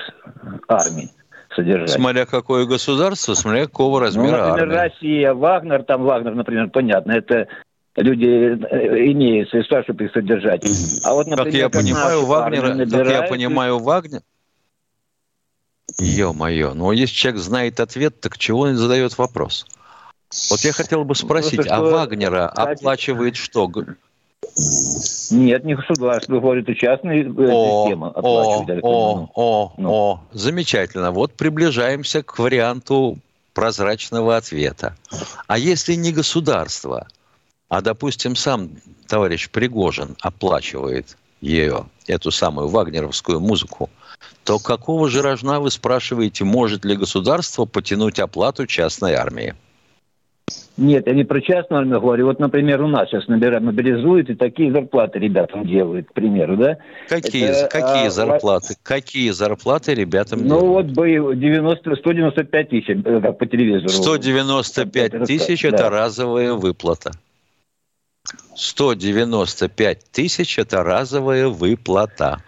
армии? 0.69 1.11
содержать. 1.55 1.91
Смотря 1.91 2.25
какое 2.25 2.65
государство, 2.65 3.35
смотря 3.35 3.67
какого 3.67 3.99
ну, 3.99 4.07
размера 4.07 4.47
ну, 4.47 4.49
например, 4.49 4.79
армии. 4.79 4.91
Россия, 4.91 5.35
Вагнер, 5.35 5.83
там 5.83 6.03
Вагнер, 6.03 6.35
например, 6.35 6.71
понятно, 6.71 7.13
это 7.13 7.49
люди 7.97 8.27
э, 8.27 9.13
имеют 9.13 9.51
средства, 9.51 9.83
чтобы 9.83 10.05
их 10.05 10.13
содержать. 10.13 10.65
А 11.05 11.15
вот, 11.15 11.27
например, 11.27 11.71
как 11.71 11.83
я 11.83 11.83
понимаю, 11.83 12.27
Вагнер, 12.27 12.89
как 12.91 13.09
я 13.09 13.23
понимаю, 13.23 13.79
Вагнер, 13.79 14.23
Ё-моё, 15.99 16.75
ну 16.75 16.93
если 16.93 17.15
человек 17.15 17.41
знает 17.43 17.81
ответ, 17.81 18.21
так 18.21 18.39
чего 18.39 18.61
он 18.61 18.77
задает 18.77 19.19
вопрос? 19.19 19.67
Вот 20.51 20.61
я 20.61 20.73
хотел 20.73 21.05
бы 21.05 21.15
спросить, 21.15 21.57
Просто, 21.57 21.77
а 21.77 21.81
Вагнера 21.83 22.49
оплачивает 22.49 23.37
что? 23.37 23.71
Нет, 25.31 25.65
не 25.65 25.75
государство, 25.75 26.41
говорит, 26.41 26.69
и 26.69 26.75
частная 26.75 27.29
о, 27.29 27.85
система. 27.85 28.13
О, 28.15 28.79
о, 28.83 29.31
о, 29.35 29.75
ну. 29.77 29.91
о, 29.91 30.21
замечательно. 30.33 31.11
Вот 31.11 31.35
приближаемся 31.35 32.23
к 32.23 32.39
варианту 32.39 33.19
прозрачного 33.55 34.37
ответа. 34.37 34.97
А 35.47 35.59
если 35.59 35.95
не 35.95 36.13
государство, 36.13 37.07
а, 37.73 37.81
допустим, 37.81 38.37
сам 38.37 38.69
товарищ 39.09 39.49
Пригожин 39.49 40.15
оплачивает 40.21 41.17
ее, 41.41 41.87
эту 42.07 42.31
самую 42.31 42.69
вагнеровскую 42.69 43.41
музыку, 43.41 43.89
то 44.45 44.59
какого 44.59 45.09
же 45.09 45.23
рожна, 45.23 45.59
вы 45.59 45.71
спрашиваете, 45.71 46.45
может 46.45 46.85
ли 46.85 46.97
государство 46.97 47.65
потянуть 47.65 48.19
оплату 48.19 48.67
частной 48.67 49.15
армии? 49.15 49.55
Нет, 50.77 51.07
я 51.07 51.15
не 51.15 51.25
про 51.25 51.41
частную 51.41 51.81
армию 51.81 52.03
говорю. 52.03 52.27
Вот, 52.27 52.39
например, 52.39 52.83
у 52.83 52.89
нас 52.89 53.09
сейчас 53.09 53.27
набирают, 53.27 53.65
мобилизуют, 53.65 54.29
и 54.29 54.35
такие 54.35 54.71
зарплаты 54.71 55.19
ребятам 55.19 55.67
делают, 55.67 56.09
к 56.09 56.13
примеру, 56.13 56.59
да? 56.59 56.77
Какие, 57.09 57.47
Это, 57.47 57.69
какие 57.69 58.09
а, 58.09 58.11
зарплаты? 58.11 58.75
Какие 58.83 59.31
зарплаты 59.31 59.95
ребятам 59.95 60.41
ну, 60.41 60.61
делают? 60.61 60.95
Ну, 60.95 61.23
вот 61.23 61.39
90, 61.39 61.97
195 61.97 62.69
тысяч, 62.69 62.89
э, 62.91 63.21
как 63.23 63.39
по 63.39 63.47
телевизору. 63.47 63.89
195 63.89 65.25
тысяч– 65.25 65.65
это 65.65 65.89
разовая 65.89 66.53
выплата. 66.53 67.13
195 68.55 70.11
тысяч– 70.11 70.59
это 70.59 70.83
разовая 70.83 71.49
выплата. 71.49 72.43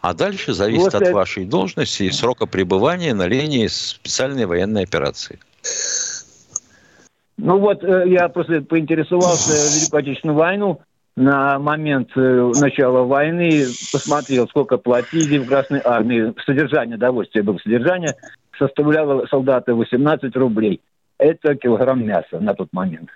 А 0.00 0.14
дальше 0.14 0.52
зависит 0.52 0.94
вот 0.94 1.02
от 1.02 1.10
вашей 1.10 1.44
должности 1.44 2.04
и 2.04 2.10
срока 2.10 2.46
пребывания 2.46 3.14
на 3.14 3.26
линии 3.26 3.66
специальной 3.66 4.46
военной 4.46 4.82
операции. 4.82 5.38
Ну 7.36 7.58
вот, 7.58 7.82
э, 7.82 8.04
я 8.08 8.28
просто 8.28 8.60
поинтересовался 8.62 9.52
Великую 9.78 10.00
Отечественную 10.00 10.38
войну. 10.38 10.80
На 11.16 11.58
момент 11.58 12.10
э, 12.16 12.52
начала 12.60 13.02
войны 13.02 13.64
посмотрел, 13.92 14.46
сколько 14.48 14.76
платили 14.78 15.38
в 15.38 15.46
Красной 15.46 15.80
Армии. 15.84 16.34
Содержание, 16.44 16.96
довольствие 16.96 17.42
было 17.42 17.58
содержание, 17.58 18.14
составляло 18.58 19.26
солдаты 19.26 19.74
18 19.74 20.34
рублей. 20.36 20.80
Это 21.18 21.54
килограмм 21.54 22.06
мяса 22.06 22.40
на 22.40 22.54
тот 22.54 22.68
момент. 22.72 23.10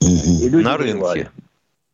На 0.00 0.76
рынке. 0.76 1.30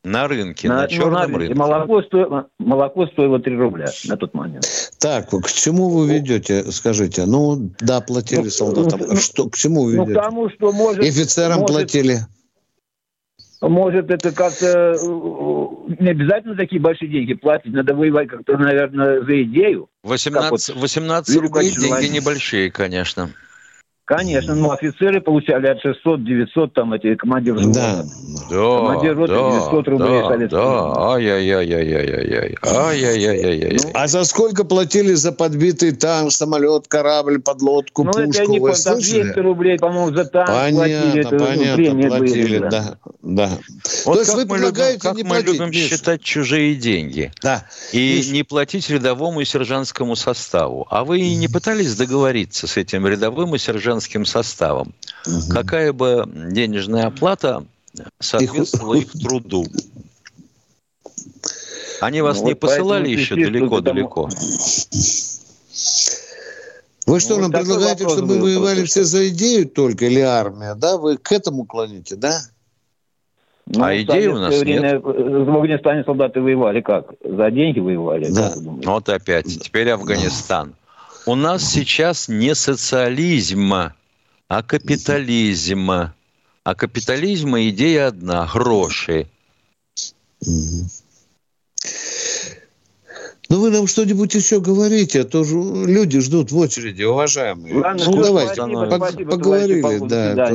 На 0.04 0.28
рынке, 0.28 0.68
на, 0.68 0.82
на 0.82 0.88
черном 0.88 1.12
ну, 1.12 1.28
на 1.28 1.38
рынке. 1.38 1.54
Молоко 1.54 2.02
стоило, 2.02 2.48
молоко 2.58 3.06
стоило 3.06 3.40
3 3.40 3.56
рубля 3.56 3.86
на 4.04 4.18
тот 4.18 4.34
момент. 4.34 4.66
Так, 4.98 5.30
к 5.30 5.50
чему 5.50 5.88
вы 5.88 6.06
ведете, 6.06 6.70
скажите? 6.72 7.24
Ну, 7.24 7.70
да, 7.80 8.02
платили 8.02 8.42
ну, 8.42 8.50
солдатам. 8.50 9.00
Ну, 9.00 9.16
что, 9.16 9.48
к 9.48 9.56
чему 9.56 9.84
вы 9.84 9.92
ведете? 9.92 10.12
Ну, 10.12 10.20
к 10.20 10.22
тому, 10.22 10.50
что 10.50 10.72
может... 10.72 11.02
Офицерам 11.02 11.60
может, 11.60 11.74
платили? 11.74 12.18
Может, 13.62 14.10
это 14.10 14.30
как-то... 14.32 14.92
Э, 14.92 14.96
не 15.98 16.10
обязательно 16.10 16.54
такие 16.54 16.82
большие 16.82 17.10
деньги 17.10 17.32
платить. 17.32 17.72
Надо 17.72 17.94
воевать 17.94 18.28
как-то, 18.28 18.58
наверное, 18.58 19.24
за 19.24 19.42
идею. 19.44 19.88
18, 20.02 20.76
18 20.76 21.36
рублей 21.40 21.70
деньги 21.70 22.14
небольшие, 22.14 22.70
конечно. 22.70 23.30
Конечно, 24.06 24.54
ну 24.54 24.70
офицеры 24.70 25.22
получали 25.22 25.66
от 25.66 25.78
600-900, 25.82 26.72
там 26.74 26.92
эти 26.92 27.14
командиры 27.14 27.60
Да, 27.72 28.04
да, 28.50 28.76
Командир 28.76 29.16
роты 29.16 29.32
да, 29.32 29.50
900 29.50 29.88
рублей 29.88 30.20
да, 30.20 30.28
советского. 30.28 30.94
Да, 30.94 31.12
ай-яй-яй-яй-яй-яй, 31.14 32.56
ай-яй-яй-яй-яй. 32.62 33.78
А 33.94 34.06
за 34.06 34.24
сколько 34.24 34.64
платили 34.64 35.14
за 35.14 35.32
подбитый 35.32 35.92
танк, 35.92 36.32
самолет, 36.32 36.86
корабль, 36.86 37.40
подлодку, 37.40 38.04
ну, 38.04 38.12
пушку? 38.12 38.24
Ну, 38.24 38.28
это 38.28 38.42
я 38.42 38.46
не 38.46 38.58
помню, 38.58 38.74
там 38.84 38.98
200 38.98 39.38
рублей, 39.38 39.78
по-моему, 39.78 40.14
за 40.14 40.26
танк 40.26 40.48
понятно, 40.48 40.76
платили. 40.76 41.20
Это, 41.20 41.38
понятно, 41.38 41.94
ну, 41.94 42.08
платили, 42.08 42.58
были, 42.58 42.58
да. 42.58 42.98
да. 43.22 43.50
Вот 44.04 44.14
То 44.14 44.20
есть 44.20 44.34
вы 44.34 44.46
предлагаете 44.46 44.98
любим, 44.98 45.00
как 45.00 45.16
не 45.16 45.22
мы 45.22 45.28
платить, 45.30 45.46
любим 45.46 45.70
Миша? 45.70 45.96
считать 45.96 46.22
чужие 46.22 46.74
деньги. 46.74 47.32
Да. 47.42 47.64
И 47.92 48.16
Миша. 48.18 48.32
не 48.32 48.42
платить 48.42 48.90
рядовому 48.90 49.40
и 49.40 49.46
сержантскому 49.46 50.14
составу. 50.14 50.86
А 50.90 51.04
вы 51.04 51.22
не 51.36 51.48
пытались 51.48 51.96
договориться 51.96 52.66
с 52.66 52.76
этим 52.76 53.06
рядовым 53.06 53.54
и 53.54 53.58
сержантским 53.58 53.93
женским 53.94 54.26
составом. 54.26 54.92
Угу. 55.26 55.52
Какая 55.52 55.92
бы 55.92 56.24
денежная 56.26 57.06
оплата 57.06 57.64
соответствовала 58.20 58.94
их, 58.94 59.14
их 59.14 59.22
труду? 59.22 59.64
Они 62.00 62.20
вас 62.20 62.40
ну, 62.40 62.46
не 62.46 62.52
вот 62.52 62.60
посылали 62.60 63.08
еще 63.08 63.36
далеко-далеко? 63.36 64.28
Вы 67.06 67.20
что, 67.20 67.36
ну, 67.36 67.42
нам 67.42 67.52
предлагаете, 67.52 68.08
чтобы 68.08 68.36
мы 68.36 68.42
воевали 68.42 68.84
все 68.84 69.04
за 69.04 69.28
идею 69.28 69.68
только 69.68 70.06
или 70.06 70.20
армия? 70.20 70.74
Да, 70.74 70.96
вы 70.96 71.16
к 71.16 71.32
этому 71.32 71.64
клоните, 71.64 72.16
да? 72.16 72.40
Ну, 73.66 73.82
а 73.82 73.96
идеи 73.96 74.26
у 74.26 74.38
нас 74.38 74.58
время 74.58 74.92
нет. 74.92 75.02
В 75.02 75.54
Афганистане 75.54 76.04
солдаты 76.04 76.40
воевали 76.40 76.80
как? 76.80 77.12
За 77.22 77.50
деньги 77.50 77.80
воевали? 77.80 78.30
Да. 78.30 78.52
Вот 78.56 79.08
опять. 79.08 79.46
Теперь 79.62 79.88
Афганистан. 79.90 80.74
У 81.26 81.34
нас 81.36 81.64
сейчас 81.72 82.28
не 82.28 82.54
социализм, 82.54 83.72
а 83.72 84.62
капитализм. 84.62 85.90
А 85.90 86.74
капитализма 86.74 87.68
идея 87.68 88.08
одна– 88.08 88.48
гроши. 88.52 89.26
Ну, 93.50 93.60
вы 93.60 93.70
нам 93.70 93.86
что-нибудь 93.86 94.34
еще 94.34 94.60
говорите, 94.60 95.20
а 95.20 95.24
то 95.24 95.44
же 95.44 95.54
люди 95.54 96.20
ждут 96.20 96.50
в 96.50 96.56
очереди, 96.56 97.02
уважаемые. 97.02 97.74
Ладно, 97.74 98.04
ну, 98.06 98.22
давайте, 98.22 98.54
спасибо, 98.54 98.96
спасибо, 98.96 99.30
поговорили, 99.30 99.80
давайте, 99.80 100.06
да. 100.06 100.46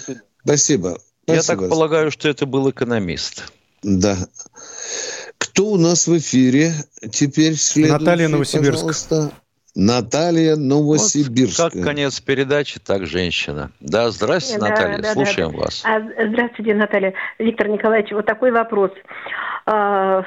То... 0.00 0.20
Спасибо. 0.44 1.00
Я 1.26 1.42
так 1.42 1.68
полагаю, 1.68 2.10
что 2.10 2.28
это 2.28 2.46
был 2.46 2.68
экономист. 2.70 3.52
Да. 3.82 4.16
Кто 5.38 5.66
у 5.66 5.76
нас 5.76 6.06
в 6.08 6.18
эфире 6.18 6.74
теперь 7.12 7.56
следующий, 7.56 7.98
Наталья 7.98 8.28
Новосибирск. 8.28 8.72
Пожалуйста? 8.72 9.32
Наталья 9.76 10.56
Новосибирск. 10.56 11.58
Вот 11.60 11.72
как 11.74 11.82
конец 11.82 12.18
передачи, 12.20 12.80
так 12.80 13.06
женщина. 13.06 13.70
Да, 13.80 14.10
здравствуйте, 14.10 14.58
да, 14.58 14.68
Наталья, 14.70 14.98
да, 15.02 15.12
слушаем 15.12 15.52
да. 15.52 15.58
вас. 15.58 15.84
А, 15.84 16.00
здравствуйте, 16.00 16.74
Наталья. 16.74 17.12
Виктор 17.38 17.68
Николаевич, 17.68 18.10
вот 18.10 18.24
такой 18.24 18.52
вопрос. 18.52 18.90
А, 19.66 20.24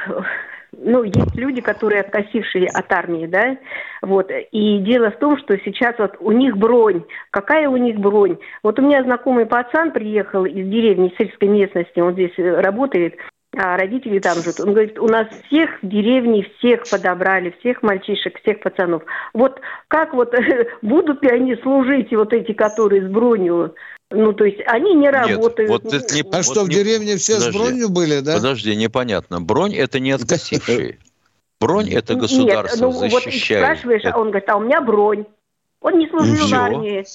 ну, 0.71 1.01
есть 1.01 1.35
люди, 1.35 1.61
которые 1.61 2.01
откосившие 2.01 2.67
от 2.67 2.91
армии, 2.91 3.25
да, 3.25 3.57
вот, 4.03 4.29
и 4.51 4.77
дело 4.79 5.09
в 5.09 5.17
том, 5.17 5.37
что 5.39 5.57
сейчас 5.65 5.95
вот 5.97 6.15
у 6.19 6.31
них 6.31 6.55
бронь, 6.55 7.03
какая 7.31 7.67
у 7.69 7.77
них 7.77 7.97
бронь? 7.97 8.37
Вот 8.61 8.77
у 8.77 8.83
меня 8.83 9.03
знакомый 9.03 9.47
пацан 9.47 9.91
приехал 9.91 10.45
из 10.45 10.67
деревни, 10.69 11.13
сельской 11.17 11.47
местности, 11.47 11.99
он 11.99 12.13
здесь 12.13 12.33
работает, 12.37 13.15
а 13.57 13.77
родители 13.77 14.19
там 14.19 14.37
живут. 14.41 14.59
Он 14.59 14.73
говорит, 14.73 14.99
у 14.99 15.07
нас 15.07 15.27
всех 15.47 15.81
в 15.81 15.87
деревне, 15.87 16.47
всех 16.57 16.87
подобрали, 16.89 17.55
всех 17.59 17.81
мальчишек, 17.81 18.39
всех 18.41 18.61
пацанов. 18.61 19.03
Вот 19.33 19.59
как 19.87 20.13
вот 20.13 20.33
будут 20.81 21.23
ли 21.23 21.29
они 21.29 21.55
служить, 21.57 22.11
вот 22.11 22.31
эти, 22.33 22.53
которые 22.53 23.07
с 23.07 23.11
бронью? 23.11 23.73
Ну, 24.11 24.33
то 24.33 24.43
есть 24.43 24.59
они 24.65 24.95
не 24.95 25.09
работают. 25.09 25.69
вот 25.69 25.93
это 25.93 26.15
не, 26.15 26.21
а 26.21 26.37
вот 26.37 26.45
что, 26.45 26.61
не, 26.61 26.65
в 26.65 26.69
деревне 26.69 27.17
все 27.17 27.35
подожди, 27.35 27.51
с 27.51 27.61
бронью 27.61 27.89
были, 27.89 28.19
да? 28.21 28.35
Подожди, 28.35 28.75
непонятно. 28.75 29.39
Бронь– 29.41 29.75
это 29.75 29.99
не 29.99 30.11
откосившие. 30.11 30.97
Бронь– 31.59 31.89
это 31.93 32.15
государство 32.15 32.85
Нет, 32.87 32.93
ну, 32.93 33.09
защищает. 33.09 33.67
Вот 33.67 33.77
спрашиваешь, 33.77 34.05
а 34.05 34.17
он 34.17 34.29
говорит, 34.29 34.49
а 34.49 34.57
у 34.57 34.61
меня 34.61 34.81
бронь. 34.81 35.25
Он 35.81 35.97
не 35.97 36.07
служил 36.07 36.47
в 36.47 36.53
армии. 36.53 37.05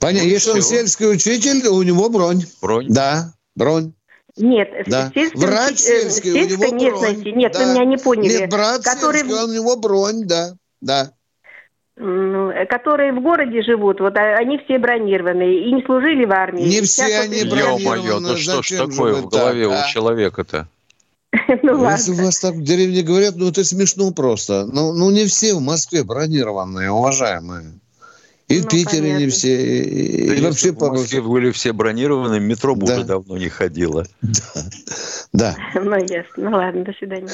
Понятно. 0.00 0.26
Если 0.26 0.50
он 0.50 0.62
сельский 0.62 1.10
учитель, 1.10 1.66
у 1.66 1.82
него 1.82 2.08
бронь. 2.08 2.44
Бронь? 2.60 2.86
Да, 2.88 3.32
бронь. 3.56 3.92
Нет, 4.36 4.70
да. 4.86 5.10
сельской, 5.14 5.46
Врач 5.46 5.76
сельский, 5.76 6.32
у 6.32 6.48
него 6.48 6.74
местности. 6.74 7.22
Бронь. 7.22 7.36
Нет, 7.36 7.52
да. 7.52 7.58
вы 7.58 7.72
меня 7.72 7.84
не 7.84 7.96
поняли. 7.98 8.38
Нет, 8.40 8.50
брат 8.50 8.82
который... 8.82 9.20
сельский, 9.20 9.44
у 9.44 9.52
него 9.52 9.76
бронь, 9.76 10.24
да, 10.24 10.54
да. 10.80 11.12
Ну, 11.96 12.50
которые 12.70 13.12
в 13.12 13.22
городе 13.22 13.62
живут, 13.62 14.00
вот 14.00 14.16
а, 14.16 14.36
они 14.36 14.58
все 14.64 14.78
бронированные 14.78 15.68
и 15.68 15.72
не 15.72 15.82
служили 15.82 16.24
в 16.24 16.32
армии. 16.32 16.62
Не 16.62 16.80
все 16.80 17.18
они 17.18 17.44
бронированные. 17.44 17.84
Ё-моё, 17.84 18.20
ну 18.20 18.36
что 18.36 18.62
ж 18.62 18.70
такое 18.70 19.14
в 19.14 19.28
голове 19.28 19.68
так, 19.68 19.72
у 19.72 19.80
а? 19.82 19.88
человека-то? 19.88 20.68
ну, 21.62 21.90
Если 21.90 22.12
у 22.12 22.24
вас 22.24 22.38
так 22.38 22.54
в 22.54 22.62
деревне 22.62 23.02
говорят, 23.02 23.36
ну 23.36 23.48
это 23.48 23.64
смешно 23.64 24.10
просто. 24.12 24.66
Ну, 24.66 24.92
ну 24.92 25.10
не 25.10 25.26
все 25.26 25.54
в 25.54 25.60
Москве 25.60 26.02
бронированные, 26.02 26.90
уважаемые. 26.90 27.72
И 28.48 28.60
ну, 28.60 28.64
в 28.64 28.68
Питере 28.68 29.02
понятно. 29.02 29.24
не 29.24 29.28
все. 29.28 29.82
И, 29.84 30.28
да 30.28 30.34
и 30.34 30.40
вообще 30.40 30.72
по 30.72 30.90
Москве 30.90 31.22
были 31.22 31.50
все 31.50 31.72
бронированы, 31.72 32.40
метро 32.40 32.74
да. 32.74 32.94
уже 32.94 33.04
давно 33.04 33.38
не 33.38 33.48
ходило. 33.48 34.06
Да. 34.20 34.64
да. 35.32 35.56
Ну, 35.74 35.96
ясно. 35.96 36.26
Ну, 36.36 36.50
ладно, 36.50 36.84
до 36.84 36.92
свидания. 36.92 37.28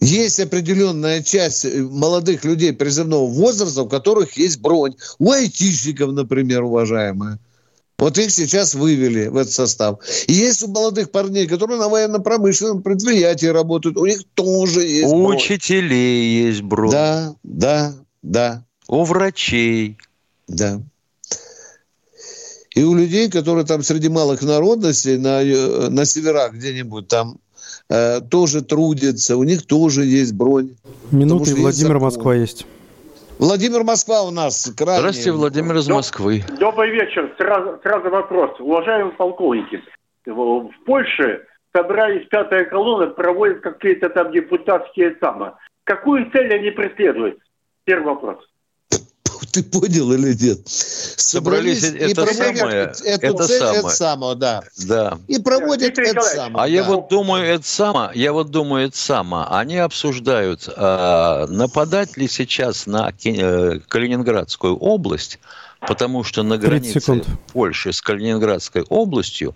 Есть 0.00 0.40
определенная 0.40 1.22
часть 1.22 1.64
э, 1.64 1.82
молодых 1.82 2.44
людей 2.44 2.72
призывного 2.72 3.26
возраста, 3.26 3.82
у 3.82 3.88
которых 3.88 4.36
есть 4.36 4.60
бронь. 4.60 4.94
У 5.18 5.30
айтишников, 5.30 6.12
например, 6.12 6.64
уважаемые. 6.64 7.38
Вот 7.98 8.18
их 8.18 8.30
сейчас 8.30 8.74
вывели 8.74 9.28
в 9.28 9.36
этот 9.36 9.52
состав. 9.52 10.00
И 10.26 10.32
есть 10.32 10.62
у 10.62 10.68
молодых 10.68 11.10
парней, 11.10 11.46
которые 11.46 11.78
на 11.78 11.88
военно-промышленном 11.88 12.82
предприятии 12.82 13.46
работают, 13.46 13.96
у 13.96 14.04
них 14.04 14.24
тоже 14.34 14.82
есть 14.82 15.06
У 15.12 15.24
бронь. 15.24 15.36
учителей 15.36 16.46
есть 16.46 16.62
бронь. 16.62 16.90
Да, 16.90 17.34
да, 17.44 17.94
да. 18.22 18.64
у 18.88 19.04
врачей. 19.04 19.96
Да. 20.48 20.80
И 22.74 22.82
у 22.82 22.94
людей, 22.94 23.30
которые 23.30 23.64
там 23.64 23.82
среди 23.82 24.08
малых 24.08 24.42
народностей 24.42 25.16
на, 25.16 25.42
э, 25.42 25.88
на 25.90 26.04
северах 26.04 26.54
где-нибудь 26.54 27.06
там 27.06 27.38
э, 27.88 28.20
тоже 28.20 28.62
трудятся, 28.62 29.36
у 29.36 29.44
них 29.44 29.64
тоже 29.66 30.04
есть 30.04 30.34
бронь. 30.34 30.76
Минуты, 31.12 31.50
и 31.50 31.54
Владимир 31.54 32.00
Москва 32.00 32.34
есть. 32.34 32.66
Владимир 33.38 33.84
Москва 33.84 34.22
у 34.22 34.30
нас 34.30 34.72
крайне... 34.76 35.00
Здравствуйте, 35.00 35.32
Владимир 35.32 35.76
из 35.76 35.88
Москвы. 35.88 36.44
Добрый 36.58 36.90
вечер. 36.90 37.32
Сразу, 37.38 37.78
сразу 37.82 38.10
вопрос. 38.10 38.58
Уважаемые 38.60 39.12
полковники, 39.12 39.80
в 40.26 40.70
Польше 40.86 41.46
собрались 41.74 42.26
пятая 42.28 42.64
колонна, 42.64 43.08
проводят 43.08 43.60
какие-то 43.60 44.08
там 44.10 44.32
депутатские 44.32 45.16
самые. 45.20 45.54
Какую 45.84 46.30
цель 46.30 46.52
они 46.54 46.70
преследуют? 46.70 47.38
Первый 47.84 48.14
вопрос. 48.14 48.38
Ты 49.54 49.62
понял 49.62 50.12
или 50.12 50.34
нет? 50.34 50.66
Собрались, 50.66 51.82
Собрались 51.82 52.16
это 52.16 52.26
самое. 52.34 52.92
Эту 53.04 53.04
это 53.04 53.46
цель, 53.46 53.58
самое. 53.60 53.78
Это 53.78 53.88
самое, 53.90 54.34
да. 54.34 54.62
да. 54.88 55.18
И 55.28 55.38
проводят 55.38 55.96
это 55.96 56.20
самое. 56.22 56.54
А 56.56 56.62
да. 56.62 56.66
я 56.66 56.82
вот 56.82 57.08
думаю, 57.08 57.44
это 57.44 57.64
самое, 57.64 58.10
я 58.14 58.32
вот 58.32 58.50
думаю, 58.50 58.88
это 58.88 58.98
самое. 58.98 59.46
Они 59.48 59.76
обсуждают, 59.76 60.68
а, 60.76 61.46
нападать 61.46 62.16
ли 62.16 62.26
сейчас 62.26 62.86
на 62.86 63.12
э, 63.24 63.78
Калининградскую 63.86 64.76
область, 64.76 65.38
потому 65.78 66.24
что 66.24 66.42
на 66.42 66.58
границе 66.58 66.98
секунд. 66.98 67.24
Польши 67.52 67.92
с 67.92 68.02
Калининградской 68.02 68.82
областью 68.82 69.54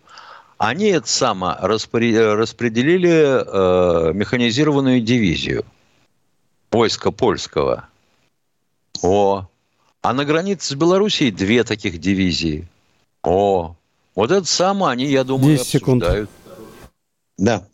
они 0.59 0.90
это 0.90 1.09
самое 1.09 1.57
распределили 1.59 3.11
э, 3.11 4.12
механизированную 4.12 5.01
дивизию 5.01 5.64
войска 6.70 7.11
польского. 7.11 7.88
О, 9.03 9.49
а 10.03 10.12
на 10.12 10.24
границе 10.24 10.68
с 10.68 10.74
Белоруссией 10.74 11.30
две 11.30 11.64
таких 11.64 11.99
дивизии. 11.99 12.68
О, 13.22 13.76
вот 14.14 14.30
это 14.30 14.46
самое 14.46 14.92
они, 14.92 15.07
я 15.07 15.24
думаю, 15.24 15.57
10 15.57 15.82
обсуждают. 15.82 16.30
Секунд. 16.30 16.59
Да. 17.38 17.64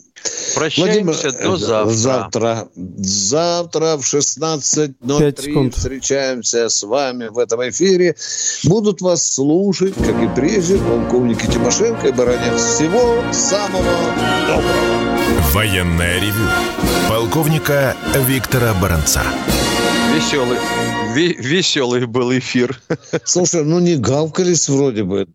Прощаемся 0.55 1.05
Владимир, 1.05 1.43
до 1.43 1.57
завтра. 1.57 1.95
Завтра, 1.95 2.69
завтра 2.97 3.97
в 3.97 4.03
16.03 4.03 5.71
встречаемся 5.71 6.69
с 6.69 6.83
вами 6.83 7.29
в 7.29 7.39
этом 7.39 7.69
эфире. 7.69 8.17
Будут 8.65 9.01
вас 9.03 9.35
слушать, 9.35 9.95
как 9.95 10.23
и 10.23 10.29
прежде, 10.35 10.79
полковники 10.79 11.47
Тимошенко 11.47 12.09
и 12.09 12.13
Баранец. 12.13 12.63
Всего 12.63 13.23
самого 13.33 13.85
доброго. 14.47 15.05
Военная 15.53 16.21
ревю. 16.21 16.49
Полковника 17.09 17.97
Виктора 18.27 18.75
Баранца. 18.75 19.23
Веселый, 20.15 20.59
веселый 21.17 22.07
был 22.07 22.39
эфир. 22.39 22.81
Слушай, 23.25 23.65
ну 23.65 23.81
не 23.81 23.97
гавкались 23.97 24.69
вроде 24.69 25.03
бы. 25.03 25.27